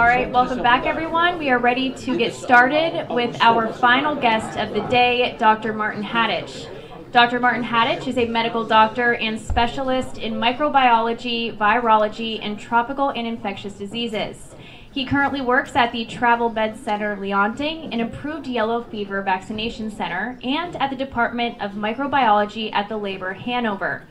[0.00, 1.36] All right, welcome back, everyone.
[1.36, 5.74] We are ready to get started with our final guest of the day, Dr.
[5.74, 6.66] Martin Haditsch.
[7.12, 7.38] Dr.
[7.38, 13.74] Martin Haditsch is a medical doctor and specialist in microbiology, virology, and tropical and infectious
[13.74, 14.54] diseases.
[14.90, 20.76] He currently works at the TravelMed Center Leonding, an improved yellow fever vaccination center, and
[20.76, 24.06] at the Department of Microbiology at the Labor Hanover.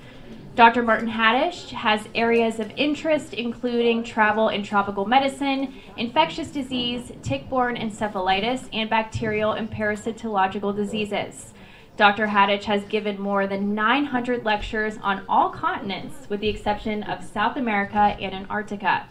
[0.59, 0.83] Dr.
[0.83, 8.67] Martin Haditsch has areas of interest including travel and tropical medicine, infectious disease, tick-borne encephalitis,
[8.73, 11.53] and bacterial and parasitological diseases.
[11.95, 12.27] Dr.
[12.27, 17.55] Haditsch has given more than 900 lectures on all continents, with the exception of South
[17.55, 19.07] America and Antarctica.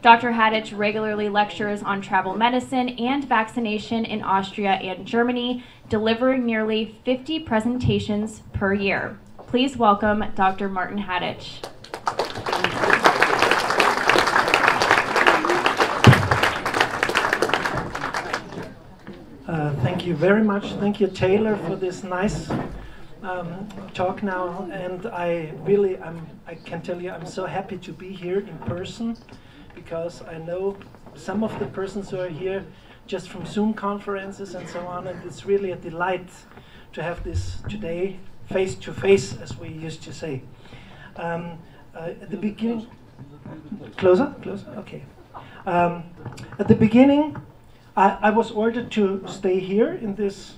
[0.00, 0.32] Dr.
[0.32, 7.40] Haditsch regularly lectures on travel medicine and vaccination in Austria and Germany, delivering nearly 50
[7.40, 9.18] presentations per year.
[9.48, 10.68] Please welcome Dr.
[10.68, 11.62] Martin Haditsch.
[19.46, 20.72] Uh, thank you very much.
[20.74, 22.50] Thank you, Taylor, for this nice
[23.22, 24.68] um, talk now.
[24.72, 28.58] And I really, I'm, I can tell you, I'm so happy to be here in
[28.66, 29.16] person
[29.76, 30.76] because I know
[31.14, 32.66] some of the persons who are here
[33.06, 35.06] just from Zoom conferences and so on.
[35.06, 36.30] And it's really a delight
[36.94, 40.42] to have this today face to face, as we used to say.
[41.16, 41.58] Um,
[41.94, 42.86] uh, at the beginning,
[43.96, 45.02] closer, closer, okay.
[45.66, 46.04] Um,
[46.58, 47.36] at the beginning,
[47.96, 50.54] I, I was ordered to stay here in this.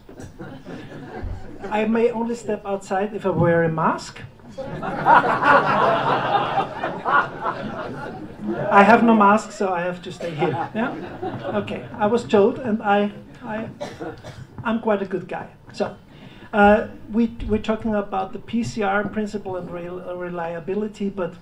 [1.70, 4.20] I may only step outside if I wear a mask.
[8.70, 10.69] I have no mask, so I have to stay here.
[10.75, 10.94] Yeah.
[11.55, 11.86] Okay.
[11.97, 13.69] I was told, and I, I,
[14.64, 15.48] I'm quite a good guy.
[15.72, 15.97] So.
[16.52, 21.34] Uh, we, we're talking about the PCR principle and rel reliability, but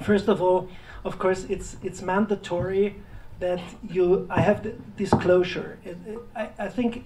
[0.00, 0.68] first of all,
[1.04, 2.96] of course, it's, it's mandatory
[3.40, 5.78] that you, I have the disclosure.
[5.84, 7.04] It, it, I, I think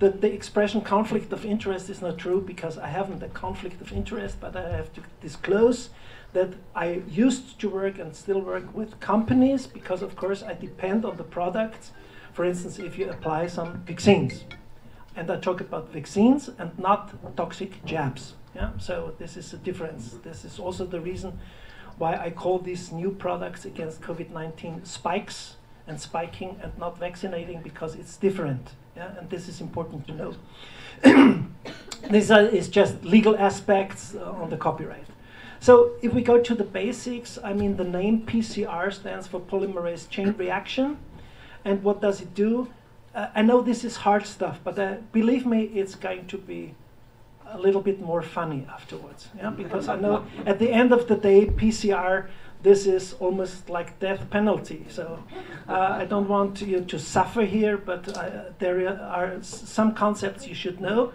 [0.00, 3.92] that the expression conflict of interest is not true because I haven't a conflict of
[3.92, 5.90] interest, but I have to disclose
[6.32, 11.04] that I used to work and still work with companies because, of course, I depend
[11.04, 11.92] on the products.
[12.32, 14.44] For instance, if you apply some vaccines,
[15.18, 18.34] and I talk about vaccines and not toxic jabs.
[18.54, 18.70] Yeah?
[18.78, 20.16] So this is a difference.
[20.22, 21.38] This is also the reason
[21.98, 25.56] why I call these new products against COVID-19 spikes
[25.88, 28.74] and spiking and not vaccinating because it's different.
[28.96, 29.18] Yeah?
[29.18, 30.34] And this is important to know.
[32.10, 35.06] this is just legal aspects uh, on the copyright.
[35.58, 40.08] So if we go to the basics, I mean the name PCR stands for polymerase
[40.08, 40.98] chain reaction.
[41.64, 42.68] And what does it do?
[43.34, 46.74] I know this is hard stuff, but uh, believe me, it's going to be
[47.50, 49.28] a little bit more funny afterwards.
[49.36, 52.28] Yeah, because I know at the end of the day, PCR,
[52.62, 54.84] this is almost like death penalty.
[54.88, 55.22] So
[55.68, 60.54] uh, I don't want you to suffer here, but uh, there are some concepts you
[60.54, 61.12] should know.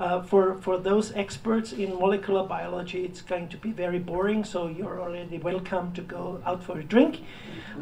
[0.00, 4.66] Uh, for, for those experts in molecular biology, it's going to be very boring, so
[4.66, 7.22] you're already welcome to go out for a drink.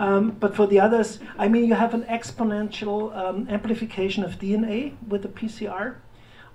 [0.01, 4.95] Um, but for the others, I mean, you have an exponential um, amplification of DNA
[5.07, 5.95] with the PCR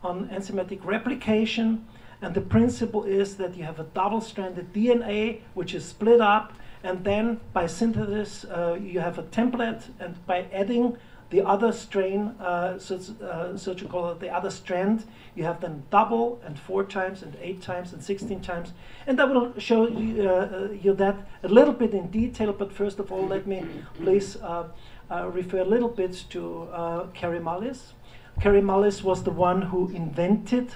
[0.03, 1.87] on enzymatic replication.
[2.21, 6.51] And the principle is that you have a double stranded DNA which is split up,
[6.83, 10.97] and then by synthesis, uh, you have a template, and by adding
[11.33, 15.59] the other strain, uh, so, uh, so to call it the other strand, you have
[15.61, 18.71] then double and four times and eight times and 16 times.
[19.07, 22.71] And I will show you, uh, uh, you that a little bit in detail, but
[22.71, 24.67] first of all, let me please uh,
[25.09, 26.67] uh, refer a little bit to
[27.15, 27.93] Kary Mullis.
[28.39, 30.75] Kary Mullis was the one who invented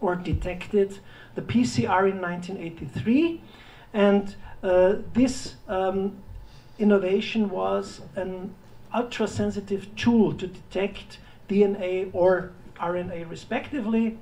[0.00, 0.98] or detected
[1.34, 3.42] the PCR in 1983.
[3.92, 4.34] And
[5.12, 6.22] this um,
[6.78, 8.54] innovation was an
[8.94, 11.18] ultra-sensitive tool to detect
[11.48, 14.18] DNA or RNA respectively.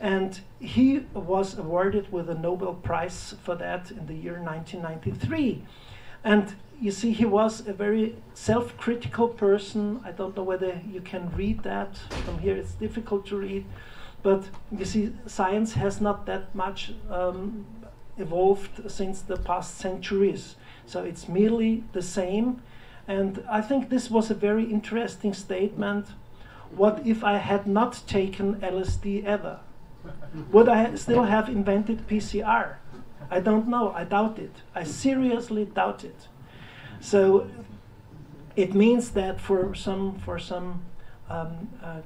[0.00, 5.62] And he was awarded with a Nobel Prize for that in the year 1993.
[6.24, 10.00] And you see, he was a very self-critical person.
[10.04, 12.56] I don't know whether you can read that from here.
[12.56, 13.64] It's difficult to read.
[14.22, 14.44] But
[14.76, 17.64] you see, science has not that much um,
[18.18, 20.56] evolved since the past centuries.
[20.86, 22.62] So it's merely the same
[23.06, 26.06] and I think this was a very interesting statement.
[26.74, 29.60] What if I had not taken LSD ever?
[30.50, 32.76] Would I still have invented PCR?
[33.30, 33.92] I don't know.
[33.92, 34.62] I doubt it.
[34.74, 36.28] I seriously doubt it.
[37.00, 37.48] So
[38.56, 40.82] it means that for some for some
[41.28, 42.00] um, uh,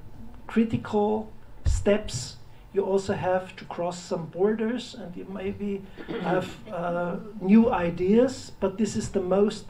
[0.47, 1.33] critical
[1.65, 2.37] steps,
[2.73, 5.83] you also have to cross some borders, and you maybe
[6.21, 8.53] have uh, new ideas.
[8.61, 9.67] But this is the most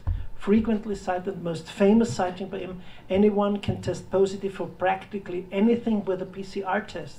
[0.46, 2.80] frequently cited, most famous sighting by him.
[3.10, 7.18] Anyone can test positive for practically anything with a PCR test.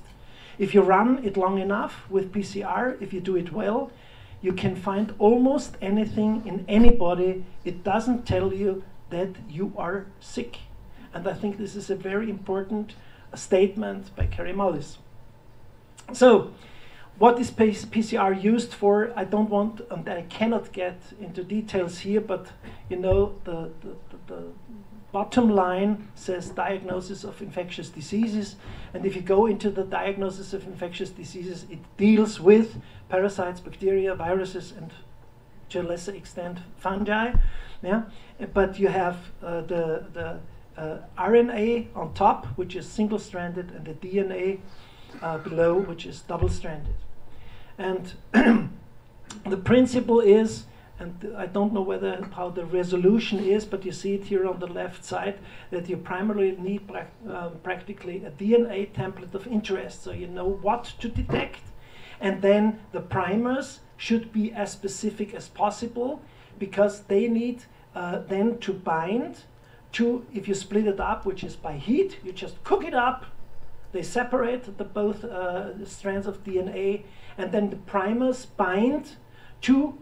[0.57, 3.91] If you run it long enough with PCR, if you do it well,
[4.41, 7.43] you can find almost anything in anybody.
[7.65, 10.59] It doesn't tell you that you are sick.
[11.13, 12.95] And I think this is a very important
[13.35, 14.99] statement by Kary Mullis.
[16.13, 16.53] So,
[17.19, 19.11] what is PCR used for?
[19.15, 22.47] I don't want, and I cannot get into details here, but
[22.89, 24.43] you know, the, the, the,
[25.13, 28.57] bottom line says diagnosis of infectious diseases.
[28.93, 32.79] And if you go into the diagnosis of infectious diseases, it deals with
[33.09, 34.91] parasites, bacteria, viruses, and
[35.69, 37.33] to a lesser extent fungi.
[37.81, 38.03] Yeah?
[38.53, 40.39] But you have uh, the, the
[40.77, 44.59] uh, RNA on top, which is single stranded, and the DNA
[45.21, 46.95] uh, below, which is double stranded.
[47.77, 48.13] And
[49.45, 50.65] the principle is,
[50.99, 54.59] and I don't know whether how the resolution is, but you see it here on
[54.59, 60.03] the left side, that you primarily need pra um, practically a DNA template of interest,
[60.03, 61.61] so you know what to detect.
[62.19, 66.21] And then the primers should be as specific as possible
[66.57, 67.63] because they need
[67.93, 69.43] uh, then to bind
[69.93, 73.25] to, if you split it up, which is by heat, you just cook it up,
[73.97, 77.01] they separate the both uh, strands of DNA
[77.35, 79.15] and then the primers bind
[79.61, 79.97] to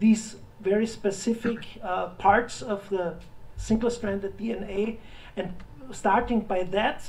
[0.00, 3.16] these very specific uh, parts of the
[3.58, 4.96] single-stranded DNA,
[5.36, 5.52] and
[5.92, 7.04] starting by that,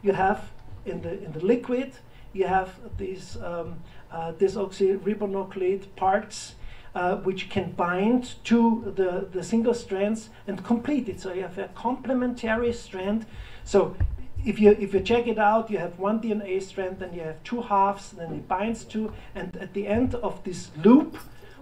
[0.00, 0.52] you have
[0.86, 1.92] in the in the liquid
[2.32, 3.74] you have these um,
[4.12, 6.54] uh, desoxyribonucleic parts
[6.94, 11.20] uh, which can bind to the, the single strands and complete it.
[11.20, 13.26] So you have a complementary strand.
[13.64, 13.96] So
[14.44, 17.42] if you if you check it out, you have one DNA strand, then you have
[17.44, 21.16] two halves, then it binds to, and at the end of this loop,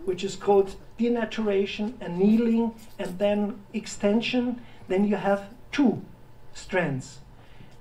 [0.05, 6.03] which is called denaturation, annealing, and then extension, then you have two
[6.55, 7.19] strands.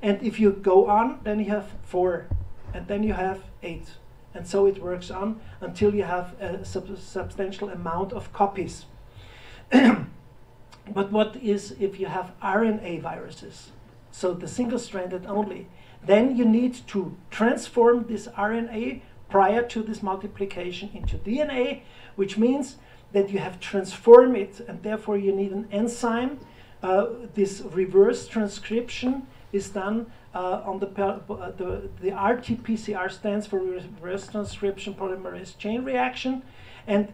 [0.01, 2.27] And if you go on, then you have four,
[2.73, 3.93] and then you have eight.
[4.33, 8.85] And so it works on until you have a sub substantial amount of copies.
[9.71, 13.71] but what is if you have RNA viruses?
[14.17, 15.67] So the single-stranded only,
[16.03, 21.81] then you need to transform this RNA prior to this multiplication into DNA,
[22.15, 22.77] which means
[23.11, 26.39] that you have transformed it, and therefore you need an enzyme.
[26.81, 33.59] Uh, this reverse transcription is done uh, on the, uh, the, the RT-PCR stands for
[33.59, 36.41] reverse transcription polymerase chain reaction,
[36.87, 37.13] and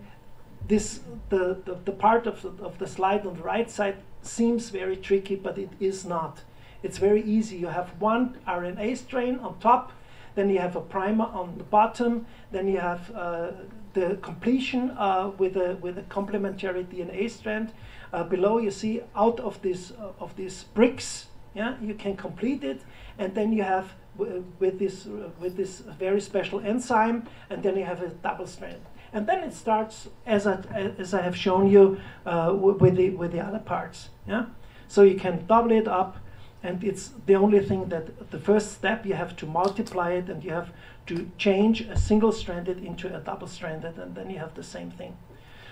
[0.70, 4.70] this the, the, the part of the, of the slide on the right side seems
[4.70, 6.44] very tricky, but it is not.
[6.84, 7.56] It's very easy.
[7.56, 9.92] You have one RNA strain on top,
[10.36, 13.52] then you have a primer on the bottom, then you have uh,
[13.94, 17.72] the completion uh, with, a, with a complementary DNA strand.
[18.12, 22.64] Uh, below you see out of, this, uh, of these bricks, yeah, you can complete
[22.64, 22.82] it,
[23.18, 27.86] and then you have with this, uh, with this very special enzyme, and then you
[27.86, 28.82] have a double strand.
[29.12, 30.62] And then it starts, as I,
[30.98, 34.10] as I have shown you, uh, with, the, with the other parts.
[34.28, 34.46] Yeah?
[34.88, 36.18] So you can double it up,
[36.64, 40.44] and it's the only thing that the first step you have to multiply it and
[40.44, 40.72] you have
[41.06, 44.90] to change a single stranded into a double stranded and then you have the same
[44.90, 45.18] thing.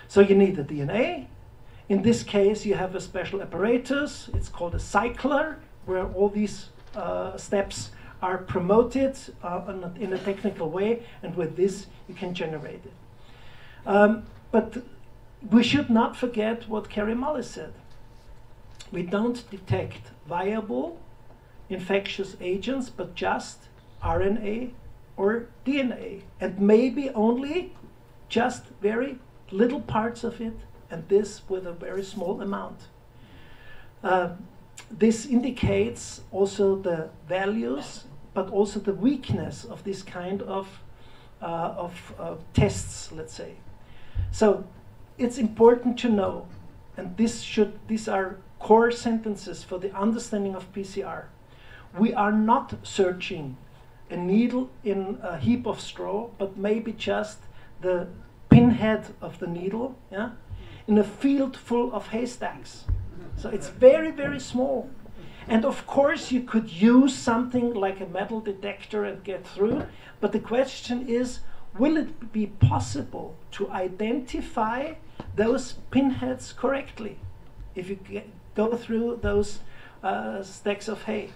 [0.06, 1.26] So you need the DNA.
[1.88, 6.68] In this case you have a special apparatus, it's called a cycler where all these
[6.94, 7.90] uh, steps
[8.20, 9.62] are promoted uh,
[9.98, 12.92] in, a, technical way and with this you can generate it.
[13.86, 14.76] Um, but
[15.50, 17.72] we should not forget what Kary Mullis said
[18.92, 20.98] we don't detect viable
[21.72, 23.68] infectious agents, but just
[24.02, 24.72] RNA
[25.16, 27.74] or DNA, and maybe only
[28.28, 29.18] just very
[29.50, 30.58] little parts of it,
[30.90, 32.88] and this with a very small amount.
[34.02, 34.30] Uh,
[34.90, 40.66] this indicates also the values, but also the weakness of this kind of,
[41.40, 43.54] uh, of uh, tests, let's say.
[44.30, 44.64] So
[45.18, 46.46] it's important to know,
[46.96, 51.24] and this should, these are core sentences for the understanding of PCR.
[51.98, 53.56] We are not searching
[54.08, 57.38] a needle in a heap of straw, but maybe just
[57.80, 58.06] the
[58.50, 60.30] pinhead of the needle, yeah,
[60.86, 62.84] in a field full of haystacks.
[63.36, 64.88] So it's very, very small.
[65.48, 69.86] And of course, you could use something like a metal detector and get through,
[70.20, 71.40] but the question is
[71.76, 74.92] will it be possible to identify
[75.34, 77.18] those pinheads correctly?
[77.74, 79.60] If you get, go through those
[80.02, 81.30] uh, stacks of hay.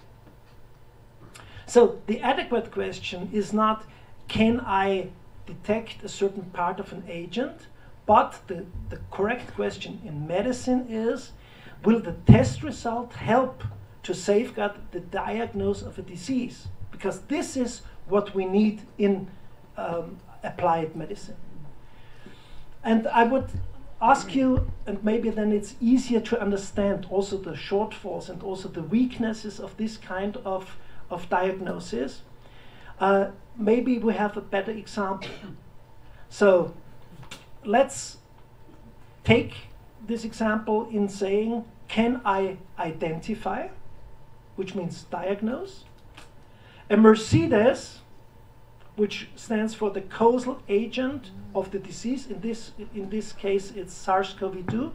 [1.66, 3.84] So the adequate question is not
[4.28, 5.10] can I
[5.46, 7.68] detect a certain part of an agent,
[8.06, 11.32] but the, the correct question in medicine is
[11.84, 13.62] will the test result help
[14.02, 16.68] to safeguard the diagnosis of a disease?
[16.90, 19.28] Because this is what we need in
[19.76, 21.36] um, applied medicine.
[22.82, 23.48] And I would
[24.00, 28.82] ask you, and maybe then it's easier to understand also the shortfalls and also the
[28.82, 30.76] weaknesses of this kind of,
[31.10, 32.22] of diagnosis.
[33.00, 35.30] Uh, maybe we have a better example.
[36.28, 36.74] So
[37.64, 38.16] let's
[39.22, 39.52] take
[40.06, 43.68] this example in saying, can I identify,
[44.56, 45.84] which means diagnose,
[46.90, 48.00] a Mercedes,
[48.96, 52.26] which stands for the causal agent of the disease.
[52.26, 54.92] In this, in this case, it's SARS-CoV-2.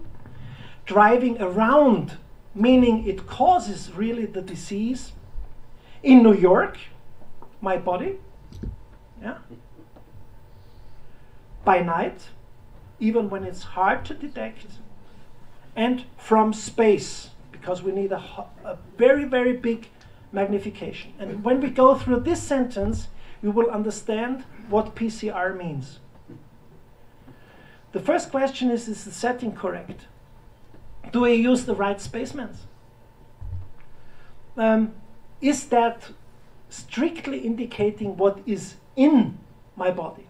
[0.85, 2.17] Driving around,
[2.55, 5.13] meaning it causes really the disease.
[6.03, 6.77] In New York,
[7.61, 8.17] my body,
[9.21, 9.37] yeah.
[11.63, 12.29] By night,
[12.99, 14.65] even when it's hard to detect,
[15.75, 19.87] and from space, because we need a, a very, very big
[20.31, 21.13] magnification.
[21.19, 23.07] And when we go through this sentence,
[23.41, 25.99] you will understand what PCR means.
[27.91, 30.05] The first question is, is the setting correct?
[31.11, 32.57] Do I use the right spacemens?
[34.55, 34.93] Um,
[35.41, 36.11] is that
[36.69, 39.37] strictly indicating what is in
[39.75, 40.27] my body?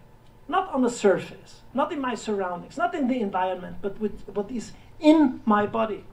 [0.48, 4.50] Not on the surface, not in my surroundings, not in the environment, but with what
[4.50, 6.04] is in my body.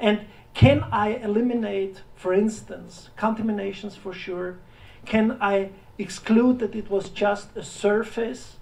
[0.00, 4.58] And can I eliminate, for instance, contaminations for sure?
[5.04, 8.56] Can I exclude that it was just a surface?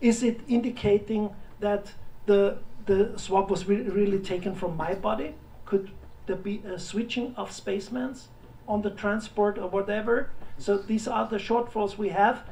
[0.00, 1.92] Is it indicating that
[2.26, 5.34] the, the swab was re really taken from my body?
[5.66, 5.90] Could
[6.26, 8.26] there be a switching of spacemens
[8.66, 10.30] on the transport or whatever?
[10.58, 12.42] So these are the shortfalls we have.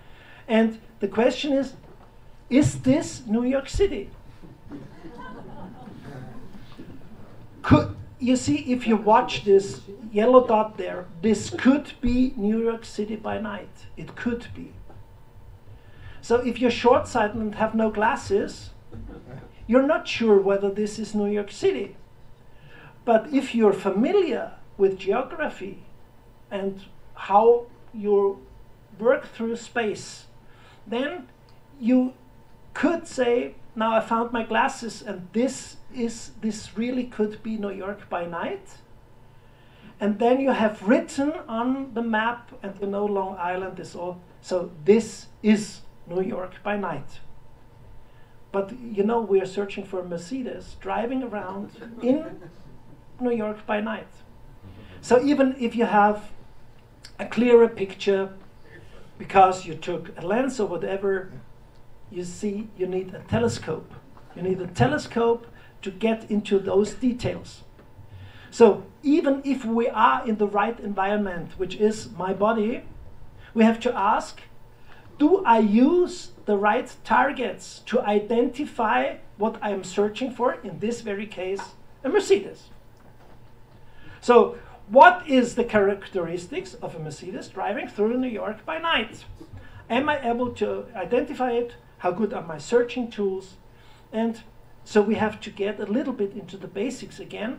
[0.46, 1.74] And the question is,
[2.48, 4.10] is this New York City?
[7.62, 9.82] Could, you see, if you watch this
[10.12, 13.86] yellow dot there, this could be New York City by night.
[13.96, 14.72] It could be.
[16.20, 18.70] So if you're short-sighted and have no glasses,
[19.66, 21.96] you're not sure whether this is New York City.
[23.04, 25.84] But if you're familiar with geography
[26.50, 26.82] and
[27.14, 28.44] how you
[28.98, 30.26] work through space,
[30.86, 31.28] then
[31.80, 32.14] you
[32.74, 37.70] could say, now I found my glasses and this is this really could be New
[37.70, 38.68] York by night.
[40.00, 44.20] And then you have written on the map, and you know Long Island is all,
[44.40, 47.20] so this is New York by night.
[48.52, 51.70] But you know, we are searching for a Mercedes driving around
[52.02, 52.24] in
[53.20, 54.08] New York by night.
[55.00, 56.30] So even if you have
[57.18, 58.32] a clearer picture
[59.18, 61.32] because you took a lens or whatever,
[62.10, 63.92] you see you need a telescope.
[64.34, 65.46] You need a telescope
[65.82, 67.62] to get into those details.
[68.50, 72.82] So even if we are in the right environment, which is my body,
[73.54, 74.40] we have to ask,
[75.18, 81.26] do I use the right targets to identify what I'm searching for, in this very
[81.26, 81.60] case,
[82.04, 82.68] a Mercedes?
[84.20, 89.24] So what is the characteristics of a Mercedes driving through New York by night?
[89.90, 91.74] Am I able to identify it?
[91.98, 93.56] How good are my searching tools?
[94.12, 94.40] And
[94.84, 97.58] so we have to get a little bit into the basics again,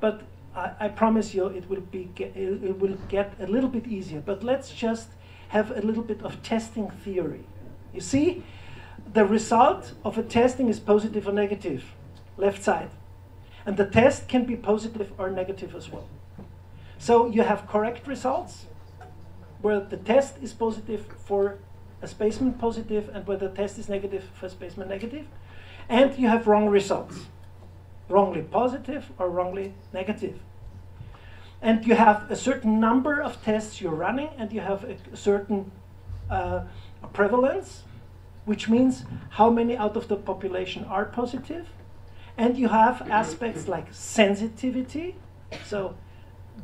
[0.00, 0.22] but
[0.54, 4.20] I, I promise you it will, be it will get a little bit easier.
[4.20, 5.08] But let's just
[5.48, 7.44] have a little bit of testing theory.
[7.94, 8.44] You see,
[9.12, 11.94] the result of a testing is positive or negative,
[12.36, 12.90] left side.
[13.64, 16.08] And the test can be positive or negative as well.
[16.98, 18.66] So you have correct results,
[19.62, 21.58] where the test is positive for
[22.02, 25.26] a spaceman positive and where the test is negative for spaceman negative
[25.88, 27.26] and you have wrong results,
[28.08, 30.38] wrongly positive or wrongly negative.
[31.62, 35.72] And you have a certain number of tests you're running, and you have a certain
[36.30, 36.62] uh,
[37.12, 37.82] prevalence,
[38.44, 41.66] which means how many out of the population are positive.
[42.36, 45.16] And you have aspects like sensitivity.
[45.64, 45.96] So,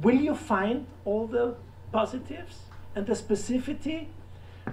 [0.01, 1.57] will you find all the
[1.91, 2.61] positives?
[2.95, 4.07] And the specificity,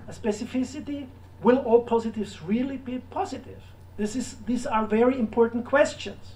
[0.09, 1.07] specificity,
[1.41, 3.61] will all positives really be positive?
[3.97, 6.35] This is, these are very important questions.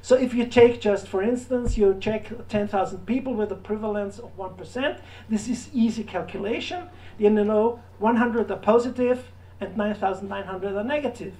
[0.00, 4.36] So if you take just, for instance, you check 10,000 people with a prevalence of
[4.36, 6.88] 1%, this is easy calculation.
[7.18, 11.34] You know 100 are positive and 9,900 are negative.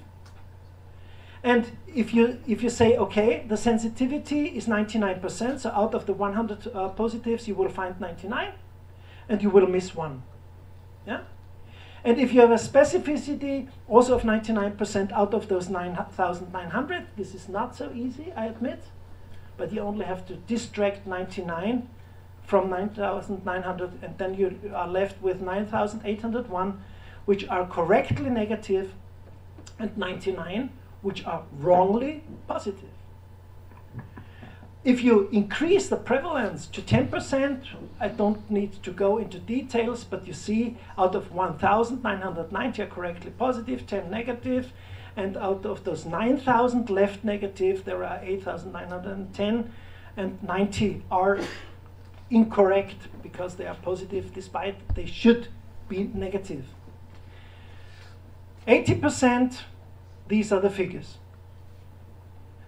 [1.43, 6.13] And if you, if you say, okay, the sensitivity is 99%, so out of the
[6.13, 8.53] 100 uh, positives, you will find 99,
[9.29, 10.23] and you will miss one.
[11.07, 11.21] Yeah?
[12.09, 17.51] And if you have a specificity also of 99% out of those 9,900, this is
[17.51, 18.83] not so easy, I admit.
[19.59, 21.87] but you only have to distract 99
[22.45, 26.81] from 9,900, and then you are left with 9,801,
[27.27, 28.95] which are correctly negative,
[29.79, 30.71] and 99,
[31.03, 32.98] which are wrongly positive.
[34.85, 37.65] If you increase the prevalence to 10%,
[37.99, 43.33] I don't need to go into details, but you see out of 1,990 are correctly
[43.37, 44.73] positive, 10 negative,
[45.17, 49.73] and out of those 9,000 left negative, there are 8,910,
[50.17, 51.41] and 90 are
[52.31, 55.49] incorrect because they are positive despite they should
[55.89, 56.67] be negative.
[58.69, 59.63] 80%,
[60.29, 61.19] these are the figures.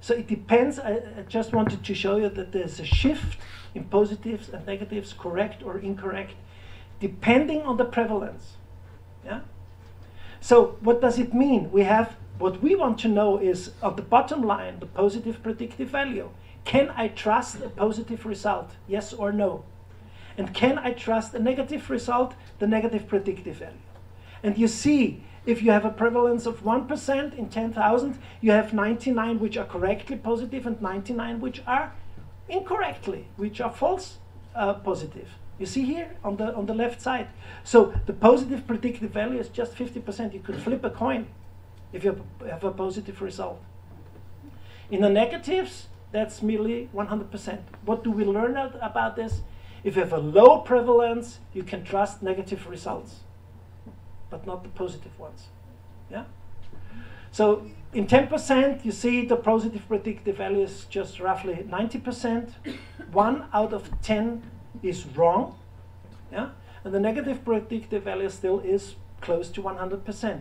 [0.01, 0.79] So it depends.
[0.79, 3.39] I, I, just wanted to show you that there's a shift
[3.75, 6.33] in positives and negatives, correct or incorrect,
[7.01, 8.57] depending on the prevalence.
[9.25, 9.41] Yeah.
[10.41, 11.71] So what does it mean?
[11.71, 15.89] We have what we want to know is of the bottom line, the positive predictive
[15.89, 16.31] value.
[16.65, 18.71] Can I trust a positive result?
[18.89, 19.65] Yes or no?
[20.39, 23.77] And can I trust a negative result, the negative predictive value?
[24.43, 29.41] And you see if you have a prevalence of 1% in 10,000, you have 99
[29.41, 31.95] which are correctly positive and 99 which are
[32.49, 34.19] incorrectly, which are false
[34.55, 35.29] uh, positive.
[35.59, 37.29] You see here on the, on the left side.
[37.65, 40.35] So the positive predictive value is just 50%.
[40.35, 41.27] You could flip a coin
[41.93, 43.63] if you have a positive result.
[44.91, 47.59] In the negatives, that's merely 100%.
[47.85, 49.41] What do we learn about this?
[49.85, 53.21] If you have a low prevalence, you can trust negative results
[54.31, 55.49] but not the positive ones.
[56.11, 56.25] Yeah?
[57.33, 62.51] So in 10%, you see the positive predictive value is just roughly 90%.
[63.13, 64.43] One out of 10
[64.83, 65.57] is wrong.
[66.33, 66.51] Yeah?
[66.85, 70.41] And the negative predictive value still is close to 100%.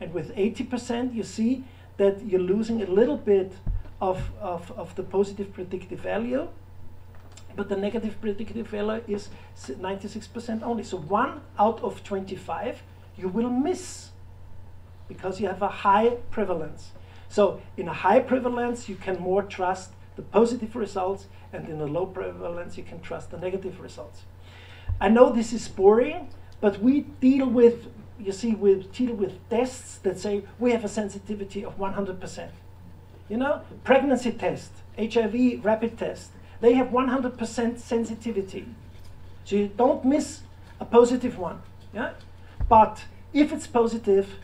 [0.00, 1.64] And with 80%, you see
[1.96, 3.52] that you're losing a little bit
[4.00, 6.48] of, of, of the positive predictive value,
[7.54, 10.82] but the negative predictive value is 96% only.
[10.82, 12.82] So one out of 25
[13.16, 14.10] you will miss
[15.08, 16.92] because you have a high prevalence.
[17.28, 21.86] So in a high prevalence, you can more trust the positive results, and in a
[21.86, 24.22] low prevalence, you can trust the negative results.
[25.00, 26.28] I know this is boring,
[26.60, 27.86] but we deal with,
[28.20, 32.50] you see, we deal with tests that say we have a sensitivity of 100%.
[33.28, 38.66] You know, pregnancy test, HIV rapid test, they have 100% sensitivity.
[39.44, 40.42] So you don't miss
[40.78, 41.62] a positive one.
[41.94, 42.12] Yeah?
[42.72, 43.04] But
[43.34, 44.36] if it's positive,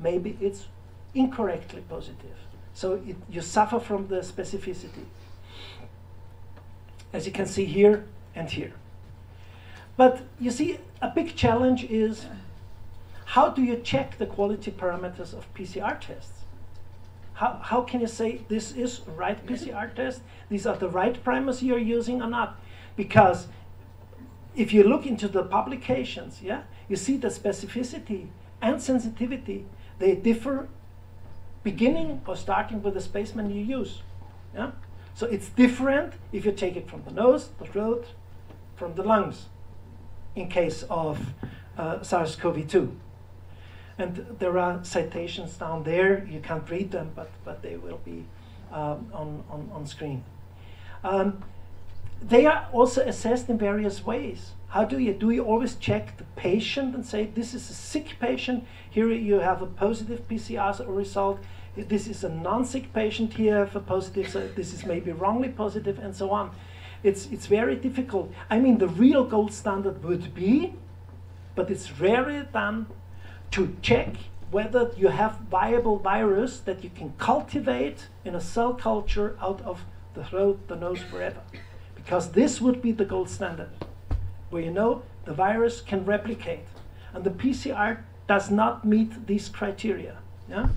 [0.00, 0.66] maybe it's
[1.14, 2.36] incorrectly positive.
[2.74, 5.04] So it, you suffer from the specificity,
[7.12, 8.72] as you can see here and here.
[9.96, 12.26] But you see, a big challenge is
[13.24, 16.40] how do you check the quality parameters of PCR tests?
[17.34, 20.22] How, how can you say this is right PCR test?
[20.48, 22.58] These are the right primers you're using or not?
[22.96, 23.46] Because
[24.56, 28.28] if you look into the publications, yeah, you see the specificity
[28.62, 29.66] and sensitivity,
[29.98, 30.68] they differ
[31.62, 34.02] beginning or starting with the specimen you use.
[34.54, 34.70] Yeah?
[35.14, 38.06] So it's different if you take it from the nose, the throat,
[38.76, 39.46] from the lungs,
[40.34, 41.18] in case of
[41.78, 42.94] uh, SARS-CoV-2.
[43.98, 46.26] And there are citations down there.
[46.26, 48.24] You can't read them, but, but they will be
[48.70, 50.22] um, on, on, on screen.
[51.02, 51.42] Um,
[52.22, 54.52] they are also assessed in various ways.
[54.68, 58.16] How do you do you always check the patient and say this is a sick
[58.20, 58.64] patient?
[58.90, 61.38] Here you have a positive PCR result.
[61.76, 63.34] This is a non-sick patient.
[63.34, 64.28] Here a positive.
[64.28, 66.50] So this is maybe wrongly positive, and so on.
[67.02, 68.32] It's it's very difficult.
[68.50, 70.74] I mean, the real gold standard would be,
[71.54, 72.86] but it's rarely done,
[73.52, 74.16] to check
[74.50, 79.84] whether you have viable virus that you can cultivate in a cell culture out of
[80.14, 81.40] the throat, the nose, wherever
[82.06, 83.70] because this would be the gold standard,
[84.50, 86.68] where you know the virus can replicate.
[87.12, 90.18] And the PCR does not meet these criteria.
[90.48, 90.68] Yeah?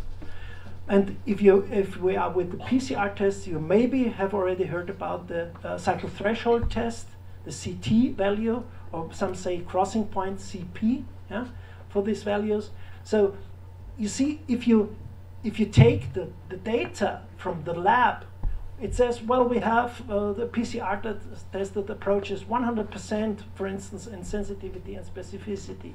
[0.87, 4.89] And if, you, if we are with the PCR test, you maybe have already heard
[4.89, 7.05] about the uh, cycle threshold test,
[7.45, 11.45] the CT value, or some say crossing point CP yeah,
[11.89, 12.71] for these values.
[13.03, 13.37] So
[13.99, 14.95] you see, if you,
[15.43, 18.25] if you take the, the data from the lab
[18.81, 21.19] it says, well, we have uh, the PCR that
[21.51, 25.93] test that approaches 100%, for instance, in sensitivity and specificity.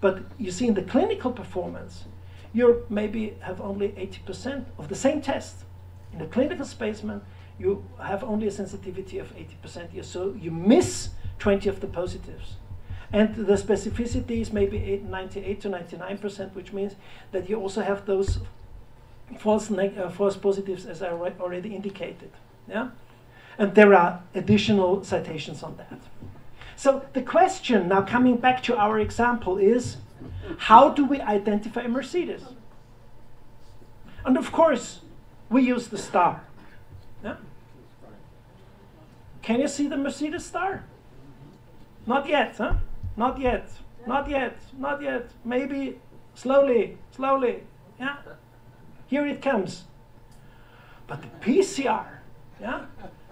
[0.00, 2.04] But you see in the clinical performance,
[2.52, 5.64] you maybe have only 80% of the same test.
[6.12, 7.20] In the clinical specimen,
[7.58, 12.56] you have only a sensitivity of 80%, so you miss 20 of the positives.
[13.12, 16.96] And the specificity is maybe 98 to 99%, which means
[17.32, 18.40] that you also have those
[19.38, 22.30] false, uh, false positives as I already indicated.
[22.68, 22.90] Yeah?
[23.58, 26.00] And there are additional citations on that.
[26.76, 29.98] So the question, now coming back to our example, is
[30.58, 32.42] how do we identify a Mercedes?
[34.24, 35.00] And of course,
[35.50, 36.42] we use the star.
[37.22, 37.36] Yeah?
[39.42, 40.84] Can you see the Mercedes star?
[42.06, 42.74] Not yet, huh?
[43.16, 43.70] Not yet.
[44.06, 44.56] Not yet.
[44.78, 45.30] Not yet.
[45.44, 46.00] Maybe
[46.34, 47.62] slowly, slowly.
[48.00, 48.16] Yeah?
[49.06, 49.84] Here it comes.
[51.06, 52.06] But the PCR,
[52.60, 52.86] yeah?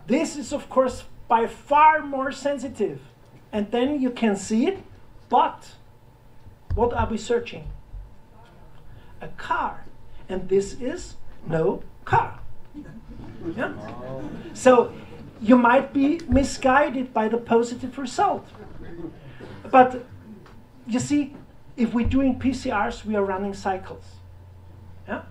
[0.07, 3.01] This is of course by far more sensitive.
[3.53, 4.83] And then you can see it,
[5.29, 5.73] but
[6.75, 7.71] what are we searching?
[9.21, 9.85] A car.
[10.29, 12.41] And this is no car.
[13.57, 13.73] Yeah?
[14.55, 14.93] So
[15.41, 18.47] you might be misguided by the positive result.
[19.71, 20.05] But
[20.87, 21.35] you see,
[21.77, 24.05] if we're doing PCRs, we are running cycles.
[25.09, 25.23] Yeah?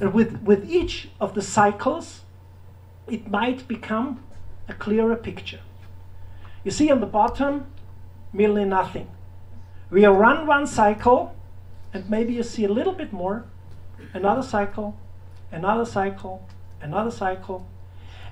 [0.00, 2.22] And with, with each of the cycles,
[3.06, 4.22] it might become
[4.68, 5.60] a clearer picture.
[6.64, 7.66] You see on the bottom,
[8.32, 9.08] merely nothing.
[9.90, 11.34] We run one cycle,
[11.92, 13.44] and maybe you see a little bit more,
[14.14, 14.96] another cycle,
[15.50, 16.46] another cycle,
[16.80, 17.66] another cycle.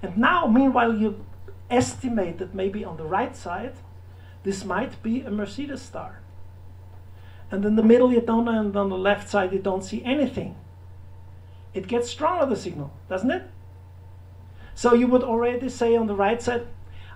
[0.02, 1.24] And now, meanwhile, you
[1.70, 3.74] estimate that maybe on the right side,
[4.44, 6.20] this might be a Mercedes star.
[7.50, 10.54] And in the middle, you don't and on the left side, you don't see anything.
[11.74, 13.42] It gets stronger, the signal, doesn't it?
[14.74, 16.66] So you would already say on the right side,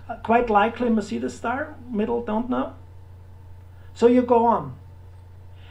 [0.09, 2.75] uh, quite likely Mercedes star, middle, don't know.
[3.95, 4.75] So you go on.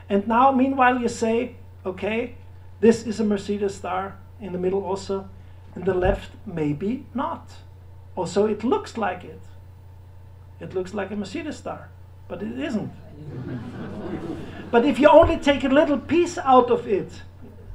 [0.09, 2.35] And now, meanwhile, you say, okay,
[2.79, 5.29] this is a Mercedes star, in the middle also,
[5.75, 7.49] in the left, maybe not.
[8.15, 9.41] Also, it looks like it.
[10.59, 11.89] It looks like a Mercedes star,
[12.27, 12.91] but it isn't.
[14.71, 17.21] but if you only take a little piece out of it,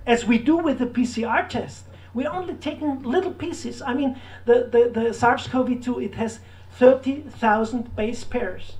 [0.06, 3.82] as we do with the PCR test, we're only taking little pieces.
[3.82, 6.40] I mean, the, the, the SARS-CoV-2, it has
[6.72, 8.76] 30,000 base pairs,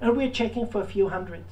[0.00, 1.44] and we're checking for a few hundred.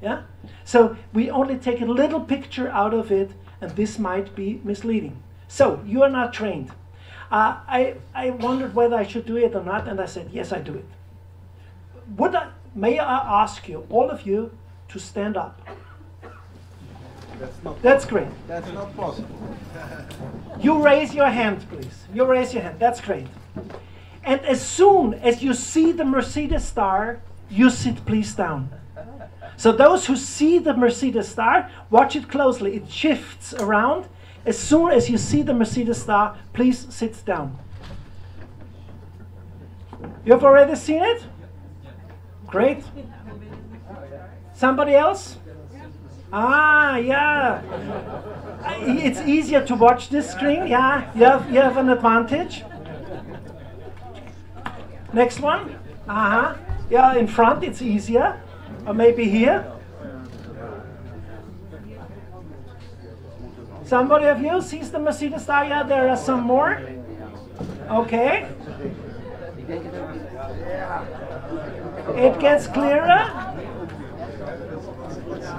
[0.00, 0.22] Yeah?
[0.64, 5.22] So we only take a little picture out of it, and this might be misleading.
[5.48, 6.70] So you are not trained.
[7.30, 10.52] Uh, I, I wondered whether I should do it or not, and I said, yes,
[10.52, 10.86] I do it.
[12.16, 14.56] Would I, may I ask you, all of you,
[14.88, 15.60] to stand up?
[17.38, 17.82] That's not.
[17.82, 18.28] That's great.
[18.46, 19.36] That's not possible.
[20.60, 22.04] You raise your hand, please.
[22.12, 22.80] You raise your hand.
[22.80, 23.28] That's great.
[24.24, 28.70] And as soon as you see the Mercedes star, you sit please down.
[29.56, 32.74] So those who see the Mercedes star, watch it closely.
[32.74, 34.08] It shifts around.
[34.44, 37.56] As soon as you see the Mercedes star, please sit down.
[40.24, 41.24] You have already seen it?
[42.46, 42.84] Great.
[44.54, 45.37] Somebody else?
[46.32, 47.62] Ah, yeah.
[48.80, 50.66] It's easier to watch this screen.
[50.66, 52.64] Yeah, you have, you have an advantage.
[55.12, 55.78] Next one.
[56.06, 56.54] Uh huh.
[56.90, 58.40] Yeah, in front it's easier.
[58.86, 59.72] Or maybe here.
[63.84, 65.64] Somebody of you sees the Mercedes star?
[65.64, 66.82] Yeah, there are some more.
[67.90, 68.46] Okay.
[72.14, 73.48] It gets clearer.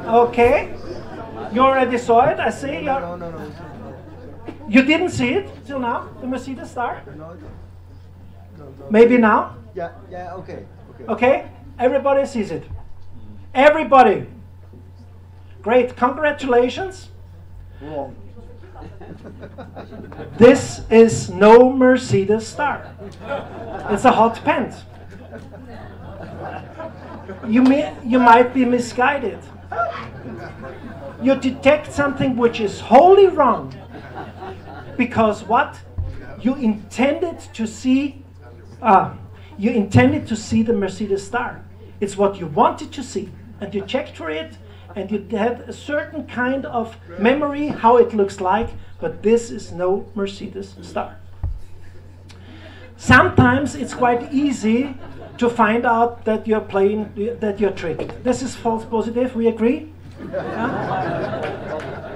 [0.10, 0.74] Okay.
[1.54, 2.74] You already saw it, I see.
[2.74, 3.52] You're, No, no, no.
[4.68, 7.02] you didn't see it till now, the Mercedes star?
[7.18, 7.38] No.
[8.90, 9.56] Maybe now?
[9.76, 10.66] Yeah, yeah, okay.
[10.94, 11.06] Okay.
[11.08, 11.52] Okay?
[11.78, 12.64] Everybody sees it.
[13.54, 14.28] Everybody.
[15.62, 17.10] Great, congratulations.
[17.82, 18.16] Wrong.
[20.38, 22.96] This is no Mercedes star.
[23.90, 24.74] It's a hot pant.
[27.48, 29.40] You, may, you might be misguided.
[31.22, 33.76] You detect something which is wholly wrong
[34.98, 35.80] because what?
[36.42, 38.24] You intended to see,
[38.82, 39.14] uh,
[39.58, 41.62] you intended to see the Mercedes star.
[42.00, 43.30] It's what you wanted to see,
[43.60, 44.58] and you checked for it,
[44.96, 48.70] and you had a certain kind of memory how it looks like,
[49.02, 51.18] but this is no Mercedes star.
[52.96, 54.96] Sometimes it's quite easy
[55.40, 58.24] to find out that you're playing, that you're tricked.
[58.24, 59.92] This is false positive, we agree?
[60.32, 61.42] Yeah?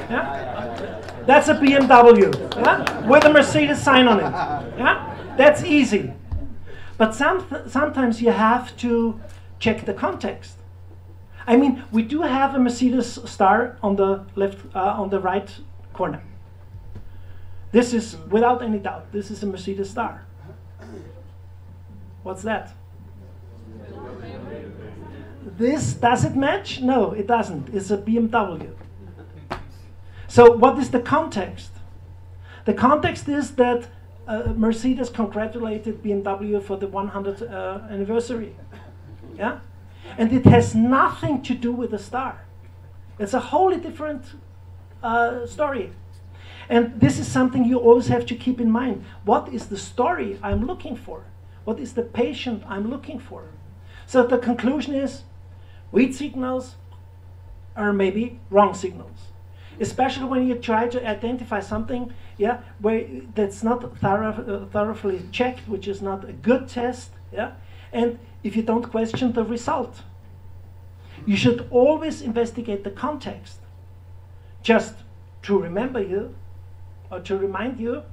[0.10, 1.24] Yeah?
[1.26, 3.08] That's a BMW, yeah?
[3.08, 4.32] With a Mercedes sign on it.
[4.78, 5.36] Yeah?
[5.38, 6.14] That's easy.
[6.98, 9.20] But some, sometimes you have to
[9.58, 10.58] check the context.
[11.48, 15.50] I mean, we do have a Mercedes star on the left, uh, on the right
[15.94, 16.22] corner.
[17.72, 20.26] This is, without any doubt, this is a Mercedes star.
[22.24, 22.74] What's that?
[25.58, 26.82] This, does it match?
[26.82, 27.70] No, it doesn't.
[27.70, 28.74] It's a BMW.
[30.28, 31.72] So what is the context?
[32.66, 33.88] The context is that
[34.28, 38.56] uh, Mercedes congratulated BMW for the 100th uh, anniversary.
[39.36, 39.60] Yeah?
[40.18, 42.46] And it has nothing to do with the star.
[43.20, 44.26] It's a wholly different
[45.04, 45.92] uh, story.
[46.70, 49.04] And this is something you always have to keep in mind.
[49.26, 51.26] What is the story I'm looking for?
[51.66, 53.46] What is the patient I'm looking for?
[54.14, 55.24] So the conclusion is
[55.92, 56.76] weak signals
[57.76, 59.32] are maybe wrong signals.
[59.80, 65.68] Especially when you try to identify something yeah, where that's not thorough, uh, thoroughly checked,
[65.68, 67.54] which is not a good test, yeah,
[67.92, 70.04] and if you don't question the result.
[71.26, 73.62] You should always investigate the context.
[74.62, 74.94] Just
[75.42, 76.36] to remember you,
[77.10, 78.04] or to remind you,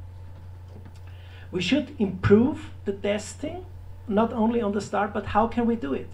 [1.51, 3.67] we should improve the testing,
[4.11, 6.11] not only on the start, but how can we do it?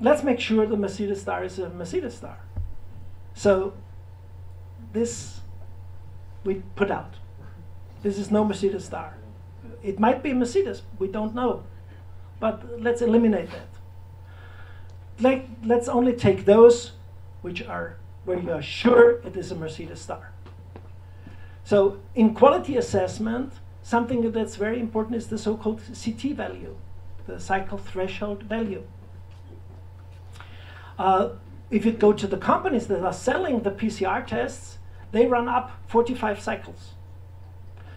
[0.00, 2.38] Let's make sure the Mercedes star is a Mercedes star.
[3.34, 3.74] So
[4.92, 5.40] this
[6.44, 7.14] we put out.
[8.02, 9.16] This is no Mercedes star.
[9.82, 11.62] It might be Mercedes, we don't know.
[12.40, 13.68] But let's eliminate that.
[15.20, 16.92] Like, let's only take those
[17.42, 20.32] which are where you are sure it is a Mercedes star.
[21.64, 23.52] So in quality assessment,
[23.84, 26.74] something that's very important is the so-called CT value,
[27.26, 28.82] the cycle threshold value.
[30.98, 31.28] Uh,
[31.70, 34.78] if you go to the companies that are selling the PCR tests,
[35.12, 36.94] they run up 45 cycles.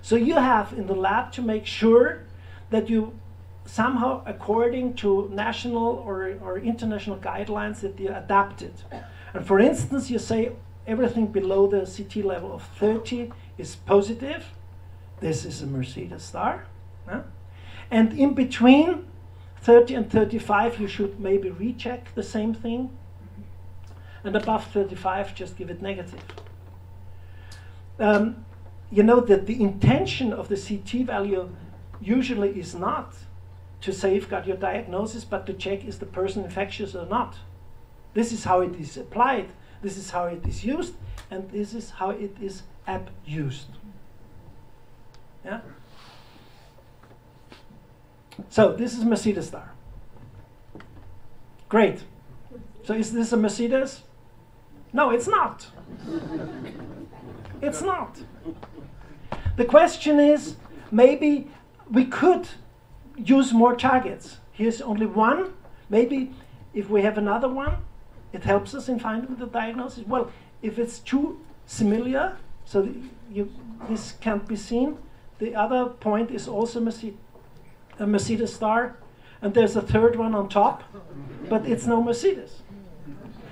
[0.02, 2.24] So you have in the lab to make sure
[2.70, 3.18] that you
[3.66, 8.84] somehow, according to national or, or international guidelines, that you adapt it.
[9.34, 10.52] And for instance, you say
[10.86, 14.46] everything below the CT level of 30 is positive.
[15.20, 16.66] This is a Mercedes star.
[17.90, 19.08] And in between
[19.62, 22.90] 30 and 35, you should maybe recheck the same thing.
[24.24, 26.24] And above 35, just give it negative.
[28.00, 28.46] Um,
[28.92, 31.50] you know that the intention of the CT value
[32.00, 33.16] usually is not
[33.82, 37.38] to safeguard your diagnosis, but to check is the person infectious or not.
[38.14, 39.50] This is how it is applied,
[39.82, 40.96] this is how it is used,
[41.30, 43.68] and this is how it is abused.
[45.48, 45.62] Yeah?
[48.50, 49.72] So this is Mercedes star.
[51.70, 52.04] Great.
[52.84, 54.04] So is this a Mercedes?
[54.92, 55.68] No, it's not.
[57.62, 58.20] it's not.
[59.56, 60.58] The question is
[60.92, 61.50] maybe
[61.90, 62.50] we could
[63.16, 64.38] use more targets.
[64.52, 65.54] Here's only one.
[65.90, 66.34] Maybe
[66.74, 67.78] if we have another one,
[68.34, 70.06] it helps us in finding the diagnosis.
[70.06, 70.30] Well,
[70.62, 72.90] if it's too similar, so
[73.32, 73.50] you,
[73.88, 74.98] this can't be seen,
[75.40, 78.98] the other point is also a Mercedes star,
[79.42, 80.84] and there's a third one on top,
[81.50, 82.62] but it's no Mercedes.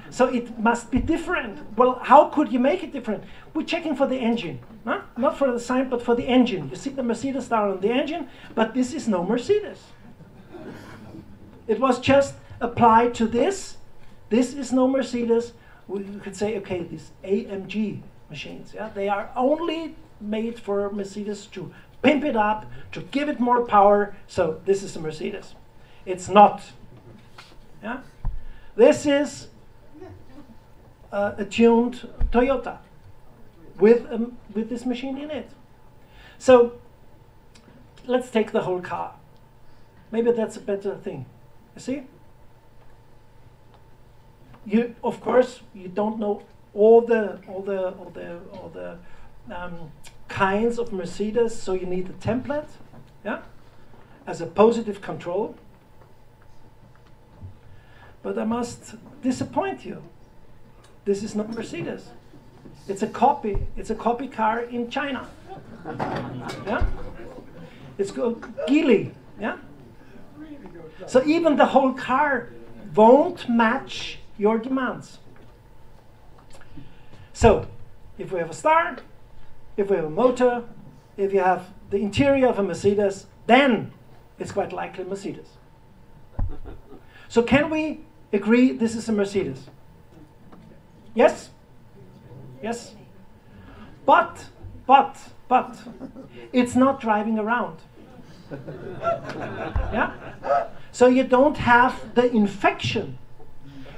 [0.10, 1.78] So it must be different.
[1.78, 3.24] Well, how could you make it different?
[3.54, 5.02] We're checking for the engine, huh?
[5.18, 6.70] not for the sign, but for the engine.
[6.70, 9.84] You see the Mercedes star on the engine, but this is no Mercedes.
[11.68, 13.78] It was just applied to this.
[14.30, 15.54] This is no Mercedes.
[15.88, 21.74] We could say, okay, these AMG machines, yeah, they are only made for Mercedes to
[22.02, 24.16] pimp it up, to give it more power.
[24.28, 25.56] So this is a Mercedes.
[26.06, 26.62] It's not.
[27.82, 28.02] Yeah?
[28.76, 29.48] This is
[31.12, 32.80] uh, a tuned Toyota
[33.80, 35.50] with, um, with this machine in it.
[36.38, 36.74] So
[38.06, 39.16] let's take the whole car.
[40.12, 41.26] Maybe that's a better thing.
[41.76, 42.04] You see?
[44.66, 48.98] You, of course, you don't know all the all the all the all the
[49.54, 49.92] um,
[50.28, 52.70] kinds of Mercedes, so you need a template,
[53.24, 53.42] yeah,
[54.26, 55.56] as a positive control.
[58.22, 60.02] But I must disappoint you.
[61.06, 62.10] This is not Mercedes.
[62.88, 63.58] It's a copy.
[63.78, 65.28] It's a copy car in China.
[66.66, 66.84] Yeah?
[67.98, 69.12] It's called Geely.
[69.40, 69.58] Yeah?
[71.08, 72.50] So even the whole car
[72.96, 75.20] won't match your demands.
[77.34, 77.68] So,
[78.18, 78.98] if we have a star,
[79.78, 80.64] if we have a motor,
[81.18, 83.92] if you have the interior of a Mercedes, then
[84.40, 85.48] it's quite likely a Mercedes.
[87.28, 89.70] So can we agree this is a Mercedes?
[91.14, 91.50] Yes?
[92.62, 92.96] Yes?
[94.06, 94.46] But,
[94.86, 95.78] but, but,
[96.52, 97.80] it's not driving around.
[98.52, 100.14] yeah?
[100.92, 103.18] So you don't have the infection.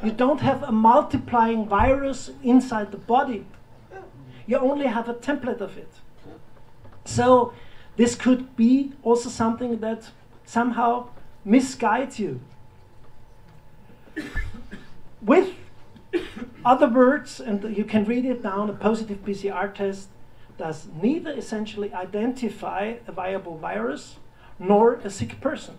[0.03, 3.45] You don't have a multiplying virus inside the body.
[4.47, 5.91] You only have a template of it.
[7.05, 7.53] So
[7.97, 10.09] this could be also something that
[10.45, 11.09] somehow
[11.45, 12.39] misguides you.
[15.21, 15.53] With
[16.65, 20.09] other words, and you can read it down, a positive PCR test
[20.57, 24.17] does neither essentially identify a viable virus
[24.57, 25.75] nor a sick person.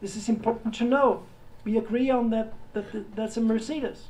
[0.00, 1.24] This is important to know.
[1.64, 4.08] We agree on that, that, that that's a Mercedes.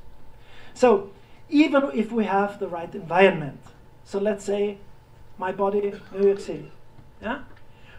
[0.74, 1.10] So
[1.48, 3.60] even if we have the right environment,
[4.04, 4.78] so let's say
[5.38, 6.70] my body, New York City,
[7.20, 7.40] yeah?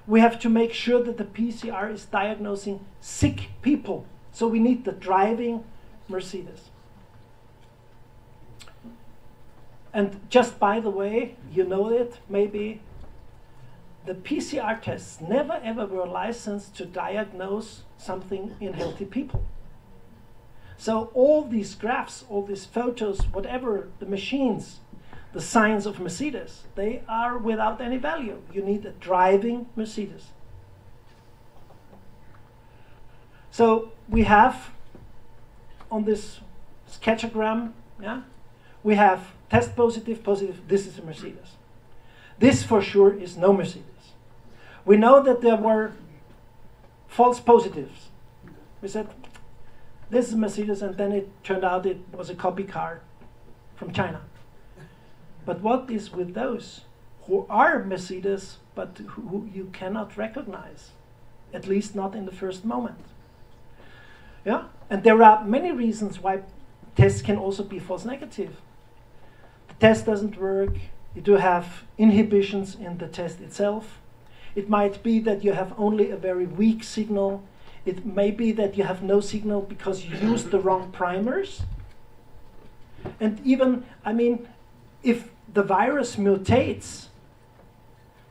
[0.08, 4.06] we have to make sure that the PCR is diagnosing sick people.
[4.32, 5.64] So we need the driving
[6.08, 6.70] Mercedes.
[9.94, 12.82] And just by the way, you know it, maybe
[14.06, 19.44] the PCR tests never ever were licensed to diagnose something in healthy people.
[20.78, 24.80] So all these graphs, all these photos, whatever the machines,
[25.34, 28.42] the signs of Mercedes, they are without any value.
[28.54, 30.28] You need a driving Mercedes.
[33.52, 34.72] So we have
[35.90, 36.40] on this
[36.92, 38.22] sketchogram, yeah,
[38.84, 41.56] we have test positive, positive, this is a Mercedes.
[42.38, 43.86] This for sure is no Mercedes.
[44.84, 45.94] We know that there were
[47.08, 48.10] false positives.
[48.82, 49.08] We said,
[50.10, 53.02] this is Mercedes, and then it turned out it was a copy car
[53.76, 54.22] from China.
[55.46, 56.82] But what is with those
[57.24, 60.92] who are Mercedes but who you cannot recognize,
[61.54, 63.06] at least not in the first moment?
[64.46, 66.42] Yeah, and there are many reasons why
[66.96, 68.58] tests can also be false negative.
[69.68, 70.76] The test doesn't work.
[71.16, 74.00] You do have inhibitions in the test itself.
[74.54, 77.44] It might be that you have only a very weak signal
[77.86, 81.62] it may be that you have no signal because you used the wrong primers.
[83.20, 84.48] And even, I mean,
[85.04, 87.08] if the virus mutates,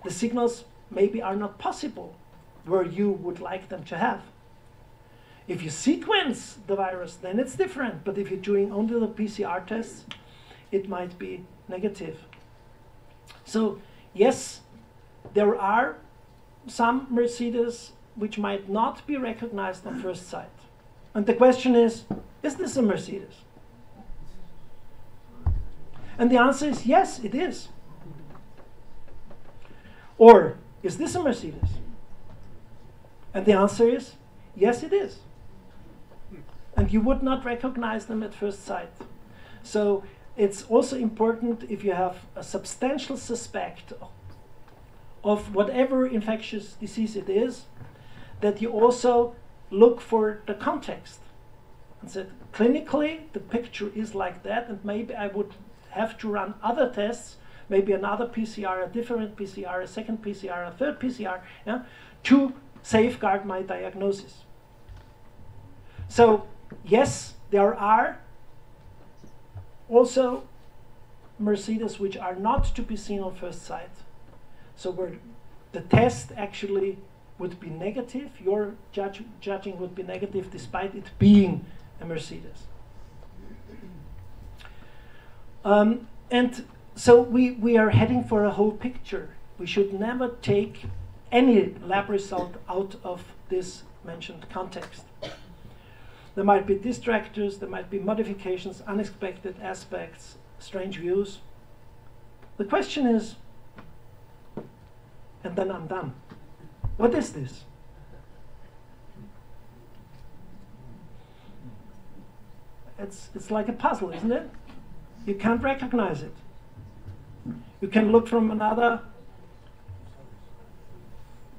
[0.02, 2.16] the signals maybe are not possible
[2.64, 4.22] where you would like them to have.
[5.46, 8.04] If you sequence the virus, then it's different.
[8.04, 10.04] But if you're doing only the PCR tests,
[10.72, 12.18] it might be negative.
[13.44, 13.80] So,
[14.14, 14.60] yes,
[15.34, 15.96] there are
[16.66, 20.48] some Mercedes which might not be recognized on first sight.
[21.14, 22.04] And the question is,
[22.42, 23.42] is this a Mercedes?
[26.18, 27.68] And the answer is yes, it is.
[30.16, 31.70] Or, is this a Mercedes?
[33.32, 34.14] And the answer is
[34.54, 35.18] yes, it is.
[36.76, 38.92] And you would not recognize them at first sight.
[39.62, 40.04] So
[40.36, 43.92] it's also important if you have a substantial suspect
[45.22, 47.64] of whatever infectious disease it is,
[48.44, 49.34] that you also
[49.70, 51.20] look for the context.
[52.02, 55.54] And said clinically the picture is like that and maybe I would
[55.90, 57.36] have to run other tests
[57.70, 61.84] maybe another PCR a different PCR a second PCR a third PCR yeah,
[62.24, 62.52] to
[62.82, 64.34] safeguard my diagnosis.
[66.08, 66.46] So
[66.84, 68.20] yes there are
[69.88, 70.44] also
[71.38, 73.96] Mercedes which are not to be seen on first sight.
[74.76, 75.12] So where
[75.72, 76.98] the test actually
[77.44, 81.66] would be negative, your judge, judging would be negative despite it being
[82.00, 82.60] a Mercedes.
[85.62, 89.28] Um, and so we, we are heading for a whole picture.
[89.58, 90.86] We should never take
[91.30, 95.04] any lab result out of this mentioned context.
[96.34, 101.40] There might be distractors, there might be modifications, unexpected aspects, strange views.
[102.56, 103.36] The question is,
[105.44, 106.14] and then I'm done.
[106.96, 107.64] What is this?
[112.98, 114.48] It's, it's like a puzzle, isn't it?
[115.26, 116.34] You can't recognize it.
[117.80, 119.00] You can look from another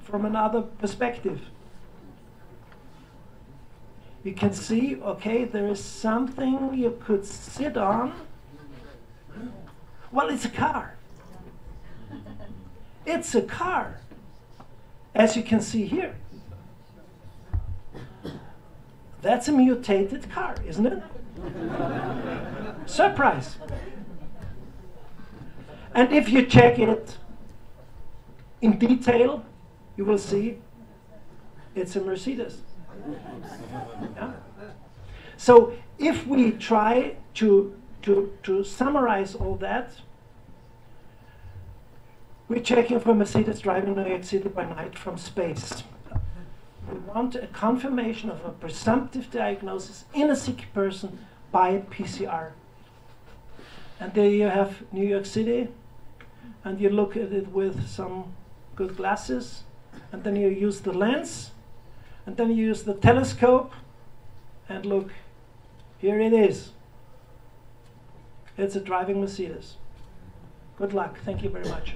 [0.04, 1.42] from another perspective.
[4.24, 8.14] You can see, okay, there is something you could sit on.
[10.12, 10.96] Well, it's a car.
[13.06, 14.00] It's a car
[15.16, 16.14] as you can see here.
[19.22, 21.02] That's a mutated car, isn't it?
[22.86, 23.58] Surprise.
[25.96, 27.18] And if you check it
[28.62, 29.44] in detail,
[29.96, 30.60] you will see
[31.74, 32.62] it's a Mercedes.
[34.16, 34.34] Yeah?
[35.38, 39.92] So if we try to, to, to summarize all that,
[42.48, 45.84] we're checking for Mercedes driving New York City by night from space.
[46.92, 52.52] We want a confirmation of a presumptive diagnosis in a sick person by PCR.
[54.00, 55.70] And there you have New York City,
[56.64, 58.34] and you look at it with some
[58.76, 59.64] good glasses,
[60.12, 61.52] and then you use the lens,
[62.28, 63.74] and then you use the telescope,
[64.70, 65.12] and look,
[65.98, 66.74] here it is.
[68.58, 69.78] It's a driving Mercedes.
[70.78, 71.18] Good luck.
[71.24, 71.96] Thank you very much.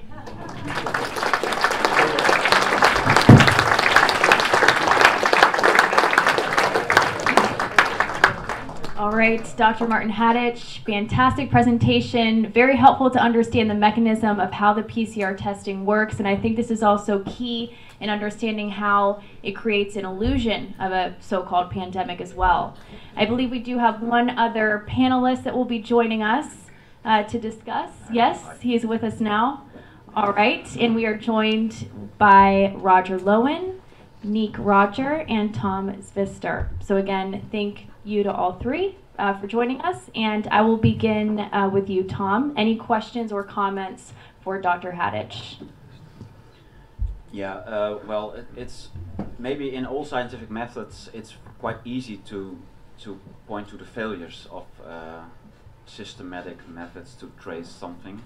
[8.96, 9.86] All right, Dr.
[9.86, 12.50] Martin Haditsch, fantastic presentation.
[12.52, 16.18] Very helpful to understand the mechanism of how the PCR testing works.
[16.18, 20.92] And I think this is also key in understanding how it creates an illusion of
[20.92, 22.76] a so called pandemic as well.
[23.16, 26.69] I believe we do have one other panelist that will be joining us
[27.04, 27.90] uh, to discuss.
[28.12, 29.66] Yes, he is with us now.
[30.14, 31.88] All right, and we are joined
[32.18, 33.80] by Roger Lowen,
[34.24, 36.68] Neek Roger, and Tom Zvister.
[36.84, 41.38] So again, thank you to all three uh, for joining us, and I will begin
[41.38, 42.54] uh, with you, Tom.
[42.56, 44.92] Any questions or comments for Dr.
[44.92, 45.62] Haditsch?
[47.30, 48.88] Yeah, uh, well, it, it's
[49.38, 52.58] maybe in all scientific methods, it's quite easy to
[53.00, 55.22] to point to the failures of uh,
[55.86, 58.22] systematic methods to trace something.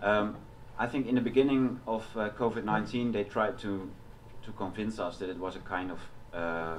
[0.00, 0.36] Um,
[0.78, 3.90] I think in the beginning of uh, COVID-19, they tried to
[4.44, 6.00] to convince us that it was a kind of
[6.34, 6.78] uh,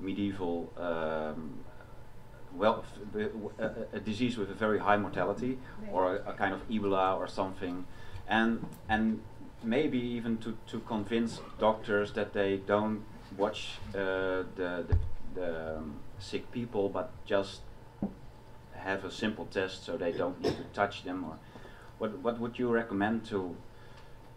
[0.00, 1.58] medieval, um,
[2.54, 2.84] well,
[3.58, 5.58] a, a, disease with a very high mortality,
[5.92, 7.84] or a, a, kind of Ebola or something,
[8.26, 9.20] and and
[9.62, 13.04] maybe even to, to convince doctors that they don't
[13.36, 14.98] watch uh, the the,
[15.34, 17.60] the um, sick people, but just
[18.88, 21.36] have a simple test so they don't need to touch them or
[21.98, 23.54] what what would you recommend to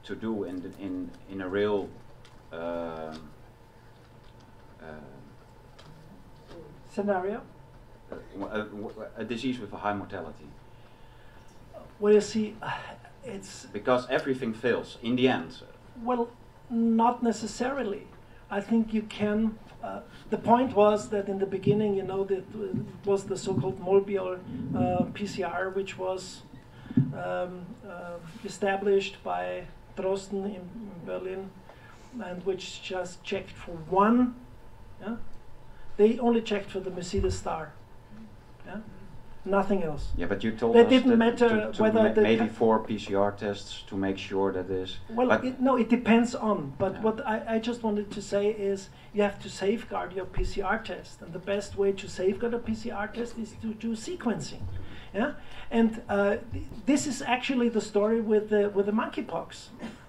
[0.03, 1.89] to do in the, in in a real
[2.51, 3.15] uh,
[4.81, 5.07] uh,
[6.89, 7.41] scenario
[8.41, 8.65] a,
[9.17, 10.47] a, disease with a high mortality.
[11.99, 12.55] Well you see
[13.23, 15.61] it's because everything fails in the end.
[16.03, 16.29] Well
[16.69, 18.07] not necessarily.
[18.49, 22.43] I think you can uh, the point was that in the beginning, you know, that
[22.55, 24.39] it was the so-called Molbiol
[24.75, 26.43] uh, PCR, which was
[27.15, 29.63] um, uh, established by
[29.97, 31.49] Drosten in, in, Berlin,
[32.23, 34.35] and which just checked for one.
[35.01, 35.15] Yeah?
[35.97, 37.73] They only checked for the Mercedes star.
[39.43, 40.09] Nothing else.
[40.15, 42.79] Yeah, but you told that us didn't that matter to, to whether ma maybe four
[42.85, 44.99] PCR tests to make sure that is.
[45.09, 46.73] Well, it, no, it depends on.
[46.77, 47.01] But yeah.
[47.01, 51.23] what I, I just wanted to say is you have to safeguard your PCR test,
[51.23, 54.61] and the best way to safeguard a PCR test is to do sequencing.
[55.11, 55.33] Yeah,
[55.71, 59.47] and uh, th this is actually the story with the with the monkeypox.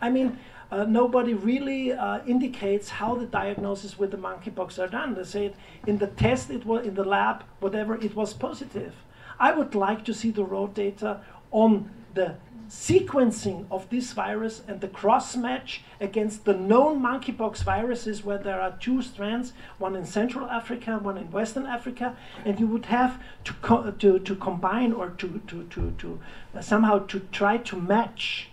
[0.00, 0.38] I mean.
[0.72, 5.14] Uh, nobody really uh, indicates how the diagnosis with the monkeypox are done.
[5.14, 5.52] They say
[5.86, 8.94] in the test, it was in the lab, whatever, it was positive.
[9.42, 11.20] I would like to see the raw data
[11.50, 12.36] on the
[12.68, 18.60] sequencing of this virus and the cross match against the known monkeypox viruses where there
[18.60, 23.20] are two strands, one in Central Africa, one in Western Africa, and you would have
[23.42, 26.20] to, to, to combine or to, to, to, to
[26.54, 28.48] uh, somehow to try to match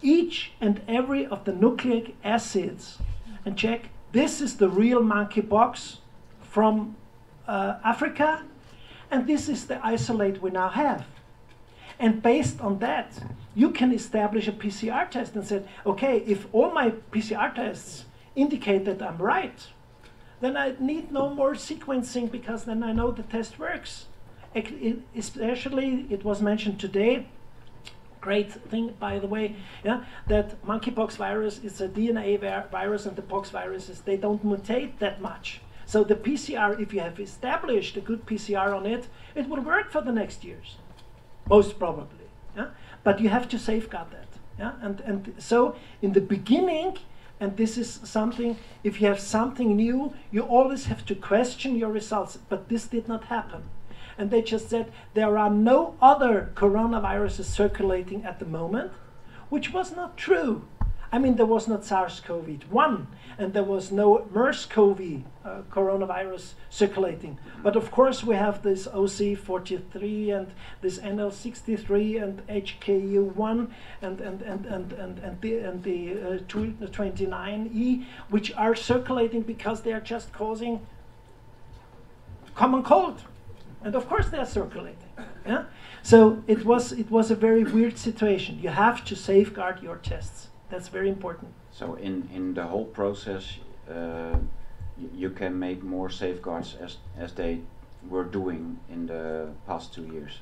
[0.00, 2.98] each and every of the nucleic acids
[3.44, 5.98] and check this is the real monkeypox
[6.40, 6.96] from
[7.46, 8.42] uh, Africa
[9.14, 11.06] and this is the isolate we now have.
[12.00, 13.16] And based on that,
[13.54, 18.84] you can establish a PCR test and say, okay, if all my PCR tests indicate
[18.86, 19.68] that I'm right,
[20.40, 24.06] then I need no more sequencing because then I know the test works.
[24.52, 27.28] It, especially, it was mentioned today,
[28.20, 29.54] great thing, by the way,
[29.84, 34.98] yeah, that monkeypox virus is a DNA virus and the pox viruses, they don't mutate
[34.98, 35.60] that much.
[35.86, 39.90] So the PCR, if you have established a good PCR on it, it will work
[39.90, 40.76] for the next years,
[41.48, 42.26] most probably.
[42.56, 42.68] Yeah?
[43.02, 44.28] But you have to safeguard that.
[44.58, 44.72] Yeah?
[44.80, 46.98] And, and so in the beginning,
[47.40, 51.90] and this is something, if you have something new, you always have to question your
[51.90, 52.38] results.
[52.48, 53.64] But this did not happen.
[54.16, 58.92] And they just said there are no other coronaviruses circulating at the moment,
[59.48, 60.66] which was not true.
[61.14, 63.06] I mean, there was not SARS-CoV-1,
[63.38, 67.38] and there was no MERS-CoV uh, coronavirus circulating.
[67.62, 70.48] But of course, we have this OC43 and
[70.80, 73.70] this NL63 and HKU1
[74.02, 79.82] and and and and and, and the and the uh, 29E, which are circulating because
[79.82, 80.84] they are just causing
[82.56, 83.22] common cold,
[83.84, 85.10] and of course they are circulating.
[85.46, 85.66] Yeah.
[86.02, 88.58] So it was it was a very weird situation.
[88.60, 90.48] You have to safeguard your tests.
[90.74, 91.52] That's very important.
[91.70, 93.58] So in, in the whole process,
[93.88, 94.36] uh,
[95.14, 97.60] you can make more safeguards as, as they
[98.08, 100.40] were doing in the past two years.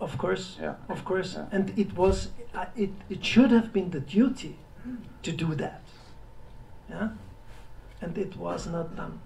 [0.00, 0.74] Of course, yeah.
[0.90, 1.46] of course, yeah.
[1.50, 4.56] and it was uh, it it should have been the duty
[5.22, 5.82] to do that,
[6.90, 7.08] yeah,
[8.02, 9.20] and it was not done.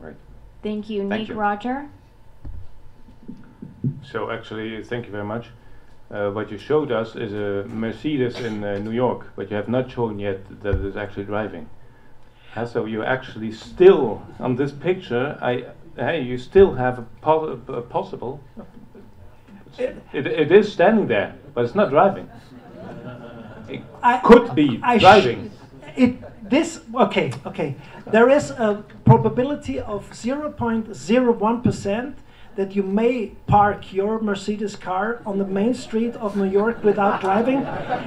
[0.00, 0.16] Right.
[0.62, 1.34] Thank you, Thank Nick you.
[1.34, 1.88] Roger.
[4.02, 5.46] So actually, thank you very much.
[6.12, 9.68] Uh, what you showed us is a Mercedes in uh, New York, but you have
[9.68, 11.68] not shown yet that it is actually driving.
[12.54, 15.64] Uh, so you actually still on this picture, I
[15.96, 18.40] hey, you still have a, po- a possible.
[19.78, 22.28] It, it is standing there, but it's not driving.
[23.68, 25.50] It I- could be I driving.
[25.96, 26.18] it
[26.50, 27.74] this okay okay
[28.10, 32.14] there is a probability of 0.01%
[32.56, 37.20] that you may park your mercedes car on the main street of new york without
[37.20, 37.58] driving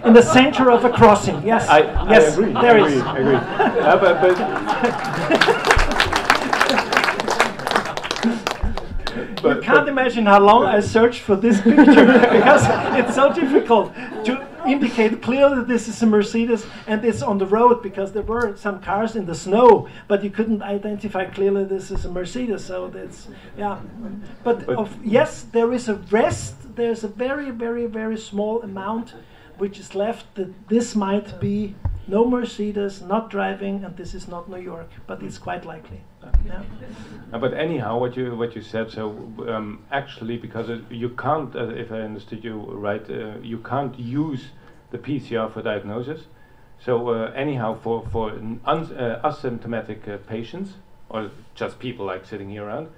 [0.06, 1.80] in the center of a crossing yes I,
[2.10, 2.54] yes I agree.
[2.54, 2.94] there I is.
[2.98, 3.02] agree.
[3.02, 3.36] I agree.
[3.36, 4.38] Uh, but, but,
[9.58, 11.84] you can't but- imagine how long I searched for this picture
[12.38, 12.64] because
[13.00, 13.94] it's so difficult
[14.26, 18.56] to indicate clearly this is a Mercedes and it's on the road because there were
[18.56, 22.66] some cars in the snow, but you couldn't identify clearly this is a Mercedes.
[22.66, 23.80] So that's yeah.
[24.44, 26.76] But, But- of, yes, there is a rest.
[26.76, 29.14] There's a very, very, very small amount
[29.58, 31.76] which is left that this might be
[32.08, 36.02] no Mercedes, not driving, and this is not New York, but it's quite likely.
[36.46, 36.64] Yeah.
[37.34, 39.10] Uh, but anyhow, what you what you said, so
[39.48, 43.98] um, actually, because it, you can't, uh, if I understood you right, uh, you can't
[44.00, 44.50] use
[44.92, 46.22] the PCR for diagnosis.
[46.80, 50.74] So uh, anyhow, for for uh, asymptomatic uh, patients
[51.10, 52.90] or just people like sitting here around,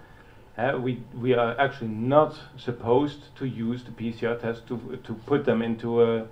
[0.84, 5.62] we we are actually not supposed to use the PCR test to to put them
[5.62, 6.28] into a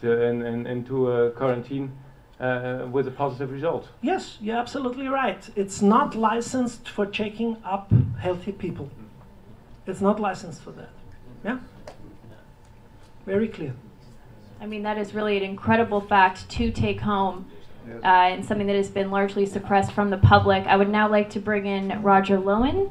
[0.00, 1.92] to, in, in, into a quarantine
[2.40, 3.88] uh, with a positive result.
[4.02, 5.48] Yes, you're absolutely right.
[5.56, 8.90] It's not licensed for checking up healthy people.
[9.86, 10.90] It's not licensed for that.
[11.44, 11.58] Yeah?
[13.24, 13.74] Very clear.
[14.60, 17.46] I mean, that is really an incredible fact to take home
[17.86, 18.00] Yes.
[18.02, 20.66] uh, and something that has been largely suppressed from the public.
[20.66, 22.90] I would now like to bring in Roger Lowen.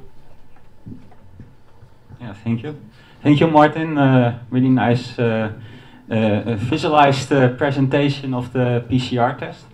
[2.22, 2.80] Yeah, thank you.
[3.22, 3.98] Thank you, Martin.
[3.98, 5.20] Uh, really nice
[6.10, 9.66] uh, visualized uh, presentation of the PCR test.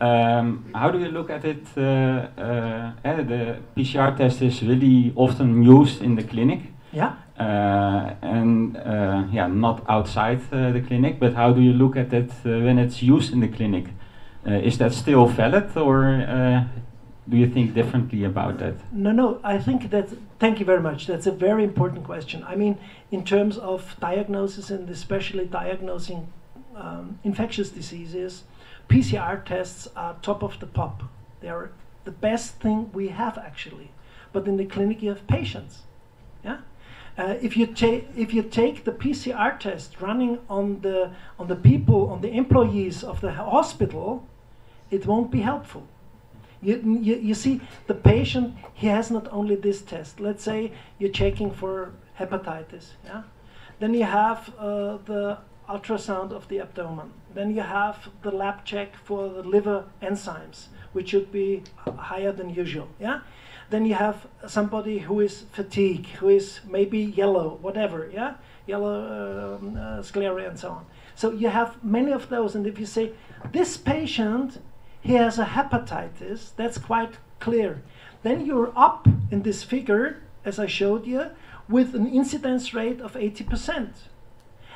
[0.00, 1.66] Um, how do you look at it?
[1.76, 1.80] Uh,
[2.40, 6.60] uh, eh, the PCR test is really often used in the clinic.
[6.92, 7.16] Yeah?
[7.38, 11.18] Uh, and uh, yeah, not outside uh, the clinic.
[11.20, 13.88] But how do you look at it when it's used in the clinic?
[14.46, 16.24] Is that still valid, or
[17.28, 18.74] do you think differently about that?
[18.92, 20.08] No, no, I think that,
[20.38, 21.06] thank you very much.
[21.06, 22.42] That's a very important question.
[22.44, 22.78] I mean,
[23.10, 26.32] in terms of diagnosis and especially diagnosing
[26.74, 28.44] um, infectious diseases,
[28.88, 31.02] PCR tests are top of the pop.
[31.40, 31.70] They are
[32.04, 33.90] the best thing we have actually.
[34.32, 35.82] But in the clinic, you have patients.
[36.44, 36.58] Yeah?
[37.18, 41.56] Uh, if you take if you take the PCR test running on the on the
[41.56, 44.26] people on the employees of the hospital,
[44.90, 45.86] it won't be helpful.
[46.60, 50.20] You, you, you see, the patient, he has not only this test.
[50.20, 53.22] Let's say you're checking for hepatitis, yeah?
[53.78, 55.38] Then you have uh, the
[55.68, 57.12] ultrasound of the abdomen.
[57.32, 61.62] Then you have the lab check for the liver enzymes, which should be
[61.96, 63.20] higher than usual, yeah?
[63.70, 68.34] Then you have somebody who is fatigued, who is maybe yellow, whatever, yeah?
[68.66, 70.86] Yellow um, uh, scleria and so on.
[71.14, 73.12] So you have many of those, and if you say,
[73.52, 74.60] this patient
[75.00, 77.82] he has a hepatitis, that's quite clear.
[78.22, 81.30] Then you're up in this figure, as I showed you,
[81.68, 83.90] with an incidence rate of 80%.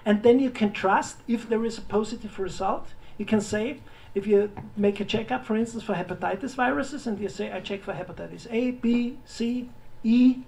[0.04, 2.88] And then you can trust if there is a positive result.
[3.18, 3.80] You can say,
[4.14, 7.82] if you make a checkup, for instance, for hepatitis viruses, and you say, I check
[7.82, 9.70] for hepatitis A, B, C,
[10.02, 10.38] E,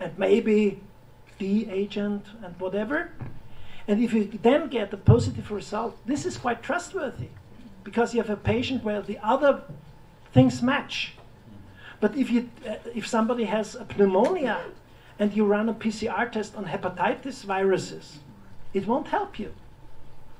[0.00, 0.80] and maybe
[1.38, 3.12] D agent and whatever.
[3.86, 7.28] And if you then get a positive result, this is quite trustworthy
[7.84, 9.62] because you have a patient where the other
[10.32, 11.14] things match.
[12.00, 14.60] But if you uh, if somebody has a pneumonia
[15.18, 18.18] and you run a PCR test on hepatitis viruses,
[18.72, 19.52] it won't help you.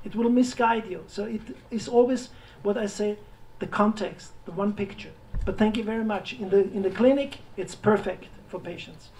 [0.05, 1.05] It will misguide you.
[1.07, 1.41] So it
[1.71, 2.31] is always
[2.63, 3.19] what I say,
[3.61, 5.13] the context, the one picture.
[5.45, 6.33] But thank you very much.
[6.35, 9.11] In the in the clinic, it's perfect for patients.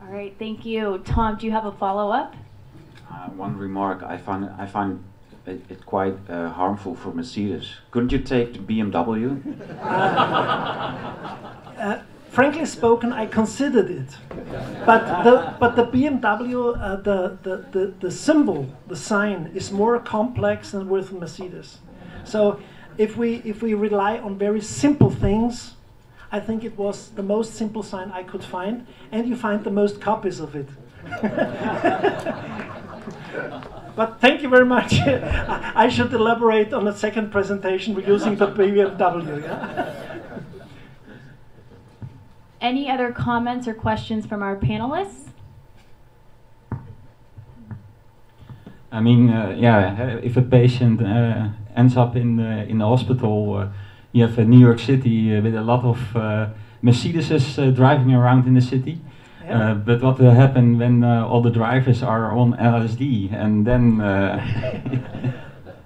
[0.00, 0.98] All right, thank you.
[1.04, 2.34] Tom, do you have a follow up?
[3.10, 5.02] Uh, one remark, I find I find
[5.46, 7.74] it, it quite uh, harmful for Mercedes.
[7.90, 9.40] Couldn't you take the BMW?
[11.74, 14.16] Uh, frankly spoken, I considered it,
[14.86, 19.98] but the but the BMW, uh, the, the the the symbol, the sign is more
[19.98, 21.78] complex than with Mercedes.
[22.22, 22.60] So,
[22.96, 25.74] if we if we rely on very simple things,
[26.32, 29.72] I think it was the most simple sign I could find, and you find the
[29.72, 30.68] most copies of it.
[33.96, 34.94] But thank you very much.
[34.94, 39.42] I I should elaborate on a second presentation using the BMW.
[39.42, 39.94] Yeah?
[42.60, 45.28] Any other comments or questions from our panelists?
[48.90, 52.86] I mean, uh, yeah, uh, if a patient uh, ends up in the, in the
[52.86, 53.68] hospital, uh,
[54.12, 56.46] you have uh, New York City uh, with a lot of uh,
[56.82, 59.00] Mercedeses uh, driving around in the city.
[59.46, 59.70] Yeah.
[59.70, 64.00] Uh, but what will happen when uh, all the drivers are on LSD and then
[64.00, 64.40] uh,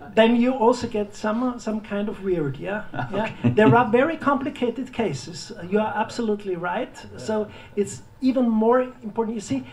[0.15, 2.85] then you also get some some kind of weird yeah?
[3.13, 3.33] Yeah.
[3.45, 5.51] there are very complicated cases.
[5.51, 6.95] Uh, you are absolutely right.
[7.17, 9.35] So it's even more important.
[9.35, 9.65] You see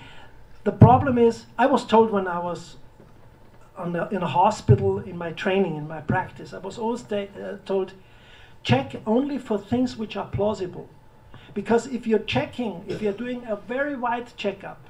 [0.66, 2.76] the problem is i was told when i was
[3.78, 7.58] on the, in a hospital in my training in my practice i was always uh,
[7.66, 7.94] told
[8.64, 10.90] check only for things which are plausible
[11.56, 14.82] because if you're checking if you're doing a very wide checkup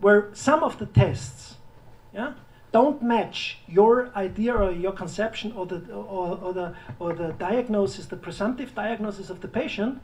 [0.00, 1.54] where some of the tests
[2.12, 2.34] yeah
[2.72, 8.06] don't match your idea or your conception or the or, or the or the diagnosis
[8.06, 10.02] the presumptive diagnosis of the patient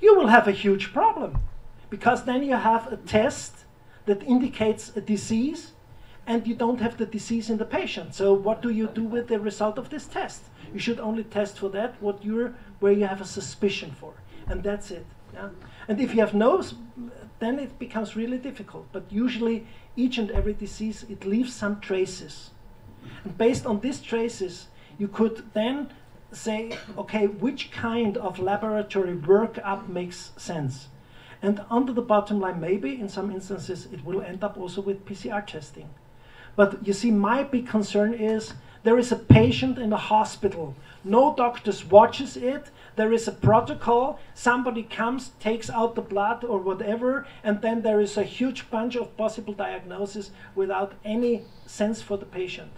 [0.00, 1.38] you will have a huge problem.
[1.90, 3.64] Because then you have a test
[4.06, 5.72] that indicates a disease
[6.26, 8.14] and you don't have the disease in the patient.
[8.14, 10.42] So what do you do with the result of this test?
[10.72, 14.14] You should only test for that what you're where you have a suspicion for.
[14.46, 15.04] And that's it
[15.34, 15.48] yeah?
[15.88, 16.62] and if you have no
[17.38, 18.86] then it becomes really difficult.
[18.92, 19.66] But usually
[19.96, 22.50] each and every disease it leaves some traces.
[23.24, 24.68] And based on these traces
[24.98, 25.92] you could then
[26.32, 30.88] say okay which kind of laboratory workup makes sense?
[31.42, 35.06] And under the bottom line maybe in some instances it will end up also with
[35.06, 35.88] pcr testing.
[36.56, 40.74] But you see, my big concern is there is a patient in the hospital.
[41.04, 42.70] No doctors watches it.
[42.96, 44.18] There is a protocol.
[44.34, 48.96] Somebody comes, takes out the blood or whatever, and then there is a huge bunch
[48.96, 52.72] of possible diagnoses without any sense for the patient.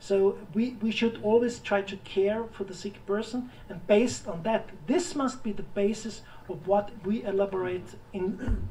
[0.00, 4.44] So we, we should always try to care for the sick person, and based on
[4.44, 8.68] that, this must be the basis of what we elaborate in,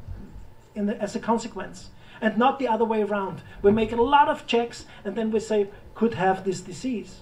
[0.74, 1.90] in the, as a consequence
[2.22, 3.42] and not the other way around.
[3.62, 7.22] We make a lot of checks and then we say, could have this disease.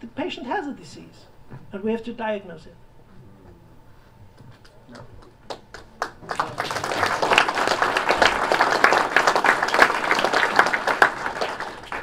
[0.00, 1.26] The patient has a disease
[1.72, 2.74] and we have to diagnose it.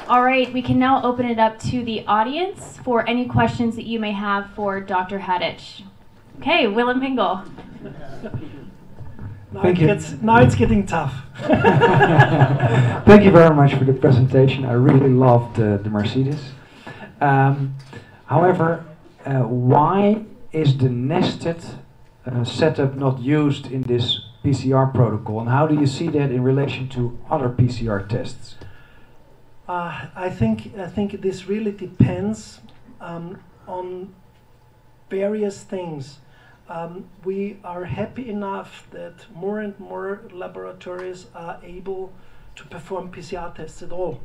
[0.10, 3.86] All right, we can now open it up to the audience for any questions that
[3.86, 5.20] you may have for Dr.
[5.20, 5.84] Haditsch.
[6.40, 7.50] Okay, Willem Pingle.
[9.54, 9.88] Now, Thank it you.
[9.88, 11.14] Gets, now it's getting tough.
[13.06, 14.66] Thank you very much for the presentation.
[14.66, 16.54] I really loved uh, the Mercedes.
[17.22, 17.76] Um,
[18.26, 18.84] however,
[19.26, 21.64] uh, why is the nested
[22.26, 26.44] uh, setup not used in this PCR protocol, and how do you see that in
[26.44, 28.56] relation to other PCR tests?
[29.68, 32.60] Uh, I think I think this really depends
[33.00, 34.14] um, on
[35.10, 36.20] various things.
[36.70, 42.14] Um, we are happy enough that more and more laboratories are able
[42.56, 44.22] to perform PCR tests at all,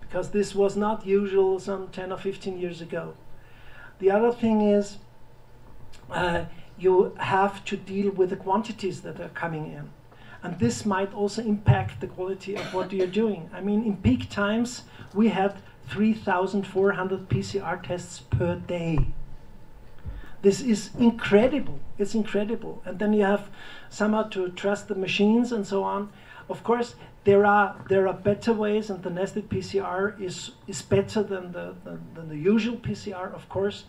[0.00, 3.14] because this was not usual some 10 or 15 years ago.
[4.00, 4.96] The other thing is
[6.10, 6.46] uh,
[6.78, 9.90] you have to deal with the quantities that are coming in.
[10.42, 13.48] And this might also impact the quality of what you're doing.
[13.52, 14.82] I mean, in peak times,
[15.14, 18.98] we had 3,400 PCR tests per day.
[20.42, 21.78] This is incredible.
[21.98, 22.82] It's incredible.
[22.84, 23.48] And then you have
[23.90, 26.10] somehow to trust the machines and so on.
[26.48, 31.22] Of course, there are there are better ways, and the nested PCR is is better
[31.22, 33.84] than the than, than the usual PCR, of course.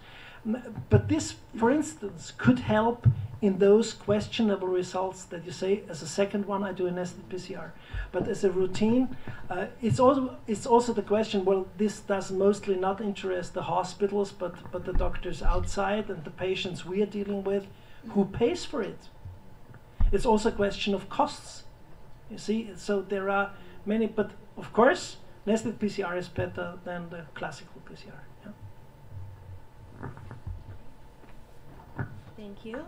[0.45, 3.07] But this, for instance, could help
[3.41, 5.83] in those questionable results that you say.
[5.89, 7.71] As a second one, I do a nested PCR,
[8.11, 9.17] but as a routine,
[9.49, 11.45] uh, it's also it's also the question.
[11.45, 16.31] Well, this does mostly not interest the hospitals, but but the doctors outside and the
[16.31, 17.67] patients we are dealing with.
[18.09, 19.09] Who pays for it?
[20.11, 21.63] It's also a question of costs.
[22.29, 23.51] You see, so there are
[23.85, 28.19] many, but of course, nested PCR is better than the classical PCR.
[28.45, 30.09] Yeah.
[32.53, 32.85] Thank you.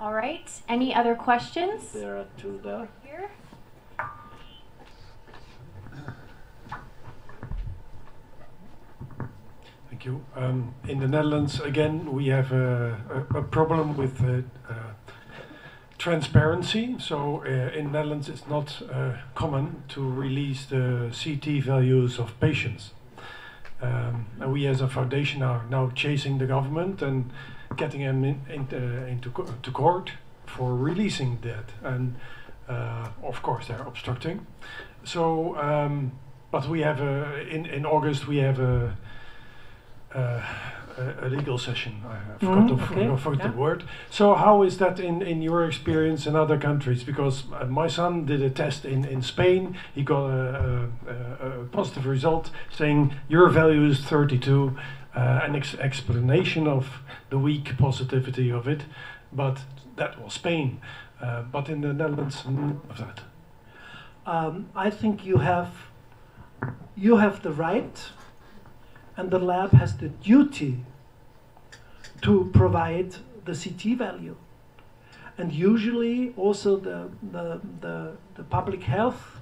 [0.00, 1.92] All right, any other questions?
[1.92, 2.88] There are two there.
[3.04, 3.30] Here.
[9.88, 10.24] Thank you.
[10.34, 14.74] Um, in the Netherlands, again, we have a, a, a problem with uh, uh,
[15.98, 16.96] transparency.
[16.98, 22.94] So uh, in Netherlands, it's not uh, common to release the CT values of patients.
[23.80, 27.30] Um, and we as a foundation are now chasing the government and
[27.74, 30.12] getting him in, in, uh, into co- to court
[30.46, 31.70] for releasing that.
[31.82, 32.16] And
[32.68, 34.46] uh, of course, they're obstructing.
[35.04, 36.12] So, um,
[36.50, 38.96] but we have a, in, in August, we have a,
[40.14, 40.42] uh,
[40.98, 42.02] a, a legal session.
[42.06, 43.50] I forgot, the, f- okay, I forgot yeah.
[43.50, 43.84] the word.
[44.10, 47.02] So how is that in, in your experience in other countries?
[47.02, 49.76] Because uh, my son did a test in, in Spain.
[49.94, 54.76] He got a, a, a positive result saying your value is 32.
[55.14, 58.84] Uh, an ex- explanation of the weak positivity of it,
[59.30, 59.60] but
[59.96, 60.80] that was Spain.
[61.20, 63.20] Uh, but in the Netherlands, of that.
[64.24, 65.70] Um, I think you have
[66.96, 68.10] you have the right,
[69.16, 70.84] and the lab has the duty
[72.22, 74.36] to provide the CT value,
[75.36, 79.40] and usually also the the the, the public health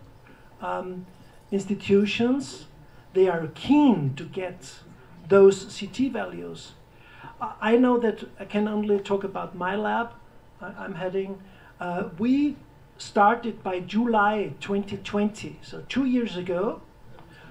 [0.61, 1.07] um,
[1.53, 2.66] institutions
[3.12, 4.81] they are keen to get
[5.31, 6.72] those CT values.
[7.41, 10.11] I know that I can only talk about my lab.
[10.61, 11.41] I, I'm heading.
[11.81, 12.57] Uh, we
[12.99, 16.83] started by July 2020, so two years ago,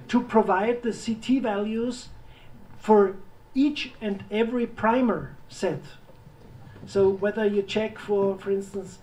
[0.08, 2.10] to provide the CT values
[2.78, 3.16] for
[3.56, 5.82] each and every primer set.
[6.86, 9.00] So whether you check for, for instance,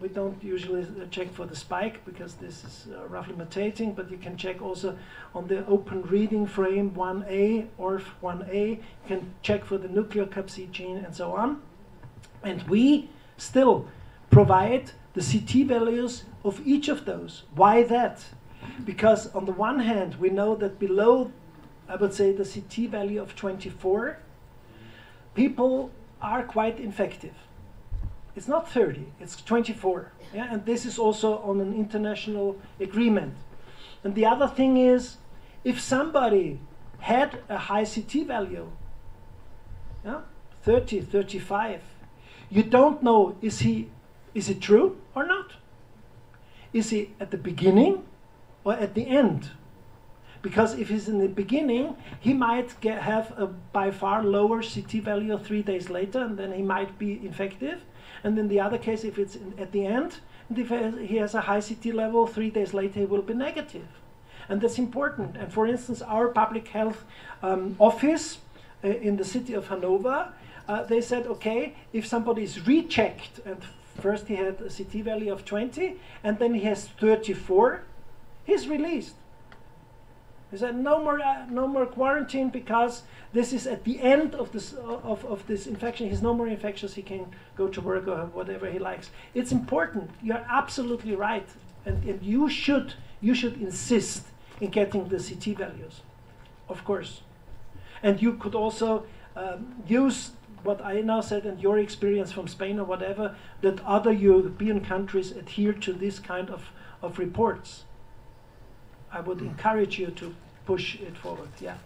[0.00, 4.10] we don't usually uh, check for the spike because this is uh, roughly mutating, but
[4.10, 4.96] you can check also
[5.34, 8.68] on the open reading frame 1A or 1A.
[8.70, 11.62] You can check for the nucleocapsid gene and so on.
[12.42, 13.88] And we still
[14.30, 17.42] provide the CT values of each of those.
[17.54, 18.24] Why that?
[18.84, 21.32] Because on the one hand, we know that below,
[21.88, 24.18] I would say, the CT value of 24,
[25.34, 25.90] people
[26.20, 27.34] are quite infective.
[28.38, 30.12] It's not 30, it's 24.
[30.32, 30.46] Yeah?
[30.52, 33.34] And this is also on an international agreement.
[34.04, 35.16] And the other thing is,
[35.64, 36.60] if somebody
[37.00, 38.70] had a high CT value,
[40.04, 40.20] yeah,
[40.62, 41.82] 30, 35,
[42.48, 43.90] you don't know is he
[44.34, 45.54] is it true or not?
[46.72, 48.04] Is he at the beginning
[48.62, 49.50] or at the end?
[50.42, 55.02] Because if he's in the beginning, he might get, have a by far lower CT
[55.02, 57.80] value three days later, and then he might be infective.
[58.24, 60.16] And in the other case, if it's in, at the end,
[60.50, 63.34] if he has- he has a high CT level, three days later he will be
[63.34, 63.86] negative.
[64.48, 65.36] And that's important.
[65.36, 67.04] And for instance, our public health
[67.42, 68.38] um, office
[68.82, 70.32] uh, in the city of Hanover,
[70.68, 73.58] uh, they said, okay, if somebody is rechecked, and
[74.00, 77.82] first he had a CT value of 20, and then he has 34,
[78.44, 79.14] he's released.
[80.50, 84.52] He said, no more, uh, no more quarantine because this is at the end of
[84.52, 86.08] this of, of this infection.
[86.08, 86.94] He's no more infectious.
[86.94, 89.10] He can go to work or whatever he likes.
[89.34, 90.10] It's important.
[90.22, 91.46] You're absolutely right,
[91.84, 94.24] and, and you should you should insist
[94.60, 96.00] in getting the CT values,
[96.68, 97.20] of course.
[98.02, 99.04] And you could also
[99.36, 100.30] um, use
[100.62, 105.30] what I now said and your experience from Spain or whatever that other European countries
[105.30, 106.70] adhere to this kind of,
[107.02, 107.84] of reports.
[109.12, 110.34] I would encourage you to
[110.66, 111.48] push it forward.
[111.60, 111.76] Yeah.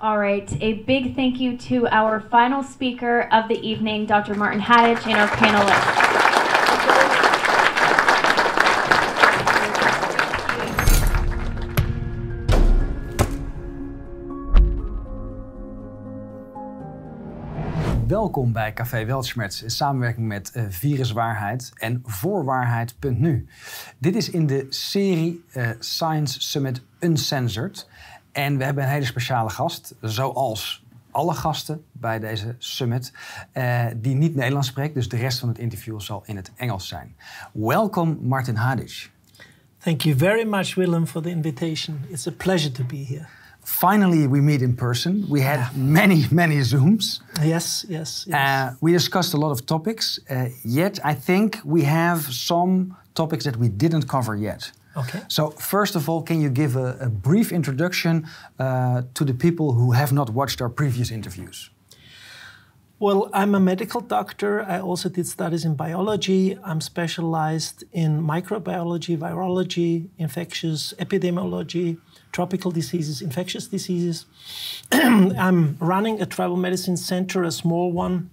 [0.00, 4.34] All right, a big thank you to our final speaker of the evening, Dr.
[4.34, 6.61] Martin Haditsch, and our panelists.
[18.12, 23.46] Welkom bij Café Weltschmerz in samenwerking met eh, Viruswaarheid en Voorwaarheid.nu.
[23.98, 27.88] Dit is in de serie eh, Science Summit Uncensored.
[28.32, 33.12] En we hebben een hele speciale gast, zoals alle gasten bij deze summit,
[33.52, 34.94] eh, die niet Nederlands spreekt.
[34.94, 37.16] Dus de rest van het interview zal in het Engels zijn.
[37.52, 39.10] Welkom Martin Hadich.
[39.78, 42.04] Thank you very much, Willem, for the invitation.
[42.08, 43.41] It's a pleasure to be here.
[43.64, 45.24] Finally, we meet in person.
[45.28, 47.20] We had many, many Zooms.
[47.42, 48.34] Yes, yes, yes.
[48.34, 53.44] Uh, we discussed a lot of topics, uh, yet I think we have some topics
[53.44, 54.72] that we didn't cover yet.
[54.96, 55.20] okay.
[55.28, 58.26] So, first of all, can you give a, a brief introduction
[58.58, 61.70] uh, to the people who have not watched our previous interviews?
[63.02, 64.62] Well, I'm a medical doctor.
[64.62, 66.56] I also did studies in biology.
[66.62, 71.98] I'm specialized in microbiology, virology, infectious epidemiology,
[72.32, 74.26] tropical diseases, infectious diseases.
[74.92, 78.30] I'm running a travel medicine center, a small one,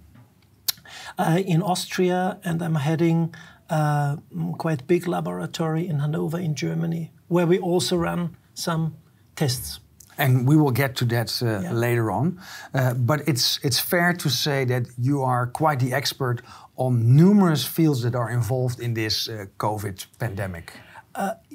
[1.18, 3.34] uh, in Austria, and I'm heading
[3.68, 4.18] a
[4.58, 8.96] quite big laboratory in Hanover, in Germany, where we also run some
[9.36, 9.80] tests.
[10.18, 11.72] And we will get to that uh, Yeah.
[11.72, 12.40] later on.
[12.74, 16.42] Uh, but it's, it's fair to say that you are quite the expert
[16.76, 20.72] on numerous fields that are involved in this uh, COVID pandemic.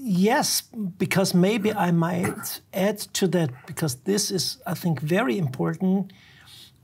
[0.08, 0.62] Yes,
[0.98, 6.14] because maybe I might add to that because this is, I think, very important.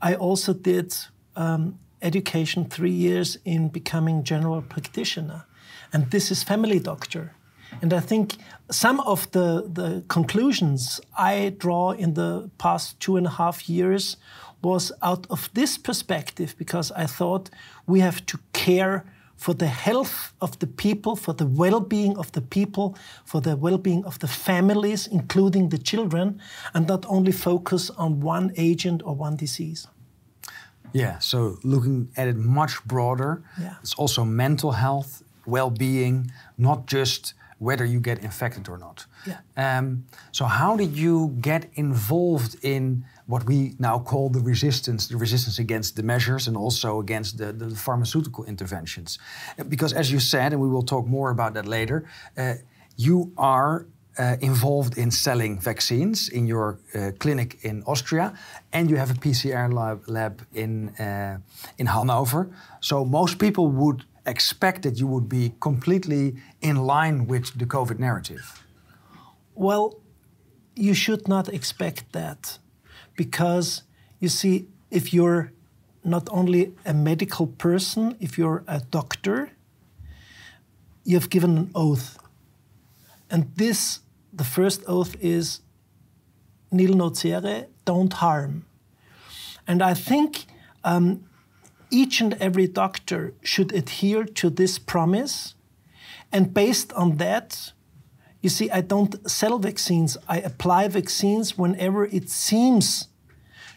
[0.00, 0.92] I also did
[1.36, 5.44] um, education three years in becoming general practitioner,
[5.92, 7.34] and this is family doctor.
[7.80, 8.36] And I think
[8.70, 14.16] some of the, the conclusions I draw in the past two and a half years
[14.62, 17.50] was out of this perspective because I thought
[17.86, 19.04] we have to care
[19.42, 22.86] for the health of the people, for the well being of the people,
[23.24, 26.40] for the well being of the families, including the children,
[26.74, 29.88] and not only focus on one agent or one disease.
[30.92, 33.74] Yeah, so looking at it much broader, Yeah.
[33.82, 39.06] it's also mental health, well being, not just whether you get infected or not.
[39.26, 39.38] Yeah.
[39.56, 45.16] Um, so, how did you get involved in what we now call the resistance, the
[45.16, 49.18] resistance against the measures and also against the, the pharmaceutical interventions?
[49.74, 51.98] Because, as you said, and we will talk more about that later,
[52.36, 52.54] uh,
[52.96, 53.86] you are
[54.18, 58.26] uh, involved in selling vaccines in your uh, clinic in Austria,
[58.70, 61.38] and you have a PCR lab, lab in uh,
[61.78, 62.42] in Hanover.
[62.80, 67.98] So most people would expect that you would be completely in line with the COVID
[67.98, 68.44] narrative.
[69.54, 69.86] Well,
[70.74, 72.58] you should not expect that
[73.16, 73.82] because
[74.20, 75.52] you see, if you're
[76.04, 79.50] not only a medical person, if you're a doctor,
[81.04, 82.18] you have given an oath.
[83.30, 84.00] And this,
[84.32, 85.60] the first oath is
[86.70, 88.64] nil nocere, don't harm.
[89.66, 90.46] And I think
[90.84, 91.24] um,
[91.90, 95.54] each and every doctor should adhere to this promise.
[96.32, 97.72] And based on that,
[98.42, 100.18] you see, I don't sell vaccines.
[100.28, 103.08] I apply vaccines whenever it seems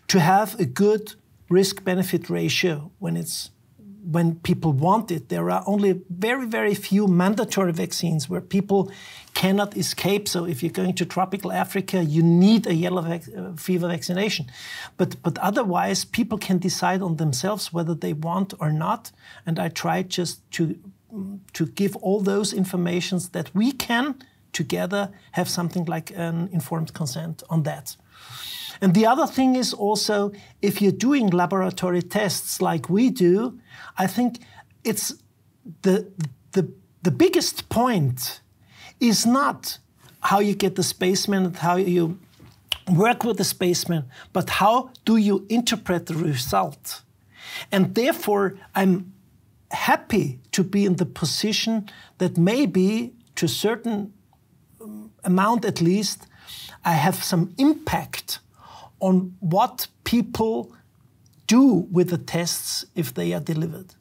[0.07, 1.13] to have a good
[1.49, 2.91] risk-benefit ratio.
[2.99, 3.51] When it's
[4.11, 8.91] when people want it, there are only very, very few mandatory vaccines where people
[9.33, 10.27] cannot escape.
[10.27, 14.45] So, if you're going to tropical Africa, you need a yellow vac- uh, fever vaccination.
[14.97, 19.11] But but otherwise, people can decide on themselves whether they want or not.
[19.45, 20.75] And I try just to
[21.53, 24.15] to give all those informations that we can
[24.55, 27.97] together have something like an informed consent on that.
[28.81, 30.31] And the other thing is also
[30.61, 33.59] if you're doing laboratory tests like we do,
[33.97, 34.39] I think
[34.83, 35.13] it's
[35.81, 36.07] the
[36.51, 36.63] the
[37.03, 38.41] the biggest point
[38.99, 39.79] is not
[40.21, 42.17] how you get the specimen and how you
[42.87, 44.03] work with the specimen,
[44.33, 47.03] but how do you interpret the result?
[47.71, 49.13] And therefore, I'm
[49.71, 54.13] happy to be in the position that maybe to a certain
[55.25, 56.27] amount at least,
[56.83, 58.39] I have some impact
[58.99, 60.71] on what people
[61.47, 63.95] do with the tests if they are delivered.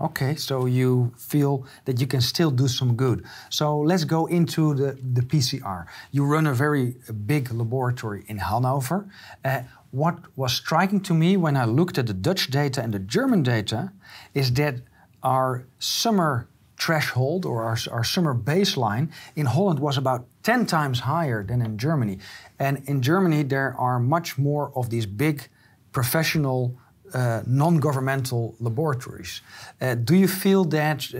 [0.00, 3.24] Okay, so you feel that you can still do some good.
[3.50, 5.86] So let's go into the, the PCR.
[6.10, 9.08] You run a very big laboratory in Hanover.
[9.44, 9.60] Uh,
[9.92, 13.44] what was striking to me when I looked at the Dutch data and the German
[13.44, 13.92] data
[14.34, 14.80] is that
[15.22, 16.48] our summer
[16.84, 21.78] threshold or our, our summer baseline in Holland was about 10 times higher than in
[21.78, 22.18] Germany.
[22.58, 25.48] And in Germany, there are much more of these big
[25.92, 26.76] professional
[27.14, 29.42] uh, non-governmental laboratories.
[29.80, 31.18] Uh, do you feel that uh,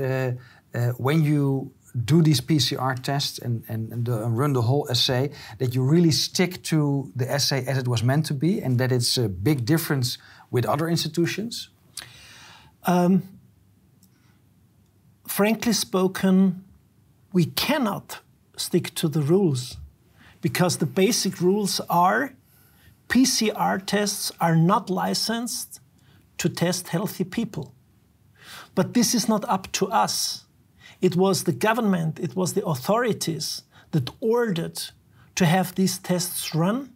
[0.78, 4.86] uh when you do these PCR tests and, and, and, the, and, run the whole
[4.90, 8.78] assay, that you really stick to the assay as it was meant to be, and
[8.78, 10.16] that it's a big difference
[10.50, 11.68] with other institutions?
[12.84, 13.22] Um,
[15.32, 16.62] frankly spoken,
[17.32, 18.20] we cannot
[18.54, 19.78] stick to the rules
[20.42, 22.34] because the basic rules are
[23.08, 25.80] PCR tests are not licensed
[26.36, 27.72] to test healthy people.
[28.74, 30.44] But this is not up to us.
[31.00, 33.62] It was the government, it was the authorities
[33.92, 34.82] that ordered
[35.36, 36.92] to have these tests run.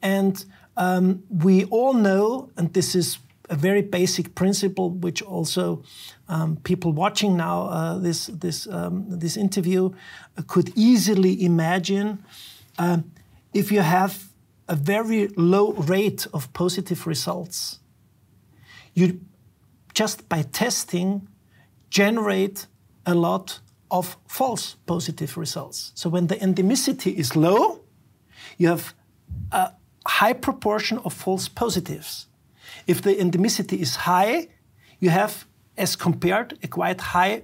[0.00, 0.44] And
[0.76, 3.18] um, we all know, and this is
[3.50, 5.82] a very basic principle, which also
[6.28, 9.90] um, people watching now uh, this this um, this interview
[10.38, 12.24] uh, could easily imagine.
[12.78, 13.12] Um,
[13.52, 14.28] if you have
[14.68, 17.80] a very low rate of positive results,
[18.94, 19.20] you
[19.94, 21.28] just by testing
[21.90, 22.66] generate
[23.06, 25.92] a lot of false positive results.
[25.94, 27.80] So when the endemicity is low,
[28.58, 28.94] you have
[29.52, 29.72] a
[30.06, 32.26] high proportion of false positives.
[32.86, 34.48] If the endemicity is high,
[34.98, 37.42] you have, as compared, a quite high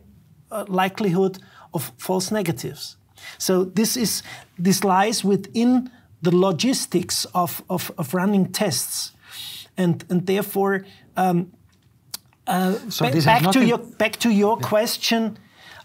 [0.50, 1.38] uh, likelihood
[1.72, 2.96] of false negatives.
[3.38, 4.22] So this is
[4.58, 5.90] this lies within
[6.22, 9.12] the logistics of, of, of running tests,
[9.76, 10.84] and and therefore.
[11.16, 11.52] Um,
[12.46, 14.68] uh, so ba back to your back to your yeah.
[14.68, 15.38] question,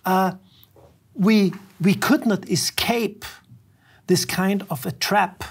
[0.06, 0.32] uh,
[1.14, 3.26] we we could not escape
[4.08, 5.44] this kind of a trap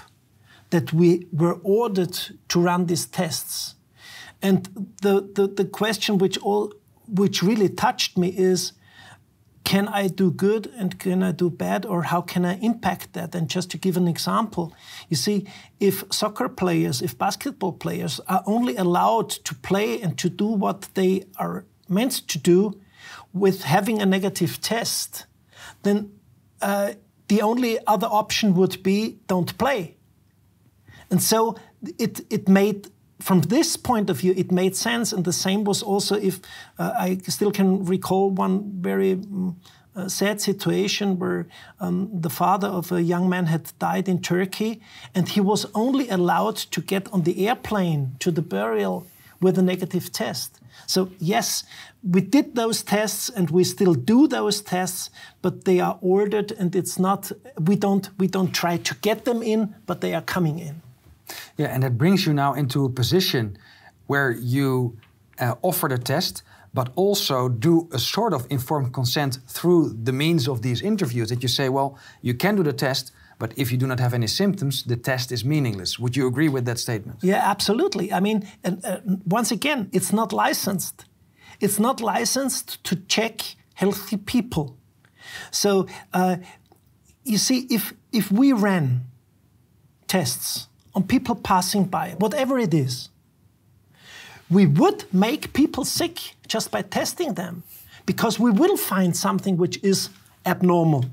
[0.69, 3.74] that we were ordered to run these tests.
[4.45, 4.65] And
[5.01, 6.71] the, the, the question which all
[7.07, 8.73] which really touched me is
[9.63, 13.33] can I do good and can I do bad, or how can I impact that?
[13.35, 14.71] And just to give an example,
[15.09, 15.47] you see,
[15.79, 20.89] if soccer players, if basketball players are only allowed to play and to do what
[20.93, 22.79] they are meant to do
[23.33, 25.25] with having a negative test,
[25.81, 26.11] then
[26.61, 26.93] uh,
[27.27, 29.97] the only other option would be don't play.
[31.09, 31.55] And so
[31.97, 35.13] it, it made from this point of view, it made sense.
[35.13, 36.39] And the same was also if
[36.77, 39.55] uh, I still can recall one very um,
[39.95, 41.47] uh, sad situation where
[41.79, 44.81] um, the father of a young man had died in Turkey,
[45.13, 49.07] and he was only allowed to get on the airplane to the burial
[49.41, 50.59] with a negative test.
[50.87, 51.63] So, yes,
[52.03, 55.09] we did those tests and we still do those tests,
[55.41, 59.41] but they are ordered and it's not, we don't, we don't try to get them
[59.41, 60.81] in, but they are coming in.
[61.57, 63.57] Yeah, and that brings you now into a position
[64.07, 64.97] where you
[65.39, 70.47] uh, offer the test, but also do a sort of informed consent through the means
[70.47, 71.29] of these interviews.
[71.29, 74.13] That you say, well, you can do the test, but if you do not have
[74.13, 75.99] any symptoms, the test is meaningless.
[75.99, 77.19] Would you agree with that statement?
[77.21, 78.11] Yeah, absolutely.
[78.11, 81.05] I mean, uh, once again, it's not licensed.
[81.59, 83.41] It's not licensed to check
[83.73, 84.77] healthy people.
[85.51, 86.37] So, uh,
[87.23, 89.05] you see, if if we ran
[90.07, 93.09] tests on people passing by, whatever it is,
[94.49, 97.63] we would make people sick just by testing them
[98.05, 100.09] because we will find something which is
[100.45, 101.05] abnormal.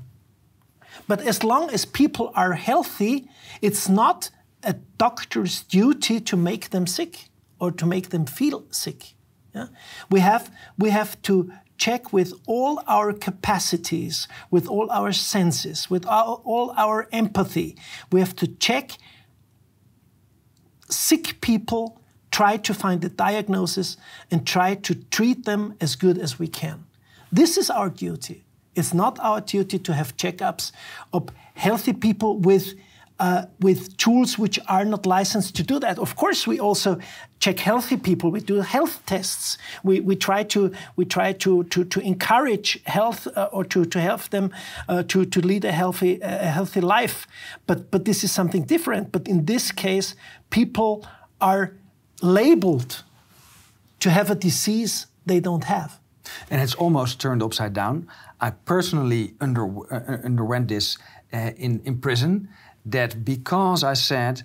[1.07, 3.27] But as long as people are healthy,
[3.61, 4.29] it's not
[4.63, 7.29] a doctor's duty to make them sick
[7.59, 9.15] or to make them feel sick.
[9.53, 9.67] Yeah?
[10.09, 16.05] We, have, we have to check with all our capacities, with all our senses, with
[16.05, 17.75] all, all our empathy.
[18.11, 18.97] We have to check
[20.93, 23.97] sick people, try to find the diagnosis,
[24.31, 26.85] and try to treat them as good as we can.
[27.31, 28.43] This is our duty.
[28.75, 30.71] It's not our duty to have checkups
[31.11, 32.73] of healthy people with
[33.19, 35.99] uh, with tools which are not licensed to do that.
[35.99, 36.97] Of course, we also
[37.39, 38.31] check healthy people.
[38.31, 39.57] We do health tests.
[39.83, 43.99] We, we try to we try to to, to encourage health uh, or to, to
[43.99, 44.51] help them
[44.89, 47.27] uh, to, to lead a healthy a healthy life.
[47.67, 49.11] But but this is something different.
[49.11, 50.15] But in this case,
[50.49, 51.05] people
[51.39, 51.73] are
[52.21, 53.03] labeled
[53.99, 55.99] to have a disease they don't have.
[56.49, 58.07] And it's almost turned upside down.
[58.41, 60.97] I personally under, uh, underwent this
[61.33, 62.49] uh, in, in prison
[62.85, 64.43] that because I said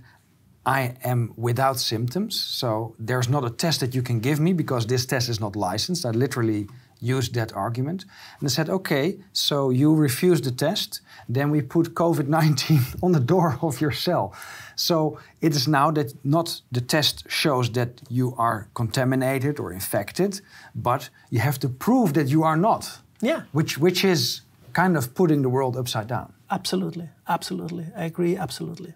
[0.65, 4.87] I am without symptoms, so there's not a test that you can give me because
[4.87, 6.05] this test is not licensed.
[6.05, 6.69] I literally
[7.01, 8.05] used that argument.
[8.39, 13.13] And I said, okay, so you refuse the test, then we put COVID 19 on
[13.13, 14.35] the door of your cell.
[14.77, 20.41] So it is now that not the test shows that you are contaminated or infected,
[20.75, 22.99] but you have to prove that you are not.
[23.21, 23.43] Yeah.
[23.53, 26.33] Which, which is kind of putting the world upside down.
[26.51, 27.87] Absolutely, absolutely.
[27.97, 28.95] I agree, absolutely.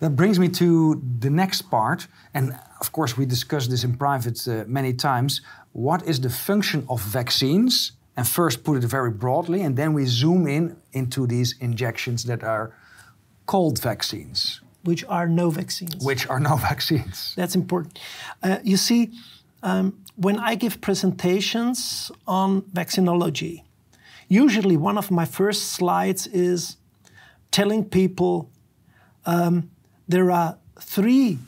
[0.00, 4.46] That brings me to the next part, and of course, we discussed this in private
[4.46, 5.40] uh, many times.
[5.72, 7.92] What is the function of vaccines?
[8.16, 12.42] And first, put it very broadly, and then we zoom in into these injections that
[12.42, 12.74] are
[13.46, 14.60] called vaccines.
[14.84, 16.04] Which are no vaccines.
[16.04, 17.34] Which are no vaccines.
[17.36, 17.98] That's important.
[18.42, 19.10] Uh, you see,
[19.62, 23.62] um, when I give presentations on vaccinology,
[24.28, 26.76] usually one of my first slides is
[27.50, 28.50] telling people
[29.24, 29.70] um,
[30.08, 31.38] there are three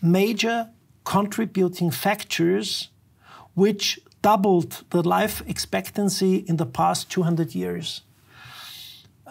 [0.00, 0.68] major
[1.04, 2.88] contributing factors
[3.54, 8.02] which doubled the life expectancy in the past 200 years.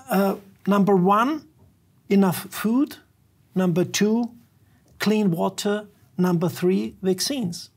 [0.10, 0.36] Uh,
[0.68, 1.48] number one,
[2.10, 2.98] enough food.
[3.56, 4.32] Number two,
[5.00, 5.88] clean water.
[6.18, 7.70] Number three, vaccines.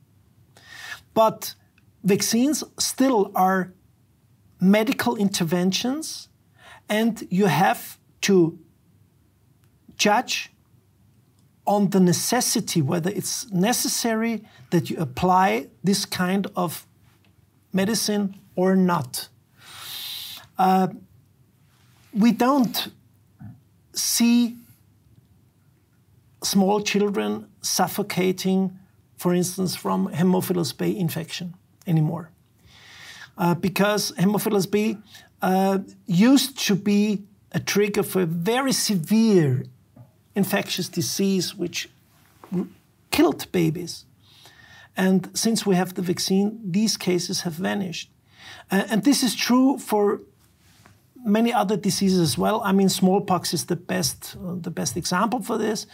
[1.15, 1.55] But
[2.03, 3.73] vaccines still are
[4.61, 6.29] medical interventions,
[6.89, 8.59] and you have to
[9.97, 10.51] judge
[11.67, 16.87] on the necessity, whether it's necessary that you apply this kind of
[17.73, 19.29] medicine or not.
[20.59, 20.89] Uh,
[22.13, 22.89] we don't
[23.93, 24.57] see
[26.43, 28.79] small children suffocating,
[29.17, 31.55] for instance, from Haemophilus B infection
[31.87, 32.31] anymore.
[33.37, 34.99] Uh, because Haemophilus B
[35.43, 39.65] uh, used to be a trigger for a very severe
[40.35, 41.89] infectious disease which
[43.11, 44.05] killed babies.
[44.97, 48.11] And since we have the vaccine, these cases have vanished.
[48.71, 50.21] Uh, and this is true for
[51.25, 52.61] many other diseases as well.
[52.65, 55.87] I mean, smallpox is the best, uh, the best example for this.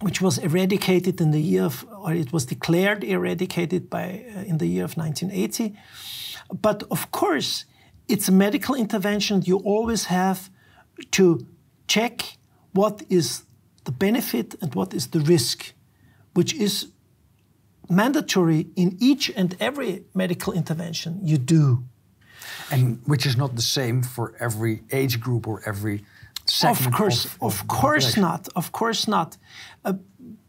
[0.00, 4.58] Which was eradicated in the year of, or it was declared eradicated by uh, in
[4.58, 5.74] the year of 1980.
[6.62, 7.64] But of course,
[8.06, 9.42] it's a medical intervention.
[9.44, 10.50] You always have
[11.12, 11.46] to
[11.88, 12.38] check
[12.72, 13.44] what is
[13.84, 15.72] the benefit and what is the risk,
[16.34, 16.88] which is
[17.88, 21.84] mandatory in each and every medical intervention you do.
[22.70, 26.04] And which is not the same for every age group or every.
[26.64, 28.48] Of course, of, of, the course not.
[28.56, 29.36] Of course not.
[29.84, 29.94] Uh,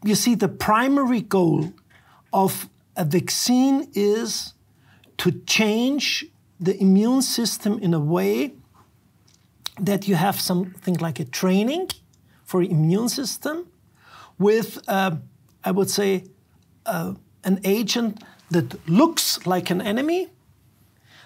[0.04, 1.72] you see, the primary goal
[2.32, 4.54] of a vaccine is
[5.18, 6.26] to change
[6.58, 8.52] the immune system in a way
[9.78, 11.88] that you have something like a training
[12.44, 13.66] for immune system
[14.38, 15.16] with, uh,
[15.64, 16.24] I would say,
[16.86, 20.28] uh, an agent that looks like an enemy,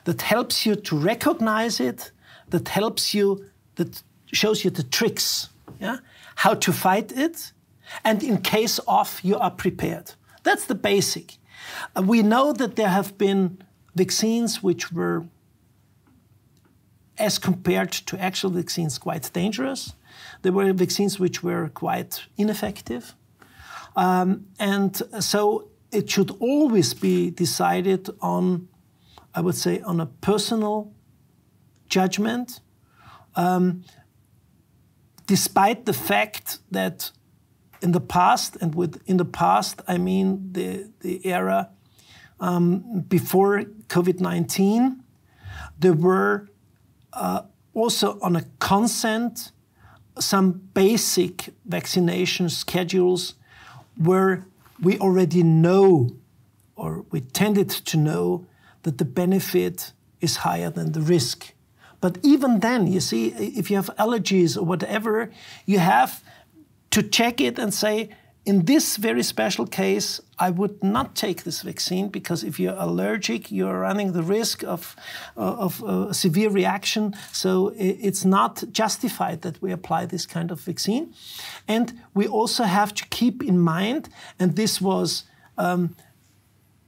[0.04, 2.12] that helps you to recognize it,
[2.50, 3.44] that helps you,
[3.76, 4.02] that
[4.34, 5.48] shows you the tricks,
[5.80, 5.98] yeah,
[6.36, 7.52] how to fight it,
[8.04, 10.12] and in case of, you are prepared.
[10.42, 11.38] That's the basic.
[11.96, 13.58] Uh, we know that there have been
[13.94, 15.24] vaccines which were,
[17.18, 19.94] as compared to actual vaccines, quite dangerous.
[20.42, 23.14] There were vaccines which were quite ineffective.
[23.96, 28.68] Um, and so it should always be decided on,
[29.34, 30.92] I would say, on a personal
[31.88, 32.60] judgment,
[33.36, 33.84] um,
[35.26, 37.10] despite the fact that
[37.82, 41.70] in the past, and with in the past, I mean the, the era
[42.40, 45.02] um, before COVID 19,
[45.78, 46.48] there were
[47.12, 47.42] uh,
[47.74, 49.52] also on a consent
[50.18, 53.34] some basic vaccination schedules
[53.96, 54.46] where
[54.80, 56.10] we already know,
[56.76, 58.46] or we tended to know,
[58.82, 61.53] that the benefit is higher than the risk.
[62.04, 65.30] But even then, you see, if you have allergies or whatever,
[65.64, 66.22] you have
[66.90, 68.10] to check it and say,
[68.44, 73.50] in this very special case, I would not take this vaccine because if you're allergic,
[73.50, 74.94] you're running the risk of,
[75.34, 77.14] uh, of uh, severe reaction.
[77.32, 81.14] So it's not justified that we apply this kind of vaccine.
[81.66, 85.24] And we also have to keep in mind, and this was
[85.56, 85.96] um,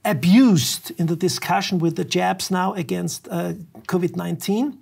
[0.05, 3.53] abused in the discussion with the jabs now against uh,
[3.87, 4.77] COVID 19,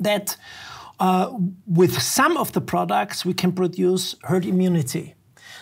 [0.00, 0.36] that
[1.00, 1.32] uh,
[1.66, 5.14] with some of the products we can produce herd immunity.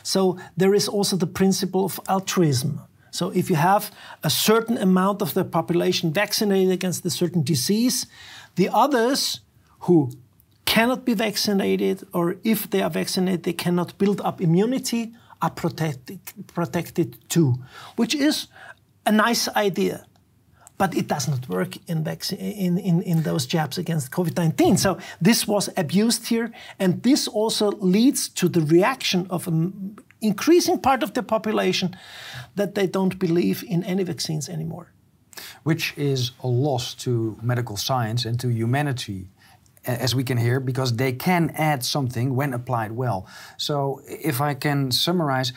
[0.03, 2.81] So there is also the principle of altruism.
[3.11, 3.91] So if you have
[4.23, 8.07] a certain amount of the population vaccinated against a certain disease,
[8.55, 9.41] the others
[9.81, 10.11] who
[10.65, 15.13] cannot be vaccinated, or if they are vaccinated, they cannot build up immunity,
[15.43, 16.21] are protected,
[16.55, 17.55] protected too,
[17.97, 18.49] which is
[19.05, 20.06] a nice idea.
[20.79, 24.77] But it does not work in, in, in, in those jabs against COVID 19.
[24.77, 30.79] So this was abused here, and this also leads to the reaction of an increasing
[30.79, 31.97] part of the population
[32.57, 34.93] that they don't believe in any vaccines anymore.
[35.63, 39.29] Which is a loss to medical science and to humanity
[39.87, 43.27] as we can hear, because they can add something when applied well.
[43.57, 45.53] So, if I can summarize,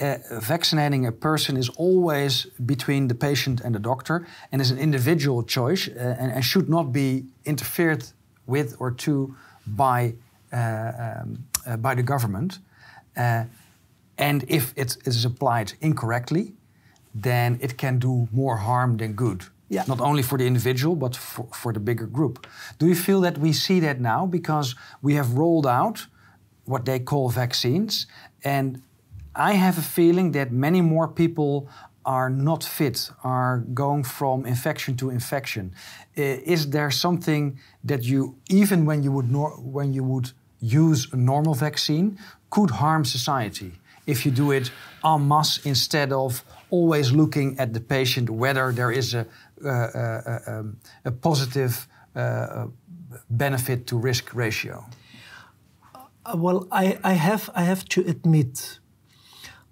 [0.00, 4.78] uh, vaccinating a person is always between the patient and the doctor and is an
[4.78, 8.04] individual choice uh, and, and, should not be interfered
[8.46, 9.34] with or to
[9.66, 10.14] by,
[10.52, 10.92] uh,
[11.22, 12.58] um, uh, by the government.
[13.16, 13.44] Uh,
[14.18, 16.52] and if it is applied incorrectly,
[17.14, 19.44] then it can do more harm than good.
[19.68, 19.84] Yeah.
[19.86, 22.46] Not only for the individual, but for, for the bigger group.
[22.78, 26.06] Do you feel that we see that now because we have rolled out
[26.64, 28.06] what they call vaccines?
[28.44, 28.82] And
[29.36, 31.68] I have a feeling that many more people
[32.04, 35.72] are not fit, are going from infection to infection.
[36.16, 39.30] is there something that you, even when you would
[39.74, 42.18] when you would use a normal vaccine,
[42.50, 43.72] could harm society
[44.06, 44.70] if you do it
[45.02, 49.26] en masse instead of always looking at the patient whether there is a,
[49.64, 51.86] uh, um, a positive
[52.16, 52.66] uh,
[53.30, 54.84] benefit to risk ratio?
[55.94, 58.78] Uh, well, I, I, have, I have to admit,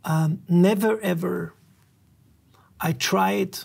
[0.05, 1.55] um, never ever
[2.83, 3.59] I tried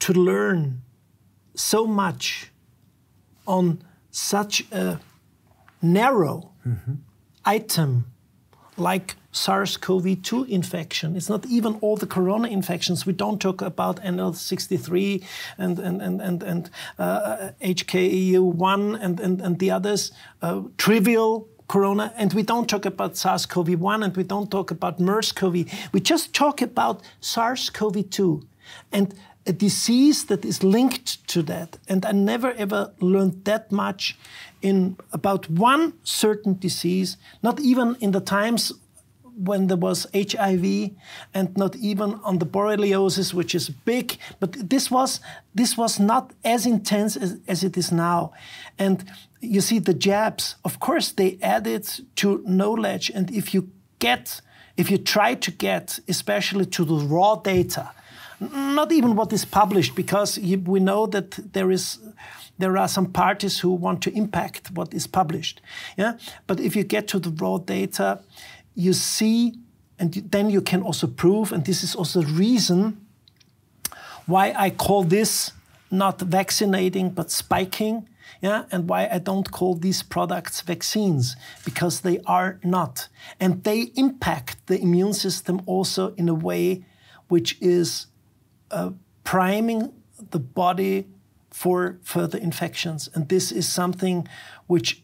[0.00, 0.82] to learn
[1.54, 2.50] so much
[3.46, 5.00] on such a
[5.80, 6.94] narrow mm-hmm.
[7.44, 8.06] item
[8.76, 11.16] like SARS-CoV-2 infection.
[11.16, 13.06] It's not even all the corona infections.
[13.06, 15.24] We don't talk about NL63
[15.56, 20.12] and and and and, and uh, HKU1 and, and and the others.
[20.42, 25.66] Uh, trivial corona, and we don't talk about SARS-CoV-1 and we don't talk about MERS-CoV.
[25.92, 28.42] We just talk about SARS-CoV-2
[28.90, 29.14] and
[29.46, 31.78] a disease that is linked to that.
[31.88, 34.18] And I never ever learned that much
[34.60, 38.72] in about one certain disease, not even in the times
[39.44, 40.90] when there was HIV,
[41.32, 44.18] and not even on the borreliosis, which is big.
[44.40, 45.20] But this was
[45.54, 48.32] this was not as intense as, as it is now.
[48.78, 49.04] And
[49.40, 50.56] you see the jabs.
[50.64, 53.10] Of course, they added to knowledge.
[53.14, 54.40] And if you get,
[54.76, 57.90] if you try to get, especially to the raw data,
[58.40, 61.98] not even what is published, because we know that there is
[62.58, 65.60] there are some parties who want to impact what is published.
[65.96, 66.14] Yeah,
[66.46, 68.20] but if you get to the raw data,
[68.74, 69.54] you see,
[69.98, 73.06] and then you can also prove, and this is also the reason
[74.26, 75.52] why I call this
[75.90, 78.08] not vaccinating but spiking.
[78.40, 83.08] Yeah, and why I don't call these products vaccines because they are not,
[83.40, 86.84] and they impact the immune system also in a way
[87.28, 88.06] which is
[88.70, 88.90] uh,
[89.24, 89.92] priming
[90.30, 91.06] the body
[91.50, 93.08] for further infections.
[93.14, 94.28] And this is something
[94.66, 95.02] which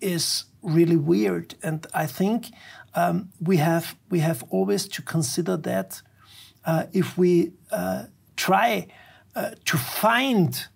[0.00, 1.54] is really weird.
[1.62, 2.46] And I think
[2.94, 6.02] um, we have we have always to consider that
[6.64, 8.04] uh, if we uh,
[8.36, 8.86] try
[9.36, 10.66] uh, to find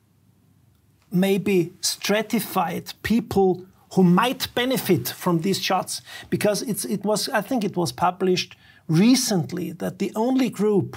[1.15, 7.65] maybe stratified people who might benefit from these shots, because it's it was I think
[7.65, 8.57] it was published
[8.89, 10.97] recently that the only group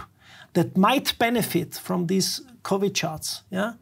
[0.53, 3.73] that might benefit from these COVID shots, yeah,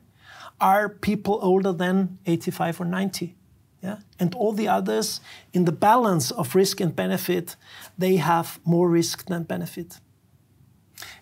[0.59, 3.35] are people older than 85 or 90.
[3.81, 3.97] Yeah?
[4.19, 5.21] And all the others,
[5.53, 7.55] in the balance of risk and benefit,
[7.97, 9.99] they have more risk than benefit.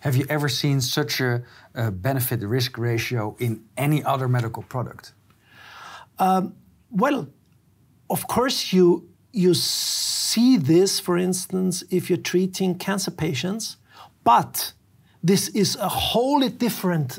[0.00, 1.42] Have you ever seen such a,
[1.74, 5.12] a benefit risk ratio in any other medical product?
[6.18, 6.54] Um,
[6.90, 7.28] well,
[8.08, 13.76] of course, you, you see this, for instance, if you're treating cancer patients,
[14.22, 14.72] but
[15.22, 17.18] this is a wholly different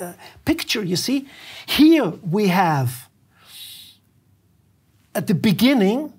[0.00, 0.12] uh,
[0.44, 1.28] picture, you see.
[1.66, 3.08] Here we have,
[5.14, 6.12] at the beginning,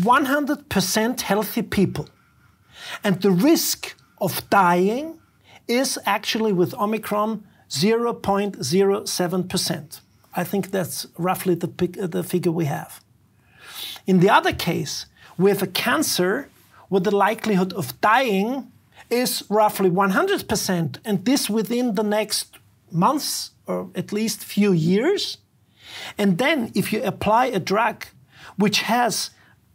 [0.00, 2.08] 100% healthy people.
[3.02, 5.17] And the risk of dying
[5.68, 10.00] is actually with Omicron 0.07%.
[10.34, 13.02] I think that's roughly the, the figure we have.
[14.06, 15.06] In the other case,
[15.50, 16.48] have a cancer
[16.90, 18.72] with the likelihood of dying
[19.10, 22.58] is roughly 100%, and this within the next
[22.90, 25.38] months or at least few years.
[26.16, 28.06] And then if you apply a drug
[28.56, 29.30] which has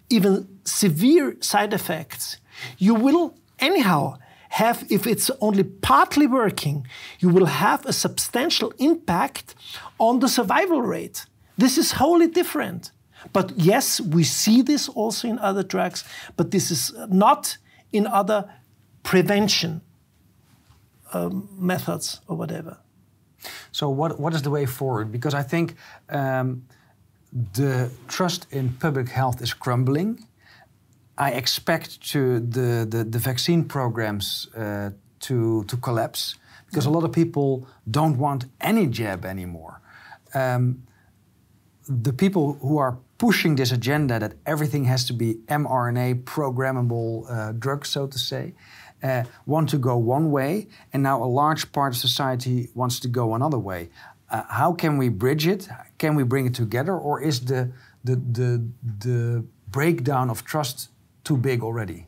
[0.09, 2.37] even severe side effects,
[2.77, 4.17] you will anyhow
[4.53, 6.85] have, if it's only partly working,
[7.19, 9.55] you will have a substantial impact
[9.97, 11.25] on the survival rate.
[11.57, 12.91] This is wholly different.
[13.31, 16.03] But yes, we see this also in other drugs,
[16.37, 17.57] but this is not
[17.91, 18.47] in other
[19.01, 19.81] prevention
[21.13, 22.77] um, methods or whatever.
[23.71, 25.11] So, what, what is the way forward?
[25.11, 25.75] Because I think
[26.09, 26.63] um,
[27.53, 30.27] the trust in public health is crumbling.
[31.17, 34.91] I expect to the, the, the vaccine programs uh,
[35.21, 36.35] to, to collapse
[36.67, 39.79] because a lot of people don't want any jab anymore.
[40.33, 40.83] Um,
[41.87, 47.51] the people who are pushing this agenda that everything has to be mRNA programmable uh,
[47.51, 48.53] drugs, so to say,
[49.03, 53.07] uh, want to go one way, and now a large part of society wants to
[53.07, 53.89] go another way.
[54.29, 55.67] Uh, how can we bridge it?
[55.97, 57.71] Can we bring it together, or is the
[58.03, 58.67] the the,
[58.99, 60.89] the breakdown of trust
[61.23, 62.07] too big already?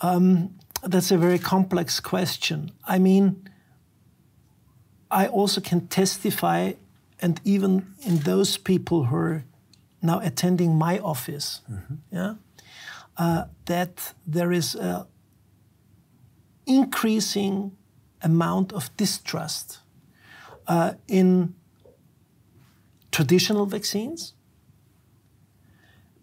[0.00, 2.72] Um, that's a very complex question.
[2.84, 3.48] I mean,
[5.10, 6.72] I also can testify,
[7.20, 9.44] and even in those people who are
[10.00, 11.96] now attending my office, mm -hmm.
[12.10, 12.34] yeah,
[13.20, 15.06] uh, that there is a
[16.64, 17.72] increasing
[18.20, 19.82] amount of distrust
[20.68, 21.54] uh, in
[23.10, 24.34] traditional vaccines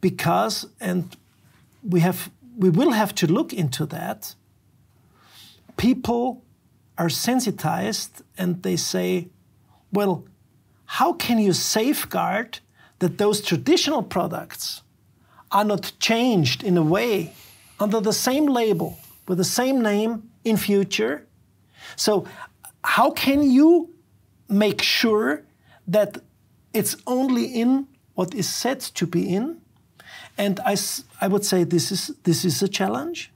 [0.01, 1.17] because and
[1.83, 4.35] we have we will have to look into that
[5.77, 6.43] people
[6.97, 9.29] are sensitized and they say
[9.91, 10.25] well
[10.85, 12.59] how can you safeguard
[12.99, 14.81] that those traditional products
[15.51, 17.33] are not changed in a way
[17.79, 18.97] under the same label
[19.27, 21.27] with the same name in future.
[21.95, 22.25] So
[22.83, 23.93] how can you
[24.47, 25.43] make sure
[25.87, 26.17] that
[26.73, 29.58] it's only in what is said to be in?
[30.39, 30.75] And I,
[31.21, 33.31] I would say this is, this is a challenge.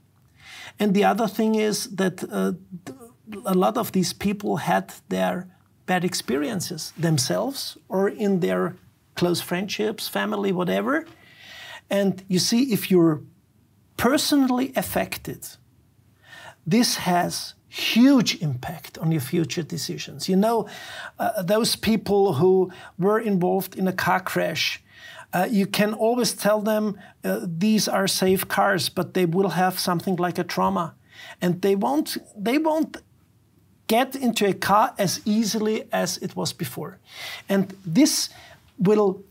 [0.80, 2.52] And the other thing is that uh,
[3.46, 5.46] a lot of these people had their
[5.86, 8.74] bad experiences themselves or in their
[9.14, 11.04] close friendships, family, whatever.
[11.88, 13.20] And you see, if you're
[13.96, 15.46] personally affected
[16.66, 20.28] this has huge impact on your future decisions.
[20.28, 20.68] You know,
[21.18, 24.82] uh, those people who were involved in a car crash
[25.34, 29.78] Uh, you can always tell them uh, these are safe cars, but they will have
[29.78, 30.94] something like a trauma,
[31.42, 32.16] and they won't.
[32.36, 32.98] They won't
[33.88, 36.98] get into a car as easily as it was before,
[37.48, 38.30] and this
[38.78, 39.24] will.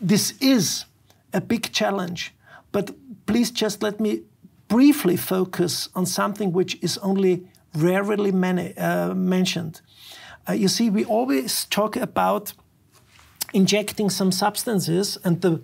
[0.00, 0.86] This is
[1.32, 2.32] a big challenge,
[2.72, 2.90] but
[3.26, 4.22] please just let me
[4.68, 9.82] briefly focus on something which is only rarely many, uh, mentioned.
[10.48, 12.52] Uh, you see, we always talk about
[13.52, 15.62] injecting some substances and the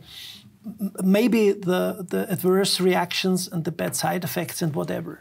[1.02, 5.20] maybe the, the adverse reactions and the bad side effects and whatever.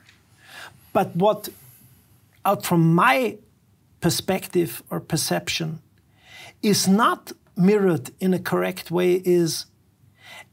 [0.93, 1.49] But what,
[2.45, 3.37] out from my
[4.01, 5.79] perspective or perception,
[6.61, 9.65] is not mirrored in a correct way is,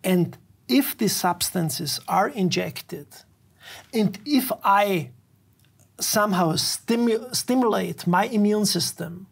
[0.03, 0.36] and
[0.69, 3.07] if these substances are injected,
[3.93, 5.11] and if I
[6.01, 9.27] somehow stimu- stimulate my immune system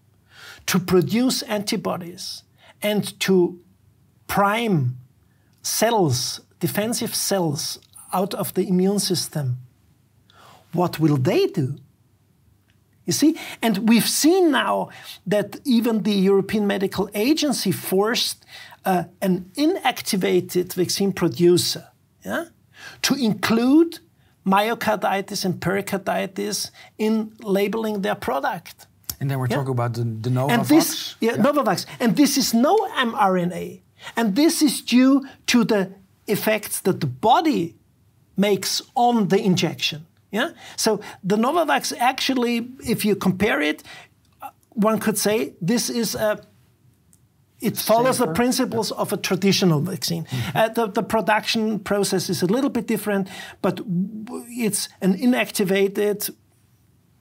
[0.66, 2.44] to produce antibodies
[2.82, 3.60] and to
[4.26, 4.98] prime
[5.62, 7.78] cells, defensive cells,
[8.12, 9.58] out of the immune system,
[10.72, 11.78] what will they do?
[13.04, 13.36] You see?
[13.60, 14.90] And we've seen now
[15.26, 18.44] that even the European Medical Agency forced
[18.84, 21.88] uh, an inactivated vaccine producer
[22.24, 22.46] yeah,
[23.02, 23.98] to include
[24.46, 28.86] myocarditis and pericarditis in labeling their product.
[29.22, 29.58] And then we're Yeah.
[29.58, 30.52] talking about the, the Novavax.
[30.58, 32.74] And this, yeah, Novavax, and this is no
[33.10, 33.80] mRNA,
[34.16, 35.90] and this is due to the
[36.26, 37.76] effects that the body
[38.36, 40.06] makes on the injection.
[40.32, 40.50] Yeah.
[40.76, 43.84] So the Novavax actually, if you compare it,
[44.42, 46.40] uh, one could say this is a.
[47.60, 48.34] It follows the Safer.
[48.34, 50.26] principles of a traditional vaccine.
[50.52, 53.28] Uh, the, the production process is a little bit different,
[53.60, 53.80] but
[54.66, 56.30] it's an inactivated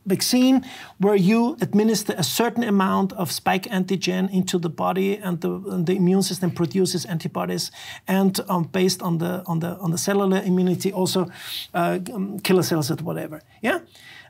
[0.06, 0.66] vaccine
[0.98, 5.86] where you administer a certain amount of spike antigen into the body and the, and
[5.86, 7.72] the immune system produces antibodies.
[8.08, 11.30] And um, based on the on the on the cellular immunity also
[11.74, 13.42] uh, um, killer cells or whatever.
[13.62, 13.80] Yeah?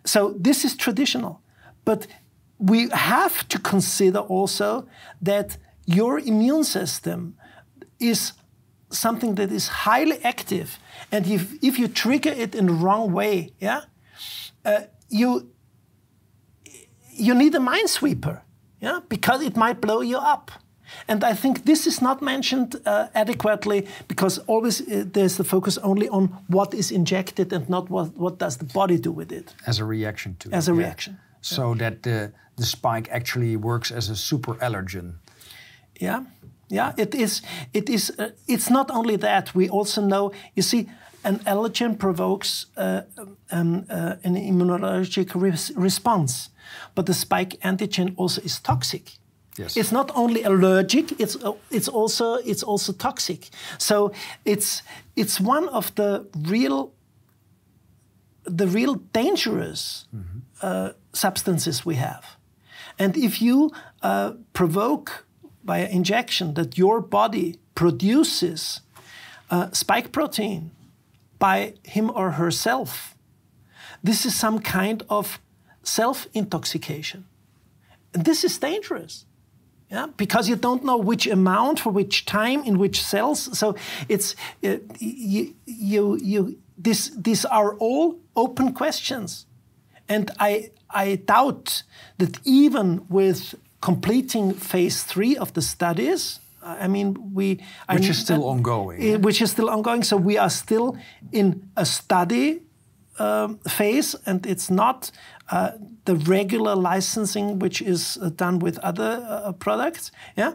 [0.05, 1.41] So this is traditional.
[1.85, 2.07] But
[2.57, 4.87] we have to consider also
[5.21, 7.35] that your immune system
[7.99, 8.33] is
[8.89, 10.77] something that is highly active.
[11.11, 13.81] And if, if you trigger it in the wrong way yeah
[14.65, 15.51] uh, you
[17.21, 18.41] you need a minesweeper,
[18.79, 20.51] yeah, because it might blow you up.
[21.07, 25.77] And I think this is not mentioned uh, adequately because always uh, there's the focus
[25.77, 29.55] only on what is injected and not what, what does the body do with it
[29.65, 30.53] as a reaction to it.
[30.53, 30.83] as it, a yeah.
[30.83, 31.17] reaction.
[31.41, 35.13] So that the, the spike actually works as a super allergen.
[35.99, 36.23] Yeah,
[36.71, 37.41] yeah, it is.
[37.73, 38.11] It is.
[38.17, 39.53] Uh, it's not only that.
[39.53, 40.31] We also know.
[40.55, 40.89] You see,
[41.23, 43.01] an allergen provokes uh,
[43.51, 46.49] um, uh, an immunologic res- response,
[46.95, 49.17] but the spike antigen also is toxic.
[49.57, 49.77] Yes.
[49.77, 53.49] It's not only allergic; it's uh, it's also it's also toxic.
[53.77, 54.11] So
[54.45, 54.83] it's
[55.15, 56.91] it's one of the real
[58.43, 60.07] the real dangerous
[60.61, 62.37] uh, substances we have.
[62.97, 63.71] And if you
[64.01, 65.25] uh, provoke
[65.63, 68.81] by injection that your body produces
[69.49, 70.71] uh, spike protein
[71.41, 73.17] by him or herself,
[74.03, 75.39] this is some kind of
[75.83, 77.25] self intoxication.
[78.13, 79.25] And this is dangerous.
[79.89, 83.57] Yeah, because you don't know which amount for which time in which cells.
[83.59, 83.75] So
[84.07, 89.47] it's uh, you, you, you this, these are all open questions,
[90.07, 91.83] and I I doubt
[92.17, 97.45] that even with completing phase three of the studies, I mean we
[97.89, 99.17] Which I- is still ongoing, uh, yeah?
[99.19, 100.03] which is still ongoing.
[100.03, 100.95] So we are still
[101.31, 102.61] in a study
[103.19, 105.11] um, phase, and it's not
[105.51, 105.71] uh,
[106.05, 110.11] the regular licensing which is uh, done with other uh, products.
[110.37, 110.53] Yeah,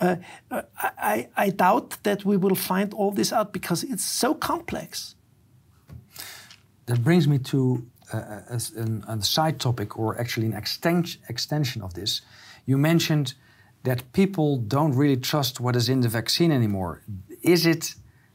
[0.00, 0.16] uh,
[0.50, 0.62] uh,
[0.98, 5.14] I, I doubt that we will find all this out because it's so complex.
[6.86, 8.18] That brings me to uh,
[8.50, 12.22] a, an- a side topic, or actually an exten- extension of this.
[12.66, 13.34] You mentioned
[13.86, 17.02] that people don't really trust what is in the vaccine anymore.
[17.42, 17.94] Is it?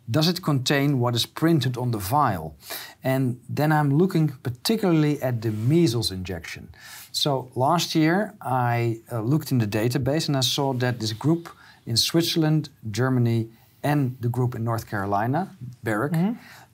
[0.10, 2.56] Does it contain what is printed on the vial?
[3.03, 3.23] And
[3.57, 6.64] then I'm looking particularly at the measles injection.
[7.11, 11.49] So last year I uh, looked in the database and I saw that this group
[11.86, 13.49] in Switzerland, Germany,
[13.84, 15.56] and the group in North Carolina,
[15.86, 16.14] Baric,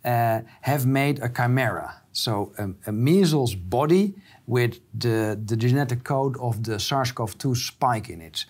[0.06, 2.02] uh, have made a chimera.
[2.12, 4.16] So um, a measles body
[4.48, 8.46] with the, the genetic code of the SARS-CoV-2 spike in it.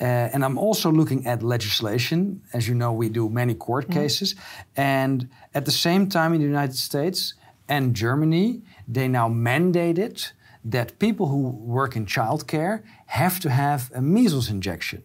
[0.00, 2.42] Uh, and I'm also looking at legislation.
[2.52, 4.34] As you know, we do many court cases.
[4.76, 7.34] And at the same time in the United States
[7.68, 10.32] and Germany, they now mandated
[10.64, 15.02] that people who work in childcare have to have a measles injection.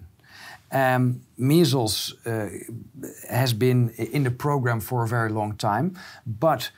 [0.71, 2.49] Um, measles uh,
[3.29, 5.95] has been in the program for a very long time,
[6.25, 6.71] but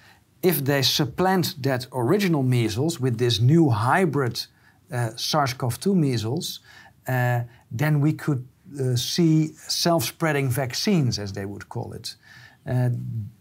[0.46, 4.46] if they supplant that original measles with this new hybrid
[4.92, 6.60] uh, SARS-CoV-2 measles,
[7.08, 7.42] uh,
[7.72, 8.48] then we could
[8.80, 12.16] uh, see self-spreading vaccines, as they would call it.
[12.68, 12.90] Uh,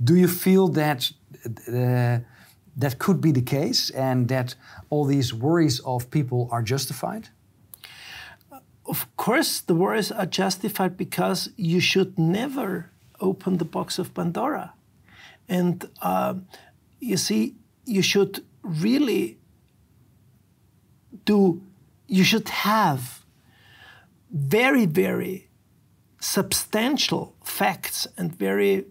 [0.03, 1.13] do you feel that
[1.69, 2.19] uh,
[2.77, 4.57] that could be the case, and that
[4.89, 7.29] all these worries of people are justified?
[8.87, 12.91] Of course, the worries are justified because you should never
[13.21, 14.73] open the box of Pandora.
[15.49, 16.35] And uh,
[17.05, 17.55] you see,
[17.85, 19.39] you should really
[21.25, 21.61] do,
[22.07, 23.25] you should have
[24.31, 25.49] very, very
[26.19, 28.87] substantial facts and very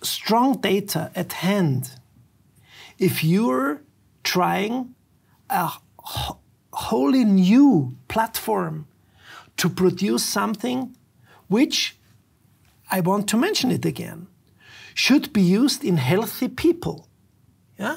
[0.00, 1.90] strong data at hand
[2.98, 3.82] if you're
[4.24, 4.94] trying
[5.50, 5.70] a
[6.72, 8.86] wholly new platform
[9.56, 10.96] to produce something
[11.48, 11.96] which,
[12.90, 14.26] I want to mention it again,
[14.94, 17.08] should be used in healthy people.
[17.82, 17.96] Yeah,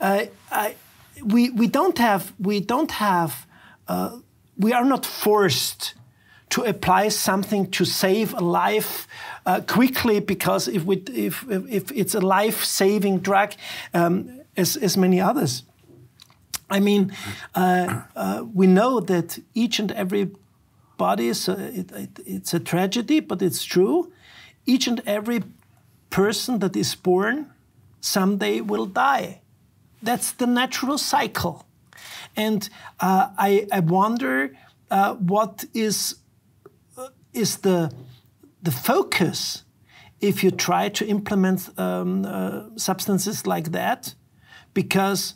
[0.00, 0.74] uh, I,
[1.24, 3.46] we we don't have we don't have
[3.88, 4.18] uh,
[4.58, 5.94] we are not forced
[6.48, 9.06] to apply something to save a life
[9.46, 13.52] uh, quickly because if, we, if, if it's a life-saving drug,
[13.92, 15.64] um, as, as many others.
[16.70, 17.12] I mean,
[17.54, 20.30] uh, uh, we know that each and every
[20.96, 24.12] body a, it, it, it's a tragedy, but it's true.
[24.66, 25.42] Each and every
[26.10, 27.52] person that is born
[28.06, 29.40] someday will die.
[30.02, 31.66] That's the natural cycle.
[32.36, 32.68] And
[33.00, 34.56] uh, I, I, wonder
[34.90, 36.16] uh, what is,
[36.96, 37.90] uh, is the,
[38.62, 39.64] the focus
[40.20, 44.14] if you try to implement um, uh, substances like that,
[44.74, 45.34] because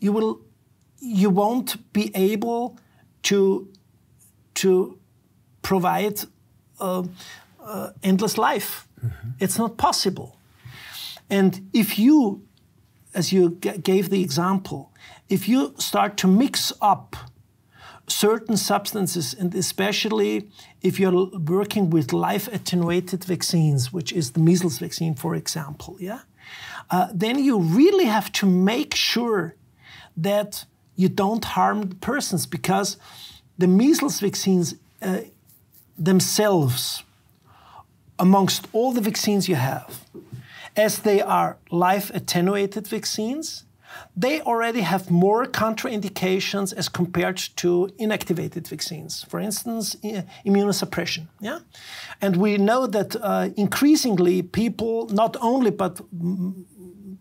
[0.00, 0.40] you will
[1.00, 2.76] you won't be able
[3.22, 3.68] to
[4.54, 4.98] to
[5.62, 6.20] provide
[6.80, 7.02] uh,
[7.64, 8.86] uh, endless life.
[9.04, 9.28] Mm-hmm.
[9.38, 10.39] It's not possible.
[11.30, 12.46] And if you,
[13.14, 14.92] as you gave the example,
[15.28, 17.16] if you start to mix up
[18.08, 20.50] certain substances, and especially
[20.82, 26.20] if you're working with life attenuated vaccines, which is the measles vaccine, for example, yeah,
[26.90, 29.54] uh, then you really have to make sure
[30.16, 30.64] that
[30.96, 32.96] you don't harm persons because
[33.56, 35.20] the measles vaccines uh,
[35.96, 37.04] themselves,
[38.18, 39.99] amongst all the vaccines you have,
[40.80, 43.64] as they are life attenuated vaccines,
[44.16, 49.24] they already have more contraindications as compared to inactivated vaccines.
[49.28, 49.96] For instance,
[50.46, 51.26] immunosuppression.
[51.40, 51.58] Yeah,
[52.20, 56.00] and we know that uh, increasingly people, not only but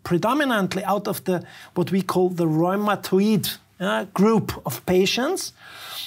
[0.03, 5.53] predominantly out of the what we call the rheumatoid uh, group of patients,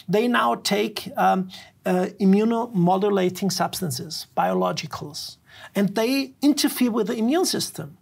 [0.09, 1.49] they now take um,
[1.85, 5.37] uh, immunomodulating substances, biologicals,
[5.74, 7.97] and they interfere with the immune system.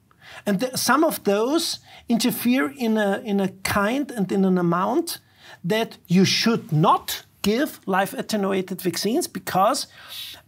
[0.47, 5.19] And th- some of those interfere in a, in a kind and in an amount
[5.65, 9.87] that you should not give life attenuated vaccines because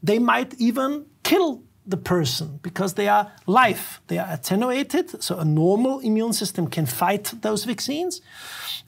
[0.02, 5.22] they might even kill the person because they are live, they are attenuated.
[5.22, 8.20] So a normal immune system can fight those vaccines.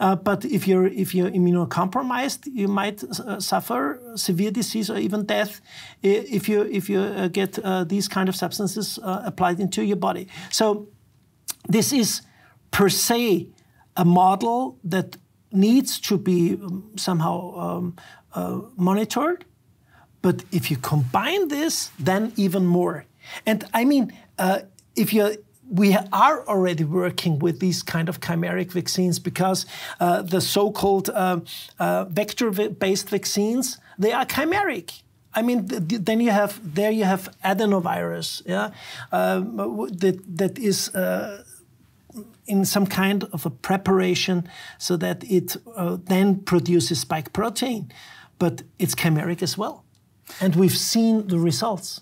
[0.00, 5.24] Uh, but if you're if you're immunocompromised, you might uh, suffer severe disease or even
[5.24, 5.60] death
[6.02, 9.96] if you if you uh, get uh, these kind of substances uh, applied into your
[9.96, 10.26] body.
[10.50, 10.88] So
[11.68, 12.22] this is
[12.70, 13.48] per se
[13.96, 15.16] a model that
[15.52, 17.96] needs to be um, somehow um,
[18.34, 19.44] uh, monitored
[20.22, 23.04] but if you combine this, then even more.
[23.44, 24.10] And I mean,
[24.96, 29.66] if you we are already working with these kind of chimeric vaccines because
[30.00, 31.40] uh, the so-called uh,
[31.78, 35.02] uh vector-based vaccines they are chimeric.
[35.34, 38.70] I mean, th then you have there you have adenovirus, yeah,
[39.10, 39.56] um,
[40.00, 41.42] that that is uh,
[42.46, 47.90] in some kind of a preparation so that it uh, then produces spike protein,
[48.38, 49.84] but it's chimeric as well.
[50.40, 52.00] And we've seen the results.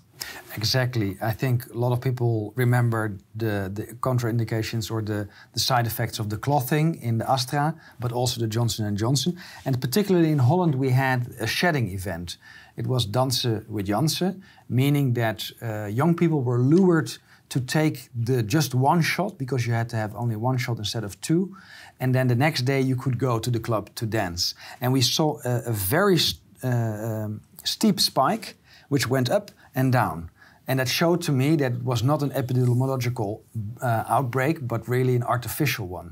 [0.56, 1.16] Exactly.
[1.22, 6.18] I think a lot of people remember the, the contraindications or the, the side effects
[6.18, 9.38] of the clotting in the Astra, but also the Johnson & Johnson.
[9.64, 12.36] And particularly in Holland, we had a shedding event.
[12.76, 17.18] It was dansen with Janssen, meaning that uh, young people were lured
[17.48, 21.04] to take the just one shot because you had to have only one shot instead
[21.04, 21.54] of two.
[22.00, 24.54] And then the next day you could go to the club to dance.
[24.80, 26.18] And we saw a, a very
[26.64, 28.56] uh, um, steep spike
[28.93, 30.19] which went up and down.
[30.66, 33.40] And that showed to me that it was not an epidemiological
[33.81, 36.10] uh, outbreak, but really an artificial one.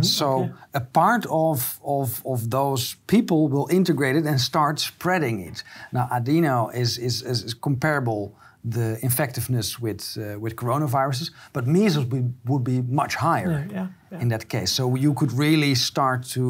[0.00, 0.52] So okay.
[0.74, 5.62] a part of, of, of those people will integrate it and start spreading it.
[5.92, 8.34] Now, adeno is, is, is, is comparable
[8.64, 13.64] the infectiveness with, uh, with coronaviruses, but measles would be, would be much higher Yeah,
[13.76, 14.22] yeah, yeah.
[14.22, 14.72] in that case.
[14.72, 16.42] So you could really start to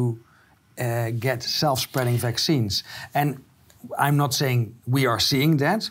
[0.79, 2.83] uh, get self-spreading vaccines.
[3.13, 3.37] And
[3.97, 5.89] I'm not saying we are seeing that,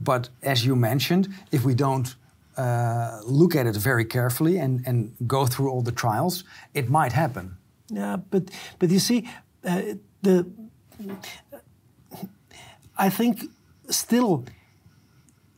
[0.00, 2.14] but as you mentioned, if we don't
[2.56, 6.44] uh, look at it very carefully and, and go through all the trials,
[6.74, 7.56] it might happen.
[7.88, 9.28] Yeah, but but you see,
[9.64, 9.82] uh,
[10.22, 10.46] the
[12.98, 13.44] I think
[13.88, 14.44] still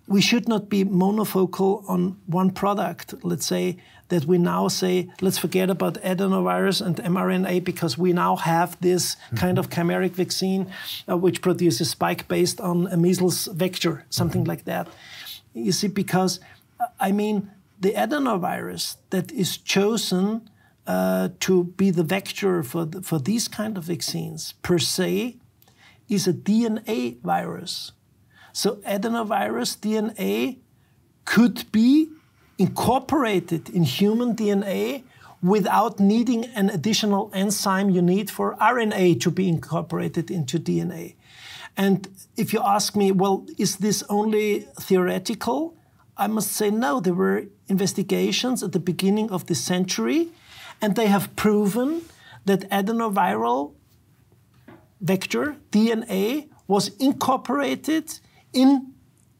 [0.06, 3.14] we should not be monofocal on one product.
[3.22, 3.76] Let's say
[4.08, 9.16] that we now say let's forget about adenovirus and mRNA because we now have this
[9.36, 10.70] kind of chimeric vaccine
[11.08, 14.88] uh, which produces spike based on a measles vector, something like that.
[15.54, 16.40] You see, because
[16.80, 20.50] uh, I mean the adenovirus that is chosen
[20.86, 25.36] uh, to be the vector for the, for these kind of vaccines per se
[26.08, 27.92] is a DNA virus.
[28.52, 30.58] So adenovirus DNA
[31.26, 32.08] could be
[32.58, 35.04] incorporated in human DNA
[35.40, 41.14] without needing an additional enzyme you need for RNA to be incorporated into DNA.
[41.76, 45.76] And if you ask me, well, is this only theoretical?
[46.16, 46.98] I must say no.
[46.98, 50.30] There were investigations at the beginning of the century,
[50.82, 52.02] and they have proven
[52.46, 53.74] that adenoviral
[55.00, 58.18] vector, DNA, was incorporated
[58.52, 58.94] in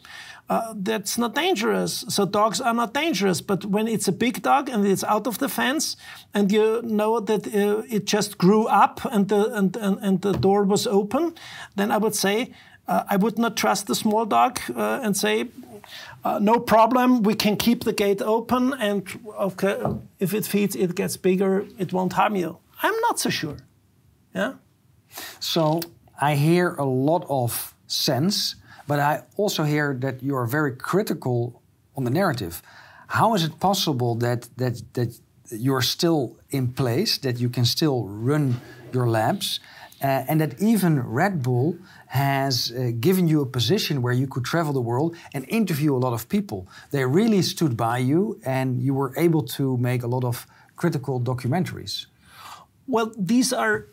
[0.48, 2.06] Uh, that's not dangerous.
[2.08, 3.42] So dogs are not dangerous.
[3.42, 5.98] But when it's a big dog and it's out of the fence,
[6.34, 10.34] and you know that uh, it just grew up and the and, and, and the
[10.34, 11.34] door was open,
[11.76, 12.54] then I would say
[12.88, 15.48] uh, I would not trust the small dog uh, and say,
[16.24, 19.04] uh, no problem, we can keep the gate open, and
[19.40, 19.78] okay,
[20.20, 22.58] if it feeds, it gets bigger, it won't harm you.
[22.82, 23.58] I'm not so sure.
[24.34, 24.54] Yeah.
[25.40, 25.82] So
[26.20, 28.56] I hear a lot of sense,
[28.88, 31.62] but I also hear that you are very critical
[31.96, 32.62] on the narrative.
[33.08, 35.20] How is it possible that that that
[35.52, 38.60] you're still in place, that you can still run
[38.92, 39.60] your labs,
[40.02, 41.78] uh, and that even Red Bull
[42.08, 45.98] has uh, given you a position where you could travel the world and interview a
[45.98, 46.68] lot of people?
[46.92, 51.20] They really stood by you, and you were able to make a lot of critical
[51.20, 52.06] documentaries.
[52.88, 53.86] Well, these are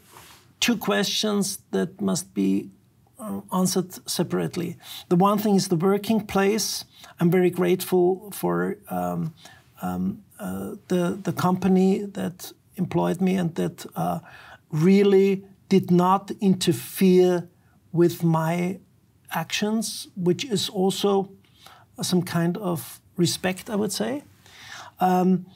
[0.61, 2.71] two questions that must be
[3.19, 4.77] uh, answered separately.
[5.09, 6.85] The one thing is the working place.
[7.21, 9.35] I'm very grateful for um,
[9.81, 14.19] um, uh, the the company that employed me and that uh,
[14.71, 17.49] really did not interfere
[17.93, 18.81] with my
[19.31, 21.31] actions, which is also
[22.01, 24.23] some kind of respect, I would say.
[25.01, 25.47] Um,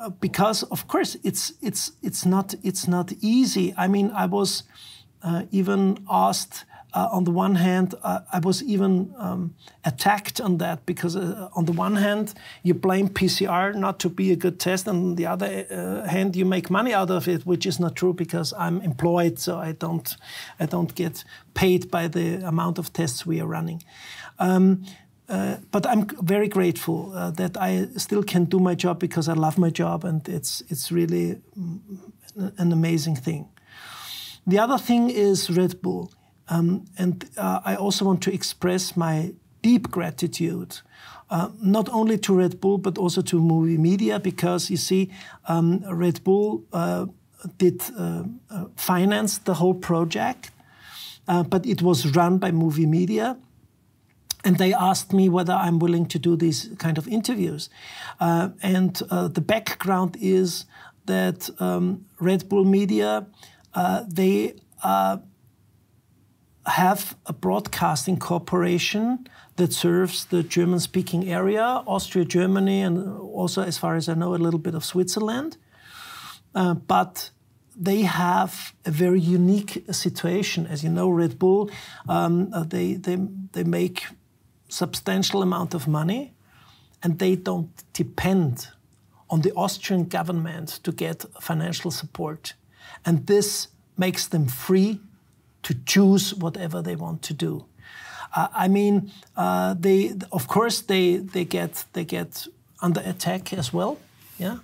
[0.00, 3.74] uh, because of course it's it's it's not it's not easy.
[3.76, 4.64] I mean, I was
[5.22, 6.64] uh, even asked.
[6.94, 9.54] Uh, on the one hand, uh, I was even um,
[9.84, 14.30] attacked on that because, uh, on the one hand, you blame PCR not to be
[14.30, 17.46] a good test, and on the other uh, hand, you make money out of it,
[17.46, 20.16] which is not true because I'm employed, so I don't,
[20.60, 21.24] I don't get
[21.54, 23.82] paid by the amount of tests we are running.
[24.38, 24.84] Um,
[25.28, 29.32] uh, but I'm very grateful uh, that I still can do my job because I
[29.32, 31.80] love my job and it's it's really mm,
[32.58, 33.48] an amazing thing.
[34.46, 36.10] The other thing is Red Bull,
[36.52, 40.80] um, and uh, I also want to express my deep gratitude.
[41.30, 45.10] Uh, not only to Red Bull, but also to movie media, because you see,
[45.48, 47.06] um, Red Bull uh,
[47.56, 50.50] did uh, uh, finance the whole project,
[51.26, 53.38] uh, but it was run by movie media
[54.44, 57.70] and they asked me whether I'm willing to do these kind of interviews.
[58.18, 60.66] And the background is
[61.06, 63.24] that um, Red Bull Media,
[64.08, 65.18] they uh,
[66.64, 69.26] have a broadcasting corporation
[69.56, 74.36] that serves the German-speaking area, Austria, Germany, and also, as far as I know, a
[74.36, 75.56] little bit of Switzerland.
[76.54, 77.30] uh, but
[77.74, 80.66] they have a very unique situation.
[80.66, 81.70] As you know, Red Bull,
[82.08, 83.16] um, uh, they, they,
[83.52, 84.04] they make
[84.68, 86.34] substantial amount of money
[87.02, 88.68] and they don't depend
[89.30, 92.54] on the Austrian government to get financial support.
[93.04, 95.00] And this makes them free
[95.62, 97.64] to choose whatever they want to do.
[98.34, 102.46] Uh, I mean, uh, they of course they they get they get
[102.80, 103.98] under attack as well,
[104.38, 104.56] yeah,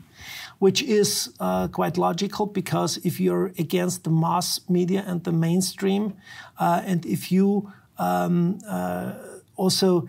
[0.59, 6.15] which is uh, quite logical because if you're against the mass media and the mainstream,
[6.59, 9.13] uh, and if you um, uh,
[9.57, 10.09] also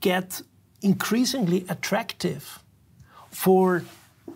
[0.00, 0.42] get
[0.82, 2.62] increasingly attractive
[3.30, 3.84] for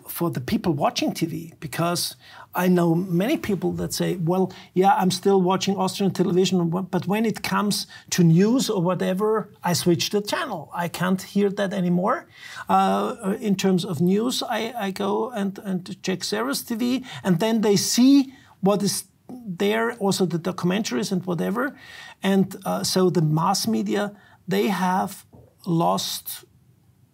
[0.07, 2.15] for the people watching TV because
[2.55, 7.25] I know many people that say, well, yeah, I'm still watching Austrian television, but when
[7.25, 10.69] it comes to news or whatever, I switch the channel.
[10.73, 12.27] I can't hear that anymore.
[12.69, 17.61] Uh, in terms of news, I, I go and, and check Servus TV, and then
[17.61, 21.75] they see what is there, also the documentaries and whatever.
[22.21, 24.15] And uh, so the mass media,
[24.47, 25.25] they have
[25.65, 26.45] lost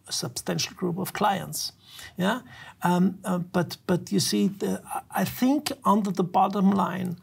[0.07, 1.71] a substantial group of clients.
[2.17, 2.41] Yeah,
[2.81, 4.81] um, uh, but but you see, the,
[5.11, 7.17] I think under the bottom line,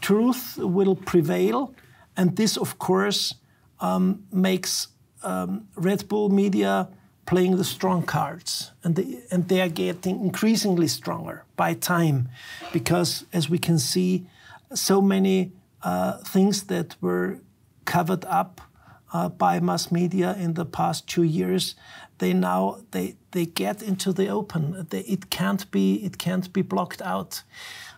[0.00, 1.74] truth will prevail,
[2.16, 3.34] and this, of course,
[3.80, 4.88] um, makes
[5.22, 6.88] um, Red Bull Media
[7.26, 12.28] playing the strong cards, and they, and they are getting increasingly stronger by time,
[12.72, 14.26] because as we can see,
[14.74, 15.52] so many
[15.82, 17.38] uh, things that were
[17.84, 18.60] covered up
[19.12, 21.74] uh, by mass media in the past two years,
[22.22, 24.86] they now they they get into the open.
[24.90, 27.42] They, it can't be it can't be blocked out,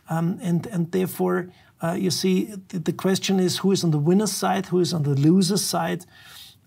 [0.08, 1.48] um, and and therefore
[1.82, 4.94] uh, you see the, the question is who is on the winner's side, who is
[4.94, 6.06] on the loser's side,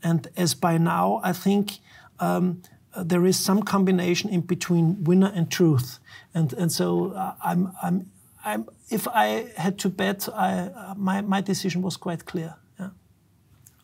[0.03, 1.79] and as by now I think.
[2.19, 2.61] Um,
[3.05, 5.99] there is some combination in between winner and truth,
[6.33, 8.09] and and so uh, I'm I'm
[8.43, 12.55] I'm if I had to bet, I, uh, my my decision was quite clear.
[12.79, 12.89] Yeah.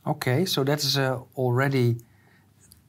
[0.06, 1.96] Okay, so that is uh, already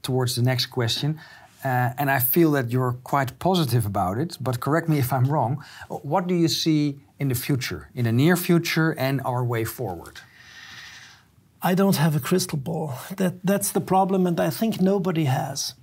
[0.04, 1.18] towards the next question.
[1.64, 5.24] Uh, and I feel that you're quite positive about it, but correct me if I'm
[5.24, 5.64] wrong.
[5.88, 10.20] What do you see in the future, in the near future, and our way forward?
[11.62, 12.92] I don't have a crystal ball.
[13.16, 15.74] That that's the problem, and I think nobody has.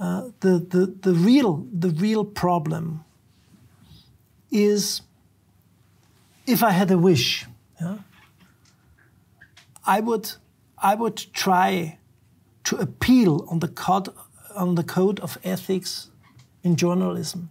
[0.00, 3.04] Uh, the, the the real the real problem
[4.50, 5.02] is
[6.46, 7.46] if I had a wish,
[7.80, 7.98] yeah,
[9.86, 10.32] I would
[10.82, 11.98] I would try
[12.68, 14.10] to appeal on the code,
[14.54, 16.10] on the code of ethics
[16.62, 17.48] in journalism.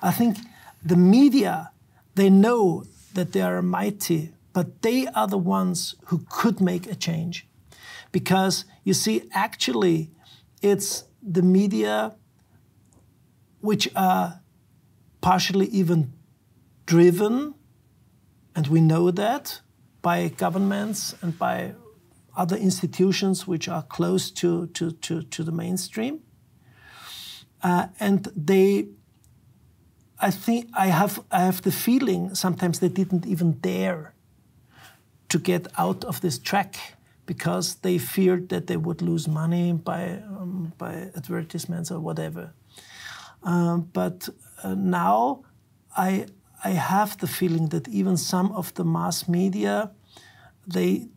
[0.00, 0.38] I think
[0.84, 1.72] the media,
[2.14, 2.84] they know
[3.14, 7.48] that they are mighty, but they are the ones who could make a change.
[8.12, 10.12] Because you see, actually,
[10.62, 12.14] it's the media
[13.60, 14.40] which are
[15.20, 16.12] partially even
[16.86, 17.54] driven,
[18.54, 19.60] and we know that,
[20.00, 21.74] by governments and by
[22.36, 26.20] other institutions which are close to, to, to, to the mainstream.
[27.62, 28.88] Uh, and they,
[30.20, 34.14] I think, I have, I have the feeling sometimes they didn't even dare
[35.28, 36.76] to get out of this track
[37.24, 42.52] because they feared that they would lose money by, um, by advertisements or whatever.
[43.42, 44.28] Um, but
[44.62, 45.42] uh, now
[45.96, 46.26] I,
[46.62, 49.90] I have the feeling that even some of the mass media,
[50.66, 51.08] they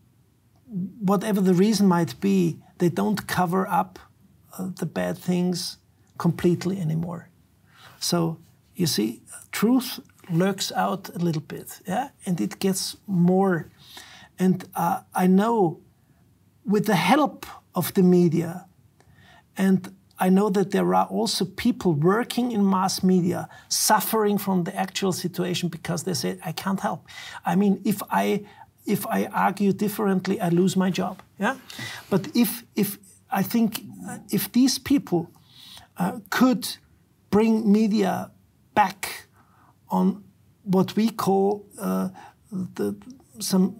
[0.69, 3.99] whatever the reason might be, they don't cover up
[4.57, 5.77] uh, the bad things
[6.17, 7.29] completely anymore.
[7.99, 8.37] So
[8.75, 9.21] you see,
[9.51, 13.69] truth lurks out a little bit, yeah, and it gets more.
[14.37, 15.81] And uh, I know,
[16.65, 18.65] with the help of the media,
[19.57, 24.75] and I know that there are also people working in mass media suffering from the
[24.75, 27.07] actual situation because they say, I can't help.
[27.45, 28.45] I mean, if I
[28.89, 31.21] if I argue differently, I lose my job.
[31.37, 31.55] Yeah,
[32.09, 32.97] but if if
[33.31, 33.83] I think
[34.29, 35.29] if these people
[35.97, 36.77] uh, could
[37.29, 38.31] bring media
[38.73, 39.27] back
[39.87, 40.23] on
[40.63, 42.09] what we call uh,
[42.51, 42.95] the
[43.39, 43.75] some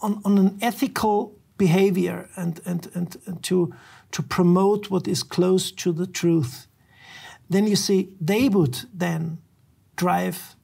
[0.00, 3.74] on, on an ethical behavior and, and, and, and to
[4.10, 6.66] to promote what is close to the truth,
[7.50, 9.38] then you see they would then
[9.96, 10.56] drive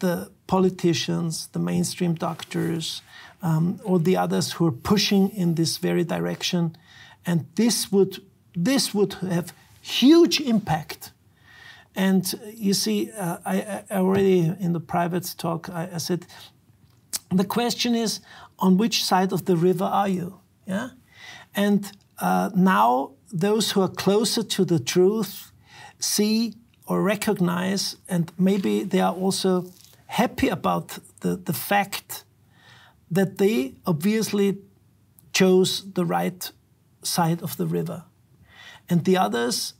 [0.00, 3.02] the politicians, the mainstream doctors,
[3.42, 6.76] um, or the others who are pushing in this very direction.
[7.24, 8.22] And this would,
[8.54, 11.12] this would have huge impact.
[11.94, 16.26] And you see, uh, I, I, already in the private talk, I, I, said,
[17.30, 18.20] the question is,
[18.58, 20.40] on which side of the river are you?
[20.66, 20.90] Yeah?
[21.54, 25.52] And uh, now those who are closer to the truth
[25.98, 26.54] see
[26.86, 29.70] or recognize, and maybe they are also
[30.10, 32.24] happy about the, the fact
[33.12, 34.58] that they obviously
[35.32, 36.50] chose the right
[37.02, 38.02] side of the river.
[38.88, 39.74] And the others,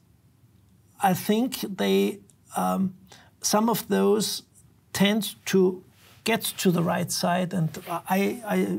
[1.02, 2.20] I think they,
[2.56, 2.94] um,
[3.42, 4.44] some of those
[4.92, 5.82] tend to
[6.22, 7.52] get to the right side.
[7.52, 8.78] And I, I,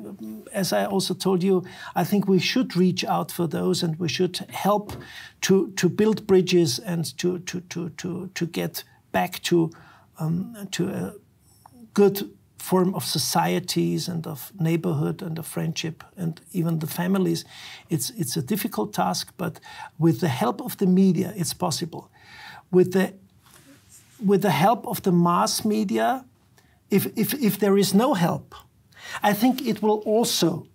[0.53, 1.65] as I also told you,
[1.95, 4.93] I think we should reach out for those and we should help
[5.41, 9.69] to, to build bridges and to, to, to, to, to get back to,
[10.17, 11.13] um, to a
[11.93, 17.43] good form of societies and of neighborhood and of friendship and even the families.
[17.89, 19.59] It's, it's a difficult task, but
[19.97, 22.11] with the help of the media, it's possible.
[22.69, 23.13] With the,
[24.23, 26.23] with the help of the mass media,
[26.89, 28.53] if, if, if there is no help,
[29.23, 30.67] I think it will also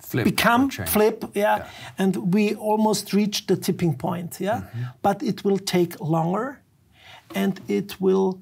[0.00, 1.66] Flip become flip, yeah,
[1.98, 4.60] and we almost reach the tipping point, yeah.
[4.60, 4.82] Mm-hmm.
[5.02, 6.60] But it will take longer,
[7.34, 8.40] and it will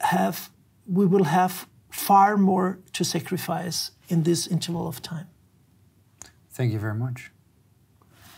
[0.00, 0.50] have
[0.92, 5.26] we will have far more to sacrifice in this interval of time.
[6.52, 7.30] Thank you very much.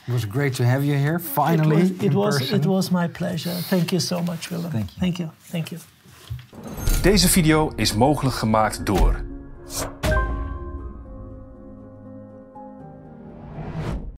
[0.07, 1.19] It was great to have you here.
[1.19, 2.61] Finally, it was in it was, person.
[2.61, 3.55] it was my pleasure.
[3.71, 4.71] Thank you so much, Willem.
[4.71, 5.01] Thank you.
[5.01, 5.31] Thank you.
[5.51, 5.81] Thank you.
[7.03, 9.25] Deze video is mogelijk gemaakt door